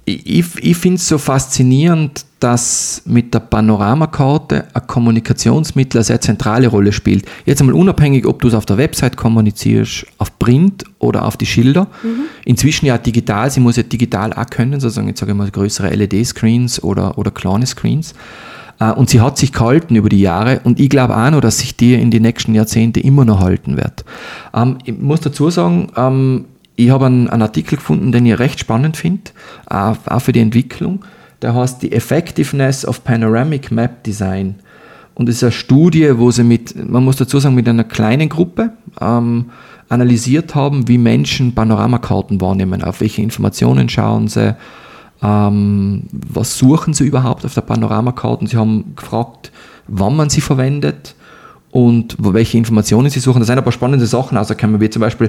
ich, 0.07 0.45
ich 0.57 0.77
finde 0.77 0.97
es 0.97 1.09
so 1.09 1.19
faszinierend, 1.19 2.25
dass 2.41 3.03
mit 3.07 3.33
der 3.33 3.41
Panoramakarte 3.41 4.67
ein 4.75 4.87
Kommunikationsmittel 4.87 5.99
eine 5.99 6.05
sehr 6.05 6.21
zentrale 6.21 6.69
Rolle 6.69 6.93
spielt. 6.93 7.25
Jetzt 7.47 7.63
einmal 7.63 7.75
unabhängig, 7.75 8.27
ob 8.27 8.43
du 8.43 8.49
es 8.49 8.55
auf 8.55 8.67
der 8.67 8.77
Website 8.77 9.17
kommunizierst, 9.17 10.07
auf 10.19 10.39
Print 10.39 10.85
oder 10.99 11.25
auf 11.25 11.39
die 11.39 11.47
Schilder. 11.47 11.87
Mhm. 12.03 12.25
Inzwischen 12.45 12.85
ja 12.85 12.99
digital, 12.99 13.51
sie 13.51 13.61
muss 13.61 13.77
ja 13.77 13.83
digital 13.83 14.35
auch 14.35 14.47
können, 14.47 14.79
sozusagen, 14.79 15.09
jetzt 15.09 15.21
sage 15.21 15.33
ich 15.33 15.39
mal 15.39 15.51
größere 15.51 15.89
LED-Screens 15.95 16.83
oder, 16.83 17.17
oder 17.17 17.31
kleine 17.31 17.67
Screens. 17.67 18.15
Äh, 18.81 18.93
und 18.93 19.09
sie 19.09 19.23
hat 19.23 19.39
sich 19.39 19.53
gehalten 19.53 19.97
über 19.97 20.11
die 20.11 20.21
Jahre 20.21 20.61
und 20.65 20.81
ich 20.81 20.91
glaube 20.91 21.17
auch 21.17 21.31
noch, 21.31 21.41
dass 21.41 21.61
sich 21.61 21.77
die 21.77 21.95
in 21.95 22.11
den 22.11 22.23
nächsten 22.23 22.55
Jahrzehnten 22.55 23.01
immer 23.01 23.25
noch 23.25 23.41
halten 23.41 23.79
wird. 23.79 24.05
Ähm, 24.53 24.77
ich 24.85 24.99
muss 24.99 25.21
dazu 25.21 25.49
sagen, 25.49 25.89
ähm, 25.97 26.45
ich 26.77 26.91
habe 26.91 27.07
einen, 27.07 27.29
einen, 27.29 27.43
Artikel 27.43 27.77
gefunden, 27.77 28.13
den 28.13 28.27
ich 28.27 28.39
recht 28.39 28.61
spannend 28.61 28.97
finde, 28.97 29.31
auch, 29.67 29.97
auch 30.07 30.21
für 30.21 30.33
die 30.33 30.41
Entwicklung. 30.41 31.05
Der 31.43 31.55
heißt 31.55 31.81
The 31.81 31.93
Effectiveness 31.93 32.87
of 32.87 33.05
Panoramic 33.05 33.71
Map 33.71 34.03
Design. 34.05 34.57
Und 35.15 35.29
es 35.29 35.37
ist 35.37 35.45
eine 35.45 35.53
Studie, 35.53 36.19
wo 36.19 36.31
sie 36.31 36.43
mit, 36.43 36.75
man 36.89 37.05
muss 37.05 37.17
dazu 37.17 37.39
sagen, 37.39 37.55
mit 37.55 37.69
einer 37.69 37.85
kleinen 37.85 38.29
Gruppe 38.29 38.73
ähm, 39.01 39.47
analysiert 39.89 40.55
haben, 40.55 40.89
wie 40.89 40.99
Menschen 40.99 41.55
Panoramakarten 41.55 42.41
wahrnehmen, 42.41 42.83
auf 42.83 43.01
welche 43.01 43.23
Informationen 43.23 43.89
schauen 43.89 44.27
sie, 44.29 44.57
ähm, 45.23 46.05
was 46.11 46.59
suchen 46.59 46.95
sie 46.95 47.07
überhaupt 47.07 47.45
auf 47.45 47.55
der 47.55 47.61
Panoramakarten. 47.61 48.47
Sie 48.47 48.57
haben 48.57 48.97
gefragt, 48.97 49.53
wann 49.87 50.17
man 50.17 50.31
sie 50.31 50.41
verwendet, 50.41 51.15
und 51.75 52.17
welche 52.21 52.57
Informationen 52.57 53.11
sie 53.11 53.19
suchen. 53.19 53.41
Da 53.41 53.47
sind 53.47 53.59
ein 53.59 53.65
paar 53.65 53.73
spannende 53.73 54.07
Sachen 54.07 54.39
rausgekommen, 54.39 54.81
wie 54.81 54.91
zum 54.91 55.01
Beispiel, 55.01 55.29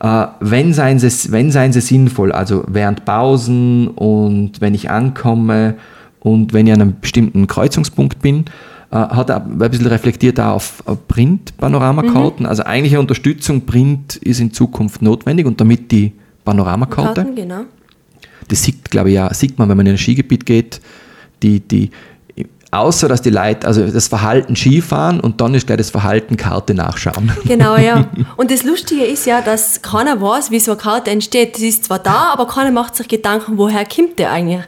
äh, 0.00 0.26
wenn, 0.40 0.74
seien 0.74 0.98
sie, 0.98 1.32
wenn 1.32 1.50
seien 1.50 1.72
sie 1.72 1.80
sinnvoll, 1.80 2.32
also 2.32 2.64
während 2.66 3.06
Pausen 3.06 3.88
und 3.88 4.60
wenn 4.60 4.74
ich 4.74 4.90
ankomme 4.90 5.76
und 6.20 6.52
wenn 6.52 6.66
ich 6.66 6.74
an 6.74 6.82
einem 6.82 7.00
bestimmten 7.00 7.46
Kreuzungspunkt 7.46 8.20
bin, 8.20 8.44
äh, 8.90 8.96
hat 8.96 9.30
er 9.30 9.46
ein 9.46 9.56
bisschen 9.56 9.86
reflektiert 9.86 10.38
auch 10.38 10.56
auf, 10.56 10.84
Print-Panoramakarten. 11.08 12.44
Mhm. 12.44 12.46
Also 12.46 12.64
eigentlich 12.64 12.92
eine 12.92 13.00
Unterstützung 13.00 13.62
Print 13.62 14.16
ist 14.16 14.38
in 14.38 14.52
Zukunft 14.52 15.00
notwendig 15.00 15.46
und 15.46 15.58
damit 15.62 15.90
die 15.92 16.12
Panoramakarte. 16.44 17.22
Karten, 17.22 17.34
genau. 17.34 17.62
Das 18.48 18.62
sieht, 18.62 18.90
glaube 18.90 19.08
ich, 19.08 19.14
ja, 19.14 19.32
sieht 19.32 19.58
man, 19.58 19.70
wenn 19.70 19.78
man 19.78 19.86
in 19.86 19.92
ein 19.92 19.98
Skigebiet 19.98 20.44
geht, 20.44 20.82
die, 21.42 21.60
die 21.60 21.90
außer 22.70 23.08
dass 23.08 23.22
die 23.22 23.30
Leute, 23.30 23.66
also 23.66 23.86
das 23.86 24.08
Verhalten 24.08 24.56
Skifahren 24.56 25.20
und 25.20 25.40
dann 25.40 25.54
ist 25.54 25.66
gleich 25.66 25.78
das 25.78 25.90
Verhalten 25.90 26.36
Karte 26.36 26.74
nachschauen. 26.74 27.32
Genau, 27.46 27.76
ja. 27.76 28.08
Und 28.36 28.50
das 28.50 28.64
Lustige 28.64 29.04
ist 29.04 29.24
ja, 29.24 29.40
dass 29.40 29.80
keiner 29.82 30.20
weiß, 30.20 30.50
wie 30.50 30.58
so 30.58 30.72
eine 30.72 30.80
Karte 30.80 31.10
entsteht. 31.10 31.54
Das 31.54 31.62
ist 31.62 31.84
zwar 31.84 31.98
da, 32.00 32.32
aber 32.32 32.46
keiner 32.46 32.72
macht 32.72 32.96
sich 32.96 33.08
Gedanken, 33.08 33.56
woher 33.56 33.84
kommt 33.84 34.18
der 34.18 34.32
eigentlich? 34.32 34.62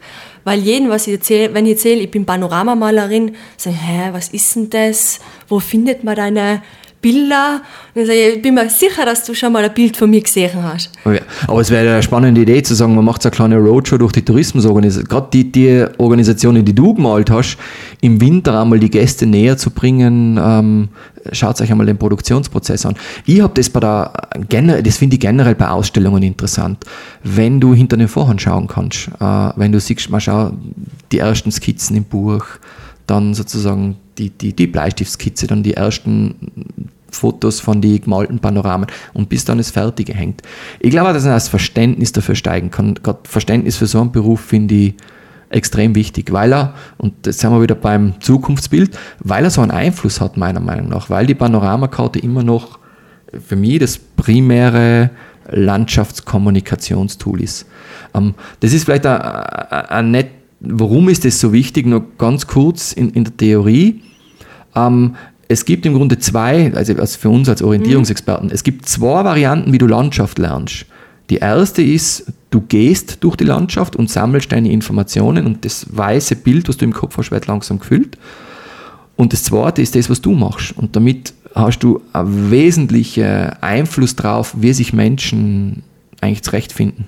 Weil 0.44 0.60
jeden, 0.60 0.88
was 0.88 1.06
ich 1.06 1.14
erzähle, 1.14 1.52
wenn 1.54 1.66
ich 1.66 1.72
erzähle, 1.72 2.00
ich 2.00 2.10
bin 2.10 2.24
Panoramamalerin, 2.24 3.34
sagen, 3.56 3.76
hä, 3.76 4.10
was 4.12 4.28
ist 4.28 4.54
denn 4.54 4.70
das? 4.70 5.18
Wo 5.48 5.60
findet 5.60 6.04
man 6.04 6.16
deine 6.16 6.62
Bilder. 7.00 7.62
Und 7.94 8.02
ich, 8.02 8.06
sage, 8.06 8.28
ich 8.36 8.42
bin 8.42 8.54
mir 8.54 8.68
sicher, 8.68 9.04
dass 9.04 9.24
du 9.24 9.34
schon 9.34 9.52
mal 9.52 9.64
ein 9.64 9.72
Bild 9.72 9.96
von 9.96 10.10
mir 10.10 10.20
gesehen 10.20 10.50
hast. 10.62 10.90
Oh 11.04 11.10
ja, 11.10 11.20
aber 11.46 11.60
es 11.60 11.70
wäre 11.70 11.92
eine 11.92 12.02
spannende 12.02 12.40
Idee 12.40 12.62
zu 12.62 12.74
sagen, 12.74 12.94
man 12.94 13.04
macht 13.04 13.22
so 13.22 13.28
eine 13.28 13.36
kleine 13.36 13.56
Roadshow 13.58 13.98
durch 13.98 14.12
die 14.12 14.24
Tourismusorganisation. 14.24 15.08
Gerade 15.08 15.28
die, 15.32 15.50
die 15.50 15.84
Organisationen, 15.98 16.64
die 16.64 16.74
du 16.74 16.94
gemalt 16.94 17.30
hast, 17.30 17.56
im 18.00 18.20
Winter 18.20 18.60
einmal 18.60 18.78
die 18.78 18.90
Gäste 18.90 19.26
näher 19.26 19.56
zu 19.56 19.70
bringen. 19.70 20.38
Ähm, 20.42 20.88
schaut 21.32 21.60
euch 21.60 21.70
einmal 21.70 21.86
den 21.86 21.98
Produktionsprozess 21.98 22.86
an. 22.86 22.96
Ich 23.26 23.40
habe 23.40 23.54
das 23.54 23.70
bei 23.70 23.80
der, 23.80 24.82
das 24.82 24.96
finde 24.96 25.14
ich 25.14 25.20
generell 25.20 25.54
bei 25.54 25.68
Ausstellungen 25.68 26.22
interessant, 26.22 26.84
wenn 27.22 27.60
du 27.60 27.74
hinter 27.74 27.96
den 27.96 28.08
Vorhang 28.08 28.38
schauen 28.38 28.66
kannst. 28.66 29.08
Äh, 29.20 29.50
wenn 29.56 29.72
du 29.72 29.80
siehst, 29.80 30.10
mal 30.10 30.20
schau, 30.20 30.52
die 31.12 31.18
ersten 31.18 31.50
Skizzen 31.50 31.96
im 31.96 32.04
Buch, 32.04 32.44
dann 33.08 33.34
sozusagen 33.34 33.96
die, 34.18 34.30
die, 34.30 34.54
die 34.54 34.66
Bleistiftskizze, 34.66 35.46
dann 35.46 35.62
die 35.62 35.74
ersten 35.74 36.90
Fotos 37.10 37.60
von 37.60 37.80
den 37.80 38.00
gemalten 38.00 38.38
Panoramen 38.38 38.86
und 39.14 39.28
bis 39.28 39.44
dann 39.44 39.58
das 39.58 39.70
Fertige 39.70 40.14
hängt. 40.14 40.42
Ich 40.80 40.90
glaube, 40.90 41.12
dass 41.12 41.24
man 41.24 41.32
das 41.32 41.48
Verständnis 41.48 42.12
dafür 42.12 42.34
steigen 42.34 42.70
kann. 42.70 42.94
Gerade 42.94 43.20
Verständnis 43.24 43.76
für 43.76 43.86
so 43.86 44.00
einen 44.00 44.12
Beruf 44.12 44.40
finde 44.40 44.74
ich 44.74 44.94
extrem 45.50 45.94
wichtig, 45.94 46.30
weil 46.32 46.52
er, 46.52 46.74
und 46.98 47.26
jetzt 47.26 47.40
sind 47.40 47.50
wir 47.50 47.62
wieder 47.62 47.74
beim 47.74 48.20
Zukunftsbild, 48.20 48.96
weil 49.20 49.44
er 49.44 49.50
so 49.50 49.62
einen 49.62 49.70
Einfluss 49.70 50.20
hat, 50.20 50.36
meiner 50.36 50.60
Meinung 50.60 50.90
nach, 50.90 51.08
weil 51.08 51.26
die 51.26 51.34
Panoramakarte 51.34 52.18
immer 52.18 52.42
noch 52.42 52.78
für 53.46 53.56
mich 53.56 53.78
das 53.78 53.98
primäre 53.98 55.10
Landschaftskommunikationstool 55.50 57.40
ist. 57.40 57.66
Ähm, 58.14 58.34
das 58.60 58.74
ist 58.74 58.84
vielleicht 58.84 59.06
ein, 59.06 59.20
ein, 59.20 59.86
ein 59.88 60.10
warum 60.60 61.08
ist 61.08 61.24
das 61.24 61.40
so 61.40 61.52
wichtig? 61.52 61.86
Noch 61.86 62.02
ganz 62.18 62.46
kurz 62.46 62.92
in, 62.92 63.10
in 63.10 63.24
der 63.24 63.36
Theorie. 63.36 64.02
Ähm, 64.74 65.16
es 65.48 65.64
gibt 65.64 65.86
im 65.86 65.94
Grunde 65.94 66.18
zwei, 66.18 66.72
also 66.74 66.94
für 66.94 67.30
uns 67.30 67.48
als 67.48 67.62
Orientierungsexperten, 67.62 68.48
mhm. 68.48 68.54
es 68.54 68.62
gibt 68.62 68.86
zwei 68.86 69.24
Varianten, 69.24 69.72
wie 69.72 69.78
du 69.78 69.86
Landschaft 69.86 70.38
lernst. 70.38 70.84
Die 71.30 71.36
erste 71.36 71.82
ist, 71.82 72.32
du 72.50 72.60
gehst 72.60 73.18
durch 73.20 73.36
die 73.36 73.44
Landschaft 73.44 73.96
und 73.96 74.10
sammelst 74.10 74.52
deine 74.52 74.70
Informationen 74.70 75.46
und 75.46 75.64
das 75.64 75.86
weiße 75.90 76.36
Bild, 76.36 76.68
was 76.68 76.76
du 76.76 76.84
im 76.84 76.92
Kopf 76.92 77.16
hast, 77.18 77.30
wird 77.30 77.46
langsam 77.46 77.78
gefüllt. 77.78 78.16
Und 79.16 79.32
das 79.32 79.44
zweite 79.44 79.82
ist 79.82 79.94
das, 79.94 80.08
was 80.08 80.20
du 80.20 80.32
machst. 80.32 80.76
Und 80.76 80.96
damit 80.96 81.34
hast 81.54 81.80
du 81.80 82.00
einen 82.12 82.50
wesentlichen 82.50 83.50
Einfluss 83.60 84.16
darauf, 84.16 84.54
wie 84.58 84.72
sich 84.72 84.92
Menschen 84.92 85.82
eigentlich 86.20 86.42
zurechtfinden. 86.42 87.06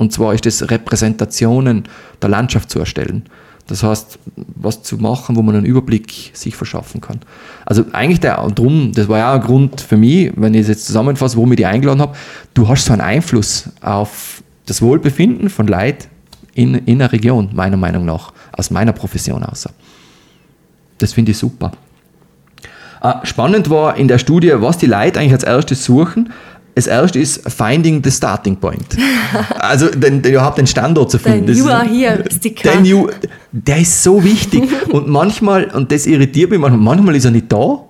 Und 0.00 0.14
zwar 0.14 0.32
ist 0.32 0.46
es 0.46 0.70
Repräsentationen 0.70 1.84
der 2.22 2.30
Landschaft 2.30 2.70
zu 2.70 2.78
erstellen. 2.78 3.24
Das 3.66 3.82
heißt, 3.82 4.18
was 4.54 4.82
zu 4.82 4.96
machen, 4.96 5.36
wo 5.36 5.42
man 5.42 5.54
einen 5.54 5.66
Überblick 5.66 6.30
sich 6.32 6.56
verschaffen 6.56 7.02
kann. 7.02 7.20
Also 7.66 7.84
eigentlich 7.92 8.18
der, 8.18 8.36
drum, 8.54 8.92
das 8.94 9.08
war 9.08 9.18
ja 9.18 9.34
ein 9.34 9.42
Grund 9.42 9.82
für 9.82 9.98
mich, 9.98 10.32
wenn 10.36 10.54
ich 10.54 10.62
es 10.62 10.68
jetzt 10.68 10.86
zusammenfasse, 10.86 11.36
warum 11.36 11.52
ich 11.52 11.56
dich 11.56 11.66
eingeladen 11.66 12.00
habe, 12.00 12.16
du 12.54 12.66
hast 12.66 12.86
so 12.86 12.94
einen 12.94 13.02
Einfluss 13.02 13.68
auf 13.82 14.42
das 14.64 14.80
Wohlbefinden 14.80 15.50
von 15.50 15.66
Leid 15.66 16.08
in, 16.54 16.76
in 16.86 17.00
der 17.00 17.12
Region, 17.12 17.50
meiner 17.52 17.76
Meinung 17.76 18.06
nach, 18.06 18.32
aus 18.52 18.70
meiner 18.70 18.94
Profession 18.94 19.44
aus. 19.44 19.68
Das 20.96 21.12
finde 21.12 21.32
ich 21.32 21.36
super. 21.36 21.72
Äh, 23.02 23.12
spannend 23.24 23.68
war 23.68 23.98
in 23.98 24.08
der 24.08 24.16
Studie, 24.16 24.54
was 24.54 24.78
die 24.78 24.86
Leute 24.86 25.20
eigentlich 25.20 25.34
als 25.34 25.44
erstes 25.44 25.84
suchen 25.84 26.32
das 26.74 26.86
erste 26.86 27.18
ist 27.18 27.42
Finding 27.50 28.02
the 28.02 28.10
Starting 28.10 28.56
Point. 28.56 28.86
Also 29.58 29.88
den, 29.88 30.22
den, 30.22 30.32
überhaupt 30.32 30.58
den 30.58 30.66
Standort 30.66 31.10
zu 31.10 31.18
finden. 31.18 31.46
Den 31.46 31.56
You 31.56 31.68
are 31.68 31.86
here 31.86 32.24
Sticker. 32.30 32.72
Den 32.72 32.84
you, 32.84 33.08
der 33.52 33.78
ist 33.78 34.02
so 34.02 34.22
wichtig. 34.24 34.64
und 34.90 35.06
manchmal, 35.08 35.66
und 35.66 35.92
das 35.92 36.06
irritiert 36.06 36.50
mich 36.50 36.58
manchmal, 36.58 36.82
manchmal 36.82 37.16
ist 37.16 37.26
er 37.26 37.30
nicht 37.30 37.52
da. 37.52 37.84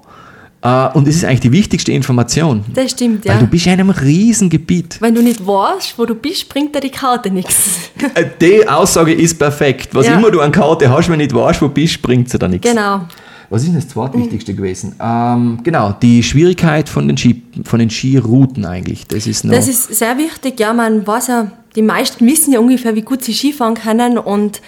Uh, 0.62 0.91
und 0.93 1.09
es 1.09 1.16
ist 1.16 1.24
eigentlich 1.24 1.41
die 1.41 1.53
wichtigste 1.53 1.91
Information. 1.91 2.62
Das 2.74 2.91
stimmt, 2.91 3.24
ja. 3.24 3.33
Weil 3.33 3.41
du 3.41 3.47
bist 3.47 3.64
in 3.64 3.72
einem 3.72 3.89
riesen 3.89 4.51
Gebiet. 4.51 4.99
Wenn 5.01 5.14
du 5.14 5.22
nicht 5.22 5.47
weißt, 5.47 5.99
wo 5.99 6.05
du 6.05 6.14
bist, 6.14 6.51
bringt 6.51 6.74
dir 6.74 6.81
die 6.81 6.91
Karte 6.91 7.31
nichts. 7.31 7.91
Äh, 8.14 8.24
die 8.41 8.66
Aussage 8.66 9.12
ist 9.12 9.39
perfekt. 9.39 9.91
Was 9.93 10.07
ja. 10.07 10.14
immer 10.14 10.31
du 10.31 10.41
an 10.41 10.51
Karte 10.51 10.91
hast, 10.91 11.09
wenn 11.09 11.18
du 11.18 11.24
nicht 11.24 11.35
weißt, 11.35 11.61
wo 11.61 11.66
du 11.66 11.74
bist, 11.74 12.01
bringt 12.01 12.31
sie 12.31 12.39
dir 12.39 12.49
nichts. 12.49 12.66
Genau. 12.66 13.03
Was 13.51 13.62
ist 13.62 13.68
denn 13.68 13.74
das 13.74 13.88
zweitwichtigste 13.88 14.53
mhm. 14.53 14.57
gewesen? 14.57 14.94
Ähm, 15.01 15.59
genau, 15.64 15.92
die 16.01 16.22
Schwierigkeit 16.22 16.88
von 16.88 17.09
den, 17.09 17.16
Ski, 17.16 17.42
von 17.64 17.80
den 17.80 17.90
Skirouten 17.90 18.64
eigentlich. 18.64 19.09
Das 19.09 19.26
ist, 19.26 19.44
noch 19.44 19.53
das 19.53 19.66
ist 19.66 19.92
sehr 19.92 20.16
wichtig, 20.18 20.59
ja, 20.61 20.72
man 20.72 21.05
weiß 21.05 21.26
ja, 21.26 21.51
die 21.74 21.82
meisten 21.82 22.24
wissen 22.26 22.53
ja 22.53 22.61
ungefähr, 22.61 22.94
wie 22.94 23.03
gut 23.03 23.24
sie 23.24 23.34
Skifahren 23.34 23.74
können 23.74 24.18
und 24.18 24.62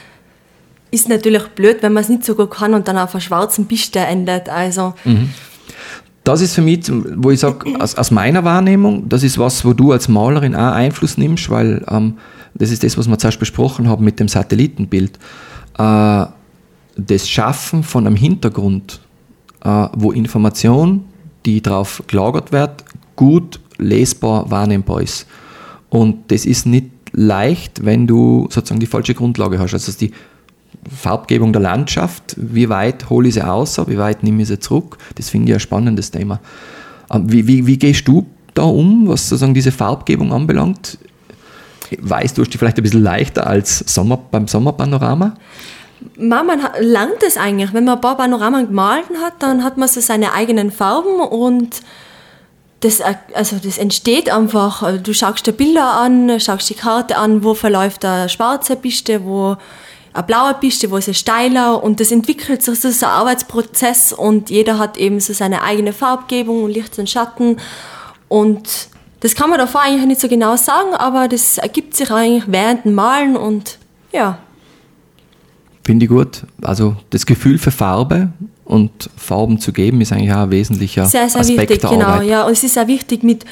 ist 0.91 1.09
natürlich 1.09 1.45
blöd, 1.49 1.79
wenn 1.81 1.93
man 1.93 2.03
es 2.03 2.09
nicht 2.09 2.25
so 2.25 2.35
gut 2.35 2.51
kann 2.51 2.75
und 2.75 2.87
dann 2.89 2.99
auf 2.99 3.15
einer 3.15 3.21
schwarzen 3.21 3.67
Piste 3.67 4.01
endet. 4.01 4.49
Also. 4.49 4.95
Mhm. 5.05 5.31
Das 6.25 6.41
ist 6.41 6.55
für 6.55 6.63
mich, 6.63 6.91
wo 7.17 7.31
ich 7.31 7.41
sage, 7.41 7.75
aus, 7.81 7.95
aus, 7.95 8.11
meiner 8.11 8.45
Wahrnehmung, 8.45 9.09
das 9.09 9.23
ist 9.23 9.39
was, 9.39 9.65
wo 9.65 9.73
du 9.73 9.93
als 9.93 10.09
Malerin 10.09 10.55
auch 10.55 10.73
Einfluss 10.73 11.17
nimmst, 11.19 11.51
weil 11.51 11.85
ähm, 11.89 12.19
das 12.55 12.71
ist 12.71 12.85
das, 12.85 12.99
was 12.99 13.09
wir 13.09 13.19
zuerst 13.19 13.39
besprochen 13.39 13.89
haben 13.89 14.05
mit 14.05 14.21
dem 14.21 14.29
Satellitenbild. 14.29 15.19
Äh, 15.79 16.27
das 17.07 17.29
Schaffen 17.29 17.83
von 17.83 18.07
einem 18.07 18.17
Hintergrund, 18.17 19.01
äh, 19.65 19.89
wo 19.95 20.13
Information, 20.13 21.05
die 21.47 21.61
darauf 21.61 22.03
gelagert 22.07 22.53
wird, 22.53 22.85
gut 23.17 23.61
lesbar 23.79 24.51
wahrnehmbar 24.51 25.03
ist. 25.03 25.27
Und 25.89 26.31
das 26.31 26.47
ist 26.47 26.67
nicht 26.67 26.91
leicht, 27.13 27.85
wenn 27.85 28.07
du 28.07 28.47
sozusagen 28.51 28.81
die 28.81 28.87
falsche 28.87 29.15
Grundlage 29.15 29.59
hast. 29.59 29.75
Also 29.75 29.93
die 29.93 30.13
Farbgebung 30.91 31.53
der 31.53 31.63
Landschaft, 31.63 32.35
wie 32.37 32.69
weit 32.69 33.11
hole 33.11 33.29
ich 33.29 33.35
sie 33.35 33.47
aus, 33.47 33.79
wie 33.87 33.99
weit 33.99 34.23
nehme 34.23 34.43
ich 34.43 34.49
sie 34.49 34.59
zurück, 34.59 34.99
das 35.17 35.31
finde 35.31 35.51
ich 35.51 35.55
ein 35.55 35.61
spannendes 35.61 36.11
Thema. 36.11 36.41
Ähm, 37.11 37.31
wie, 37.31 37.47
wie, 37.47 37.67
wie 37.67 37.79
gehst 37.79 38.09
du 38.09 38.27
da 38.55 38.63
um, 38.63 39.09
was 39.09 39.29
sozusagen 39.29 39.55
diese 39.55 39.73
Farbgebung 39.73 40.33
anbelangt? 40.33 40.99
Weißt 41.99 42.37
du, 42.37 42.43
hast 42.43 42.51
die 42.51 42.59
vielleicht 42.59 42.79
ein 42.79 42.83
bisschen 42.83 43.03
leichter 43.03 43.47
als 43.47 43.81
Sommer, 43.81 44.17
beim 44.17 44.49
Sommerpanorama? 44.49 45.35
Man 46.17 46.61
lernt 46.79 47.23
es 47.27 47.37
eigentlich. 47.37 47.73
Wenn 47.73 47.85
man 47.85 47.97
ein 47.97 48.01
paar 48.01 48.17
Panoramen 48.17 48.69
gemalt 48.69 49.07
hat, 49.23 49.35
dann 49.41 49.65
hat 49.65 49.77
man 49.77 49.89
so 49.89 50.01
seine 50.01 50.33
eigenen 50.33 50.71
Farben 50.71 51.21
und 51.21 51.83
das, 52.81 53.01
also 53.35 53.57
das 53.63 53.79
entsteht 53.79 54.31
einfach. 54.31 54.83
Also 54.83 54.99
du 54.99 55.15
schaust 55.15 55.47
dir 55.47 55.53
Bilder 55.53 55.95
an, 55.95 56.41
schaust 56.41 56.69
die 56.69 56.75
Karte 56.75 57.17
an, 57.17 57.45
wo 57.45 57.55
verläuft 57.55 58.05
eine 58.05 58.29
schwarze 58.29 58.77
Piste, 58.77 59.25
wo 59.25 59.57
eine 60.13 60.23
blaue 60.25 60.55
Piste, 60.55 60.91
wo 60.91 60.97
ist 60.97 61.09
es 61.09 61.19
steiler 61.19 61.83
und 61.83 62.01
das 62.01 62.11
entwickelt 62.11 62.63
sich 62.63 62.81
so 62.81 62.89
ein 62.89 63.13
Arbeitsprozess 63.13 64.13
und 64.13 64.51
jeder 64.51 64.79
hat 64.79 64.99
eben 64.99 65.21
so 65.21 65.33
seine 65.33 65.63
eigene 65.63 65.93
Farbgebung, 65.93 66.69
Licht 66.69 66.99
und 66.99 67.09
Schatten 67.09 67.59
und 68.29 68.89
das 69.21 69.35
kann 69.37 69.51
man 69.51 69.59
davor 69.59 69.83
eigentlich 69.83 70.07
nicht 70.07 70.21
so 70.21 70.29
genau 70.29 70.57
sagen, 70.57 70.95
aber 70.95 71.29
das 71.29 71.59
ergibt 71.59 71.95
sich 71.95 72.11
eigentlich 72.11 72.45
während 72.49 72.85
dem 72.85 72.95
Malen 72.95 73.37
und 73.37 73.79
ja. 74.13 74.39
Finde 75.85 76.05
ich 76.05 76.11
gut. 76.11 76.45
Also 76.61 76.97
das 77.11 77.27
Gefühl 77.27 77.59
für 77.59 77.71
Farbe 77.71 78.33
und 78.65 79.11
Farben 79.17 79.59
zu 79.59 79.73
geben, 79.73 80.01
ist 80.01 80.13
eigentlich 80.13 80.33
auch 80.33 80.45
ein 80.45 80.51
wesentlicher 80.51 81.07
sehr, 81.07 81.29
sehr 81.29 81.41
Aspekt 81.41 81.71
wichtig, 81.71 81.81
der 81.81 81.91
genau, 81.91 82.07
Arbeit. 82.07 82.29
Ja, 82.29 82.45
und 82.45 82.53
es 82.53 82.63
ist 82.63 82.79
auch 82.79 82.87
wichtig, 82.87 83.23
mit 83.23 83.45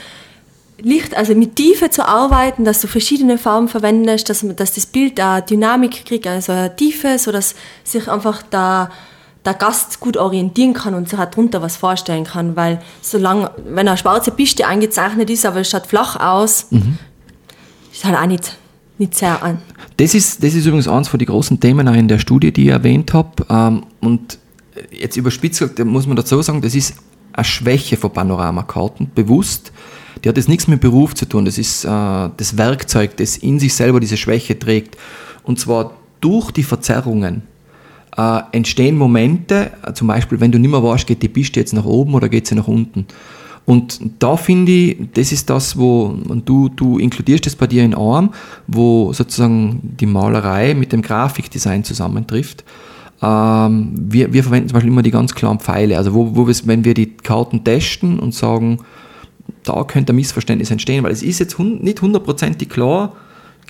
Licht, 0.78 1.16
also 1.16 1.34
mit 1.34 1.56
Tiefe 1.56 1.90
zu 1.90 2.06
arbeiten, 2.06 2.64
dass 2.64 2.80
du 2.80 2.86
verschiedene 2.86 3.36
Farben 3.36 3.68
verwendest, 3.68 4.28
dass, 4.30 4.44
dass 4.56 4.72
das 4.72 4.86
Bild 4.86 5.18
da 5.18 5.40
Dynamik 5.40 6.06
kriegt, 6.06 6.26
also 6.26 6.52
eine 6.52 6.74
Tiefe, 6.74 7.18
sodass 7.18 7.54
sich 7.84 8.08
einfach 8.08 8.42
der, 8.42 8.90
der 9.44 9.54
Gast 9.54 10.00
gut 10.00 10.16
orientieren 10.16 10.72
kann 10.72 10.94
und 10.94 11.08
sich 11.08 11.18
drunter 11.18 11.60
was 11.60 11.76
vorstellen 11.76 12.24
kann, 12.24 12.56
weil 12.56 12.80
solange, 13.02 13.50
wenn 13.66 13.88
eine 13.88 13.98
schwarze 13.98 14.30
Piste 14.30 14.66
eingezeichnet 14.66 15.28
ist, 15.28 15.44
aber 15.44 15.60
es 15.60 15.70
schaut 15.70 15.86
flach 15.86 16.16
aus, 16.16 16.68
mhm. 16.70 16.98
ist 17.92 18.04
halt 18.04 18.16
auch 18.16 18.26
nicht, 18.26 18.56
nicht 19.00 19.14
sehr 19.14 19.42
an. 19.42 19.58
Das 19.96 20.14
ist, 20.14 20.42
das 20.44 20.54
ist 20.54 20.66
übrigens 20.66 20.86
eines 20.86 21.08
von 21.08 21.18
den 21.18 21.26
großen 21.26 21.58
Themen 21.58 21.86
in 21.88 22.06
der 22.06 22.18
Studie, 22.18 22.52
die 22.52 22.64
ich 22.64 22.68
erwähnt 22.68 23.12
habe. 23.12 23.44
Ähm, 23.48 23.82
und 24.00 24.38
jetzt 24.92 25.16
überspitzt 25.16 25.84
muss 25.84 26.06
man 26.06 26.16
dazu 26.16 26.40
sagen, 26.42 26.60
das 26.60 26.74
ist 26.74 26.94
eine 27.32 27.44
Schwäche 27.44 27.96
von 27.96 28.12
Panoramakarten, 28.12 29.10
bewusst. 29.14 29.72
Die 30.22 30.28
hat 30.28 30.36
jetzt 30.36 30.48
nichts 30.48 30.68
mit 30.68 30.80
Beruf 30.80 31.14
zu 31.14 31.26
tun. 31.26 31.44
Das 31.44 31.58
ist 31.58 31.84
äh, 31.84 31.88
das 31.88 32.56
Werkzeug, 32.56 33.16
das 33.16 33.36
in 33.38 33.58
sich 33.58 33.74
selber 33.74 34.00
diese 34.00 34.16
Schwäche 34.16 34.58
trägt. 34.58 34.96
Und 35.42 35.58
zwar 35.58 35.92
durch 36.20 36.50
die 36.50 36.62
Verzerrungen 36.62 37.42
äh, 38.16 38.40
entstehen 38.52 38.96
Momente, 38.96 39.70
äh, 39.82 39.92
zum 39.94 40.08
Beispiel, 40.08 40.40
wenn 40.40 40.52
du 40.52 40.58
nicht 40.58 40.70
mehr 40.70 40.82
weißt, 40.82 41.06
geht 41.06 41.22
die 41.22 41.28
Piste 41.28 41.60
jetzt 41.60 41.72
nach 41.72 41.84
oben 41.84 42.14
oder 42.14 42.28
geht 42.28 42.46
sie 42.46 42.54
nach 42.54 42.68
unten. 42.68 43.06
Und 43.70 44.00
da 44.18 44.36
finde 44.36 44.72
ich, 44.72 44.96
das 45.14 45.30
ist 45.30 45.48
das, 45.48 45.78
wo 45.78 46.12
du, 46.44 46.68
du 46.70 46.98
inkludierst 46.98 47.46
es 47.46 47.54
bei 47.54 47.68
dir 47.68 47.84
in 47.84 47.94
Arm, 47.94 48.34
wo 48.66 49.12
sozusagen 49.12 49.94
die 50.00 50.06
Malerei 50.06 50.74
mit 50.74 50.90
dem 50.90 51.02
Grafikdesign 51.02 51.84
zusammentrifft. 51.84 52.64
Ähm, 53.22 53.92
wir, 53.94 54.32
wir 54.32 54.42
verwenden 54.42 54.70
zum 54.70 54.74
Beispiel 54.74 54.90
immer 54.90 55.04
die 55.04 55.12
ganz 55.12 55.36
klaren 55.36 55.60
Pfeile. 55.60 55.98
Also 55.98 56.14
wo, 56.14 56.34
wo 56.34 56.48
wenn 56.48 56.84
wir 56.84 56.94
die 56.94 57.14
Karten 57.14 57.62
testen 57.62 58.18
und 58.18 58.34
sagen, 58.34 58.78
da 59.62 59.84
könnte 59.84 60.12
ein 60.14 60.16
Missverständnis 60.16 60.72
entstehen, 60.72 61.04
weil 61.04 61.12
es 61.12 61.22
ist 61.22 61.38
jetzt 61.38 61.56
nicht 61.60 62.02
hundertprozentig 62.02 62.70
klar, 62.70 63.12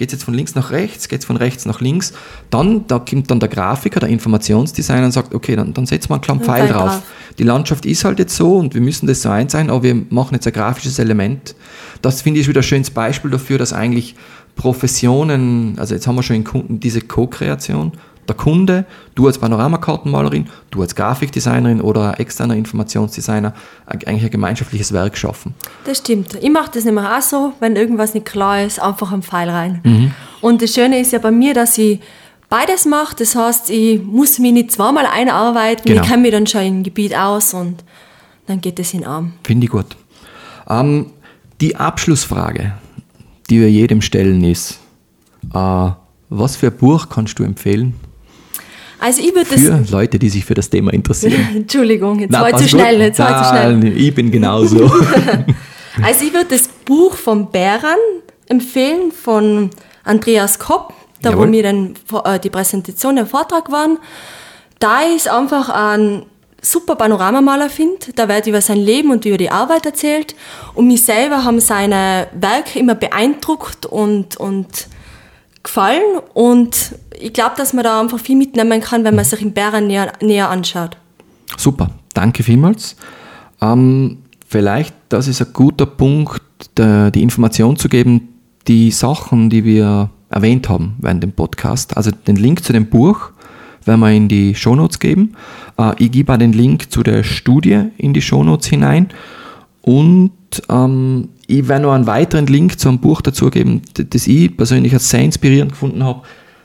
geht 0.00 0.08
es 0.08 0.12
jetzt 0.14 0.24
von 0.24 0.32
links 0.32 0.54
nach 0.54 0.70
rechts, 0.70 1.08
geht 1.08 1.20
es 1.20 1.26
von 1.26 1.36
rechts 1.36 1.66
nach 1.66 1.82
links, 1.82 2.14
dann 2.48 2.86
da 2.86 2.98
kommt 2.98 3.30
dann 3.30 3.38
der 3.38 3.50
Grafiker, 3.50 4.00
der 4.00 4.08
Informationsdesigner 4.08 5.04
und 5.04 5.12
sagt, 5.12 5.34
okay, 5.34 5.56
dann, 5.56 5.74
dann 5.74 5.84
setzen 5.84 6.08
wir 6.08 6.14
einen 6.14 6.22
kleinen 6.22 6.40
Pfeil 6.40 6.68
drauf. 6.68 6.90
drauf. 6.90 7.02
Die 7.38 7.42
Landschaft 7.42 7.84
ist 7.84 8.02
halt 8.06 8.18
jetzt 8.18 8.34
so 8.34 8.56
und 8.56 8.72
wir 8.72 8.80
müssen 8.80 9.06
das 9.06 9.20
so 9.20 9.28
sein, 9.28 9.68
aber 9.68 9.82
wir 9.82 9.94
machen 10.08 10.32
jetzt 10.32 10.46
ein 10.46 10.54
grafisches 10.54 10.98
Element. 10.98 11.54
Das 12.00 12.22
finde 12.22 12.40
ich 12.40 12.48
wieder 12.48 12.60
ein 12.60 12.62
schönes 12.62 12.88
Beispiel 12.88 13.30
dafür, 13.30 13.58
dass 13.58 13.74
eigentlich 13.74 14.16
Professionen, 14.56 15.78
also 15.78 15.94
jetzt 15.94 16.06
haben 16.06 16.16
wir 16.16 16.22
schon 16.22 16.44
diese 16.80 17.02
Co-Kreation, 17.02 17.92
der 18.30 18.36
Kunde, 18.36 18.84
du 19.14 19.26
als 19.26 19.38
Panoramakartenmalerin, 19.38 20.48
du 20.70 20.82
als 20.82 20.94
Grafikdesignerin 20.94 21.80
oder 21.80 22.20
externer 22.20 22.54
Informationsdesigner 22.54 23.52
eigentlich 23.86 24.24
ein 24.24 24.30
gemeinschaftliches 24.30 24.92
Werk 24.92 25.18
schaffen. 25.18 25.54
Das 25.84 25.98
stimmt. 25.98 26.34
Ich 26.40 26.50
mache 26.50 26.70
das 26.72 26.84
nämlich 26.84 27.04
auch 27.04 27.22
so, 27.22 27.52
wenn 27.60 27.74
irgendwas 27.76 28.14
nicht 28.14 28.26
klar 28.26 28.62
ist, 28.62 28.80
einfach 28.80 29.12
einen 29.12 29.22
Pfeil 29.22 29.50
rein. 29.50 29.80
Mhm. 29.82 30.14
Und 30.40 30.62
das 30.62 30.72
Schöne 30.72 31.00
ist 31.00 31.12
ja 31.12 31.18
bei 31.18 31.32
mir, 31.32 31.54
dass 31.54 31.76
ich 31.76 32.00
beides 32.48 32.84
mache. 32.84 33.16
Das 33.16 33.34
heißt, 33.34 33.70
ich 33.70 34.02
muss 34.02 34.38
mich 34.38 34.52
nicht 34.52 34.70
zweimal 34.70 35.06
einarbeiten, 35.06 35.84
genau. 35.86 36.02
ich 36.02 36.08
kenne 36.08 36.22
mich 36.22 36.30
dann 36.30 36.46
schon 36.46 36.62
im 36.62 36.82
Gebiet 36.82 37.16
aus 37.16 37.52
und 37.52 37.82
dann 38.46 38.60
geht 38.60 38.78
es 38.78 38.94
in 38.94 39.04
Arm. 39.04 39.32
Finde 39.44 39.64
ich 39.64 39.70
gut. 39.70 39.96
Ähm, 40.68 41.06
die 41.60 41.76
Abschlussfrage, 41.76 42.74
die 43.48 43.60
wir 43.60 43.70
jedem 43.70 44.02
stellen, 44.02 44.44
ist, 44.44 44.78
äh, 45.52 45.90
was 46.28 46.56
für 46.56 46.68
ein 46.68 46.76
Buch 46.76 47.08
kannst 47.08 47.38
du 47.38 47.42
empfehlen? 47.42 47.94
Also 49.00 49.22
ich 49.22 49.34
würde 49.34 49.46
Für 49.46 49.84
Leute, 49.90 50.18
die 50.18 50.28
sich 50.28 50.44
für 50.44 50.54
das 50.54 50.68
Thema 50.68 50.92
interessieren. 50.92 51.48
Entschuldigung, 51.56 52.18
jetzt 52.20 52.32
war 52.32 52.50
ich 52.50 52.56
zu 52.56 52.68
schnell. 52.68 53.00
Jetzt 53.00 53.18
war 53.18 53.42
zu 53.42 53.48
schnell. 53.48 53.96
Ich 53.96 54.14
bin 54.14 54.30
genauso. 54.30 54.84
also 56.02 56.24
ich 56.24 56.32
würde 56.32 56.50
das 56.50 56.68
Buch 56.84 57.14
von 57.14 57.50
Bären 57.50 57.96
empfehlen, 58.46 59.10
von 59.10 59.70
Andreas 60.04 60.58
Kopp, 60.58 60.92
da 61.22 61.30
Jawohl. 61.30 61.48
wo 61.48 61.52
wir 61.52 61.62
dann 61.62 61.94
äh, 62.24 62.38
die 62.38 62.50
Präsentation, 62.50 63.16
der 63.16 63.26
Vortrag 63.26 63.72
waren. 63.72 63.98
Da 64.78 65.00
ist 65.02 65.28
einfach 65.28 65.70
ein 65.70 66.24
super 66.60 66.96
Panoramamaler 66.96 67.70
finde. 67.70 68.12
Da 68.14 68.28
wird 68.28 68.46
über 68.46 68.60
sein 68.60 68.78
Leben 68.78 69.10
und 69.10 69.24
über 69.24 69.38
die 69.38 69.50
Arbeit 69.50 69.86
erzählt. 69.86 70.34
Und 70.74 70.88
mich 70.88 71.04
selber 71.04 71.44
haben 71.44 71.60
seine 71.60 72.28
Werke 72.38 72.78
immer 72.78 72.94
beeindruckt 72.94 73.86
und, 73.86 74.36
und 74.36 74.88
gefallen 75.62 76.20
und 76.34 76.94
ich 77.20 77.32
glaube, 77.32 77.54
dass 77.56 77.72
man 77.72 77.84
da 77.84 78.00
einfach 78.00 78.18
viel 78.18 78.36
mitnehmen 78.36 78.80
kann, 78.80 79.04
wenn 79.04 79.14
man 79.14 79.24
sich 79.24 79.42
in 79.42 79.52
Bären 79.52 79.86
näher, 79.86 80.12
näher 80.20 80.50
anschaut. 80.50 80.96
Super, 81.56 81.90
danke 82.14 82.42
vielmals. 82.42 82.96
Ähm, 83.60 84.18
vielleicht, 84.46 84.94
das 85.08 85.28
ist 85.28 85.40
ein 85.40 85.52
guter 85.52 85.86
Punkt, 85.86 86.42
die 86.78 87.22
Information 87.22 87.76
zu 87.76 87.88
geben, 87.88 88.28
die 88.68 88.90
Sachen, 88.90 89.50
die 89.50 89.64
wir 89.64 90.10
erwähnt 90.28 90.68
haben 90.68 90.96
während 90.98 91.22
dem 91.22 91.32
Podcast, 91.32 91.96
also 91.96 92.10
den 92.10 92.36
Link 92.36 92.64
zu 92.64 92.72
dem 92.72 92.86
Buch 92.86 93.30
werden 93.84 94.00
wir 94.00 94.10
in 94.10 94.28
die 94.28 94.54
Shownotes 94.54 94.98
geben. 94.98 95.34
Äh, 95.78 95.92
ich 95.98 96.10
gebe 96.12 96.32
auch 96.32 96.36
den 96.36 96.52
Link 96.52 96.92
zu 96.92 97.02
der 97.02 97.22
Studie 97.24 97.84
in 97.96 98.12
die 98.12 98.22
Shownotes 98.22 98.68
hinein 98.68 99.08
und 99.82 100.32
ähm, 100.68 101.30
ich 101.46 101.66
werde 101.66 101.84
noch 101.84 101.92
einen 101.92 102.06
weiteren 102.06 102.46
Link 102.46 102.78
zu 102.78 102.88
einem 102.88 102.98
Buch 102.98 103.22
dazugeben, 103.22 103.82
das 103.94 104.26
ich 104.26 104.56
persönlich 104.56 104.92
als 104.92 105.08
sehr 105.08 105.22
inspirierend 105.22 105.72
gefunden 105.72 106.04
habe. 106.04 106.22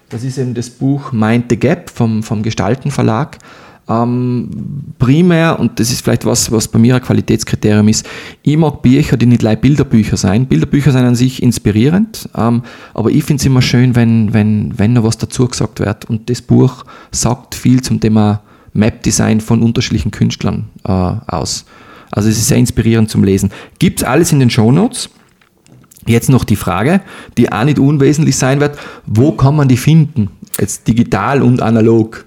Das 0.10 0.24
ist 0.24 0.38
eben 0.38 0.54
das 0.54 0.70
Buch 0.70 1.12
Mind 1.12 1.46
the 1.50 1.58
Gap 1.58 1.90
vom, 1.90 2.24
vom 2.24 2.44
Gestalten 2.44 2.92
Verlag. 2.92 3.38
Ähm, 3.88 4.50
primär, 4.98 5.60
und 5.60 5.80
das 5.80 5.92
ist 5.92 6.02
vielleicht 6.02 6.26
was, 6.26 6.52
was 6.52 6.68
bei 6.68 6.80
mir 6.80 6.96
ein 6.96 7.02
Qualitätskriterium 7.02 7.88
ist, 7.88 8.08
ich 8.42 8.58
mag 8.58 8.82
Bücher, 8.82 9.16
die 9.16 9.28
nicht 9.28 9.40
gleich 9.40 9.60
Bilderbücher 9.60 10.18
sein. 10.18 10.48
Bilderbücher 10.48 10.92
sind 10.92 11.06
an 11.06 11.16
sich 11.16 11.44
inspirierend, 11.44 12.28
ähm, 12.36 12.64
aber 12.96 13.12
ich 13.12 13.24
finde 13.24 13.42
es 13.42 13.46
immer 13.46 13.62
schön, 13.62 13.96
wenn, 13.96 14.34
wenn, 14.34 14.78
wenn 14.78 14.94
noch 14.94 15.04
was 15.04 15.20
dazu 15.20 15.48
gesagt 15.48 15.80
wird. 15.80 16.06
Und 16.06 16.30
das 16.30 16.42
Buch 16.42 16.84
sagt 17.12 17.54
viel 17.54 17.82
zum 17.82 18.00
Thema 18.00 18.42
Map-Design 18.74 19.40
von 19.40 19.62
unterschiedlichen 19.62 20.12
Künstlern 20.12 20.70
äh, 20.84 20.92
aus. 20.92 21.66
Also 22.12 22.30
es 22.30 22.38
ist 22.38 22.48
sehr 22.48 22.58
inspirierend 22.58 23.10
zum 23.10 23.24
Lesen. 23.24 23.52
Gibt 23.78 24.00
es 24.02 24.08
alles 24.08 24.32
in 24.32 24.40
den 24.40 24.50
Show 24.50 24.72
Notes? 24.72 25.10
Jetzt 26.08 26.30
noch 26.30 26.44
die 26.44 26.56
Frage, 26.56 27.02
die 27.38 27.52
auch 27.52 27.64
nicht 27.64 27.80
unwesentlich 27.80 28.38
sein 28.38 28.60
wird. 28.60 28.78
Wo 29.06 29.32
kann 29.32 29.56
man 29.56 29.68
die 29.68 29.78
finden? 29.78 30.30
Jetzt 30.60 30.88
digital 30.88 31.42
und 31.42 31.62
analog. 31.62 32.26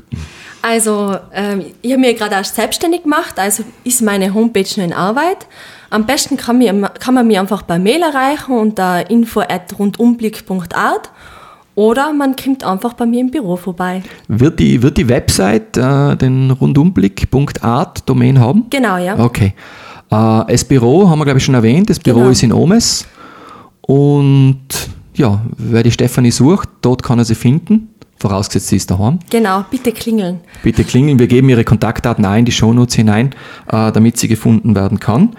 Also, 0.62 1.16
ähm, 1.33 1.66
ich 1.83 1.93
habe 1.93 2.01
mir 2.01 2.14
gerade 2.14 2.35
erst 2.35 2.57
selbstständig 2.57 3.05
gemacht, 3.05 3.39
also 3.39 3.62
ist 3.85 4.03
meine 4.03 4.35
Homepage 4.35 4.66
noch 4.76 4.85
in 4.85 4.93
Arbeit. 4.93 5.47
Am 5.91 6.05
besten 6.05 6.37
kann, 6.37 6.59
mir, 6.59 6.91
kann 6.99 7.14
man 7.14 7.26
mir 7.26 7.41
einfach 7.41 7.66
per 7.66 7.79
Mail 7.79 8.03
erreichen 8.03 8.53
unter 8.53 9.09
info.rundumblick.art 9.09 11.11
oder 11.74 12.12
man 12.12 12.35
kommt 12.35 12.64
einfach 12.64 12.95
bei 12.95 13.07
mir 13.07 13.20
im 13.20 13.31
Büro 13.31 13.57
vorbei. 13.57 14.03
Wird 14.26 14.59
die, 14.59 14.83
wird 14.83 14.99
die 14.99 15.09
Website 15.09 15.76
äh, 15.76 16.16
den 16.16 16.51
rundumblick.art 16.51 18.09
Domain 18.09 18.41
haben? 18.41 18.66
Genau, 18.68 18.99
ja. 18.99 19.18
Okay. 19.18 19.55
Äh, 20.11 20.45
das 20.49 20.64
Büro 20.64 21.09
haben 21.09 21.20
wir, 21.20 21.24
glaube 21.24 21.39
ich, 21.39 21.45
schon 21.45 21.55
erwähnt. 21.55 21.89
Das 21.89 22.01
Büro 22.01 22.18
genau. 22.18 22.31
ist 22.31 22.43
in 22.43 22.53
Omes. 22.53 23.07
Und 23.89 24.59
ja, 25.14 25.41
wer 25.57 25.82
die 25.82 25.91
Stefanie 25.91 26.30
sucht, 26.30 26.68
dort 26.82 27.03
kann 27.03 27.18
er 27.18 27.24
sie 27.24 27.34
finden. 27.34 27.89
Vorausgesetzt, 28.18 28.68
sie 28.68 28.76
ist 28.76 28.91
daheim. 28.91 29.18
Genau, 29.30 29.64
bitte 29.70 29.93
klingeln. 29.93 30.41
Bitte 30.62 30.84
klingeln. 30.84 31.18
Wir 31.18 31.26
geben 31.26 31.49
ihre 31.49 31.64
Kontaktdaten 31.64 32.26
ein 32.26 32.41
in 32.41 32.45
die 32.45 32.53
Shownotes 32.53 32.97
hinein, 32.97 33.34
äh, 33.68 33.91
damit 33.91 34.18
sie 34.18 34.28
gefunden 34.28 34.74
werden 34.74 35.01
kann. 35.01 35.36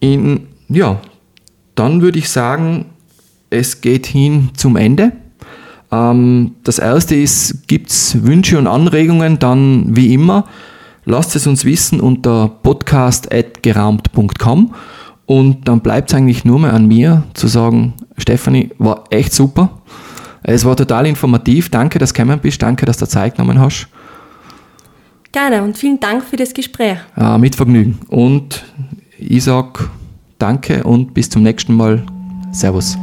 In, 0.00 0.48
ja, 0.68 1.00
dann 1.74 2.02
würde 2.02 2.18
ich 2.18 2.28
sagen, 2.28 2.90
es 3.48 3.80
geht 3.80 4.04
hin 4.04 4.50
zum 4.54 4.76
Ende. 4.76 5.12
Ähm, 5.90 6.56
das 6.64 6.78
erste 6.78 7.14
ist, 7.14 7.66
gibt 7.68 7.88
es 7.88 8.22
Wünsche 8.22 8.58
und 8.58 8.66
Anregungen, 8.66 9.38
dann 9.38 9.96
wie 9.96 10.12
immer, 10.12 10.44
lasst 11.06 11.36
es 11.36 11.46
uns 11.46 11.64
wissen 11.64 12.00
unter 12.00 12.50
podcast.geraumt.com 12.62 14.74
und 15.32 15.66
dann 15.66 15.80
bleibt 15.80 16.10
es 16.10 16.14
eigentlich 16.14 16.44
nur 16.44 16.58
mehr 16.58 16.74
an 16.74 16.86
mir 16.86 17.22
zu 17.32 17.48
sagen, 17.48 17.94
Stefanie, 18.18 18.68
war 18.76 19.04
echt 19.08 19.32
super. 19.32 19.70
Es 20.42 20.62
war 20.66 20.76
total 20.76 21.06
informativ. 21.06 21.70
Danke, 21.70 21.98
dass 21.98 22.12
du 22.12 22.18
gekommen 22.18 22.38
bist. 22.38 22.60
Danke, 22.60 22.84
dass 22.84 22.98
du 22.98 23.08
Zeit 23.08 23.36
genommen 23.36 23.58
hast. 23.58 23.88
Gerne 25.32 25.62
und 25.62 25.78
vielen 25.78 25.98
Dank 25.98 26.22
für 26.22 26.36
das 26.36 26.52
Gespräch. 26.52 26.98
Ja, 27.16 27.38
mit 27.38 27.56
Vergnügen. 27.56 27.98
Und 28.08 28.62
ich 29.18 29.44
sage 29.44 29.88
danke 30.38 30.84
und 30.84 31.14
bis 31.14 31.30
zum 31.30 31.42
nächsten 31.42 31.74
Mal. 31.74 32.02
Servus. 32.50 32.98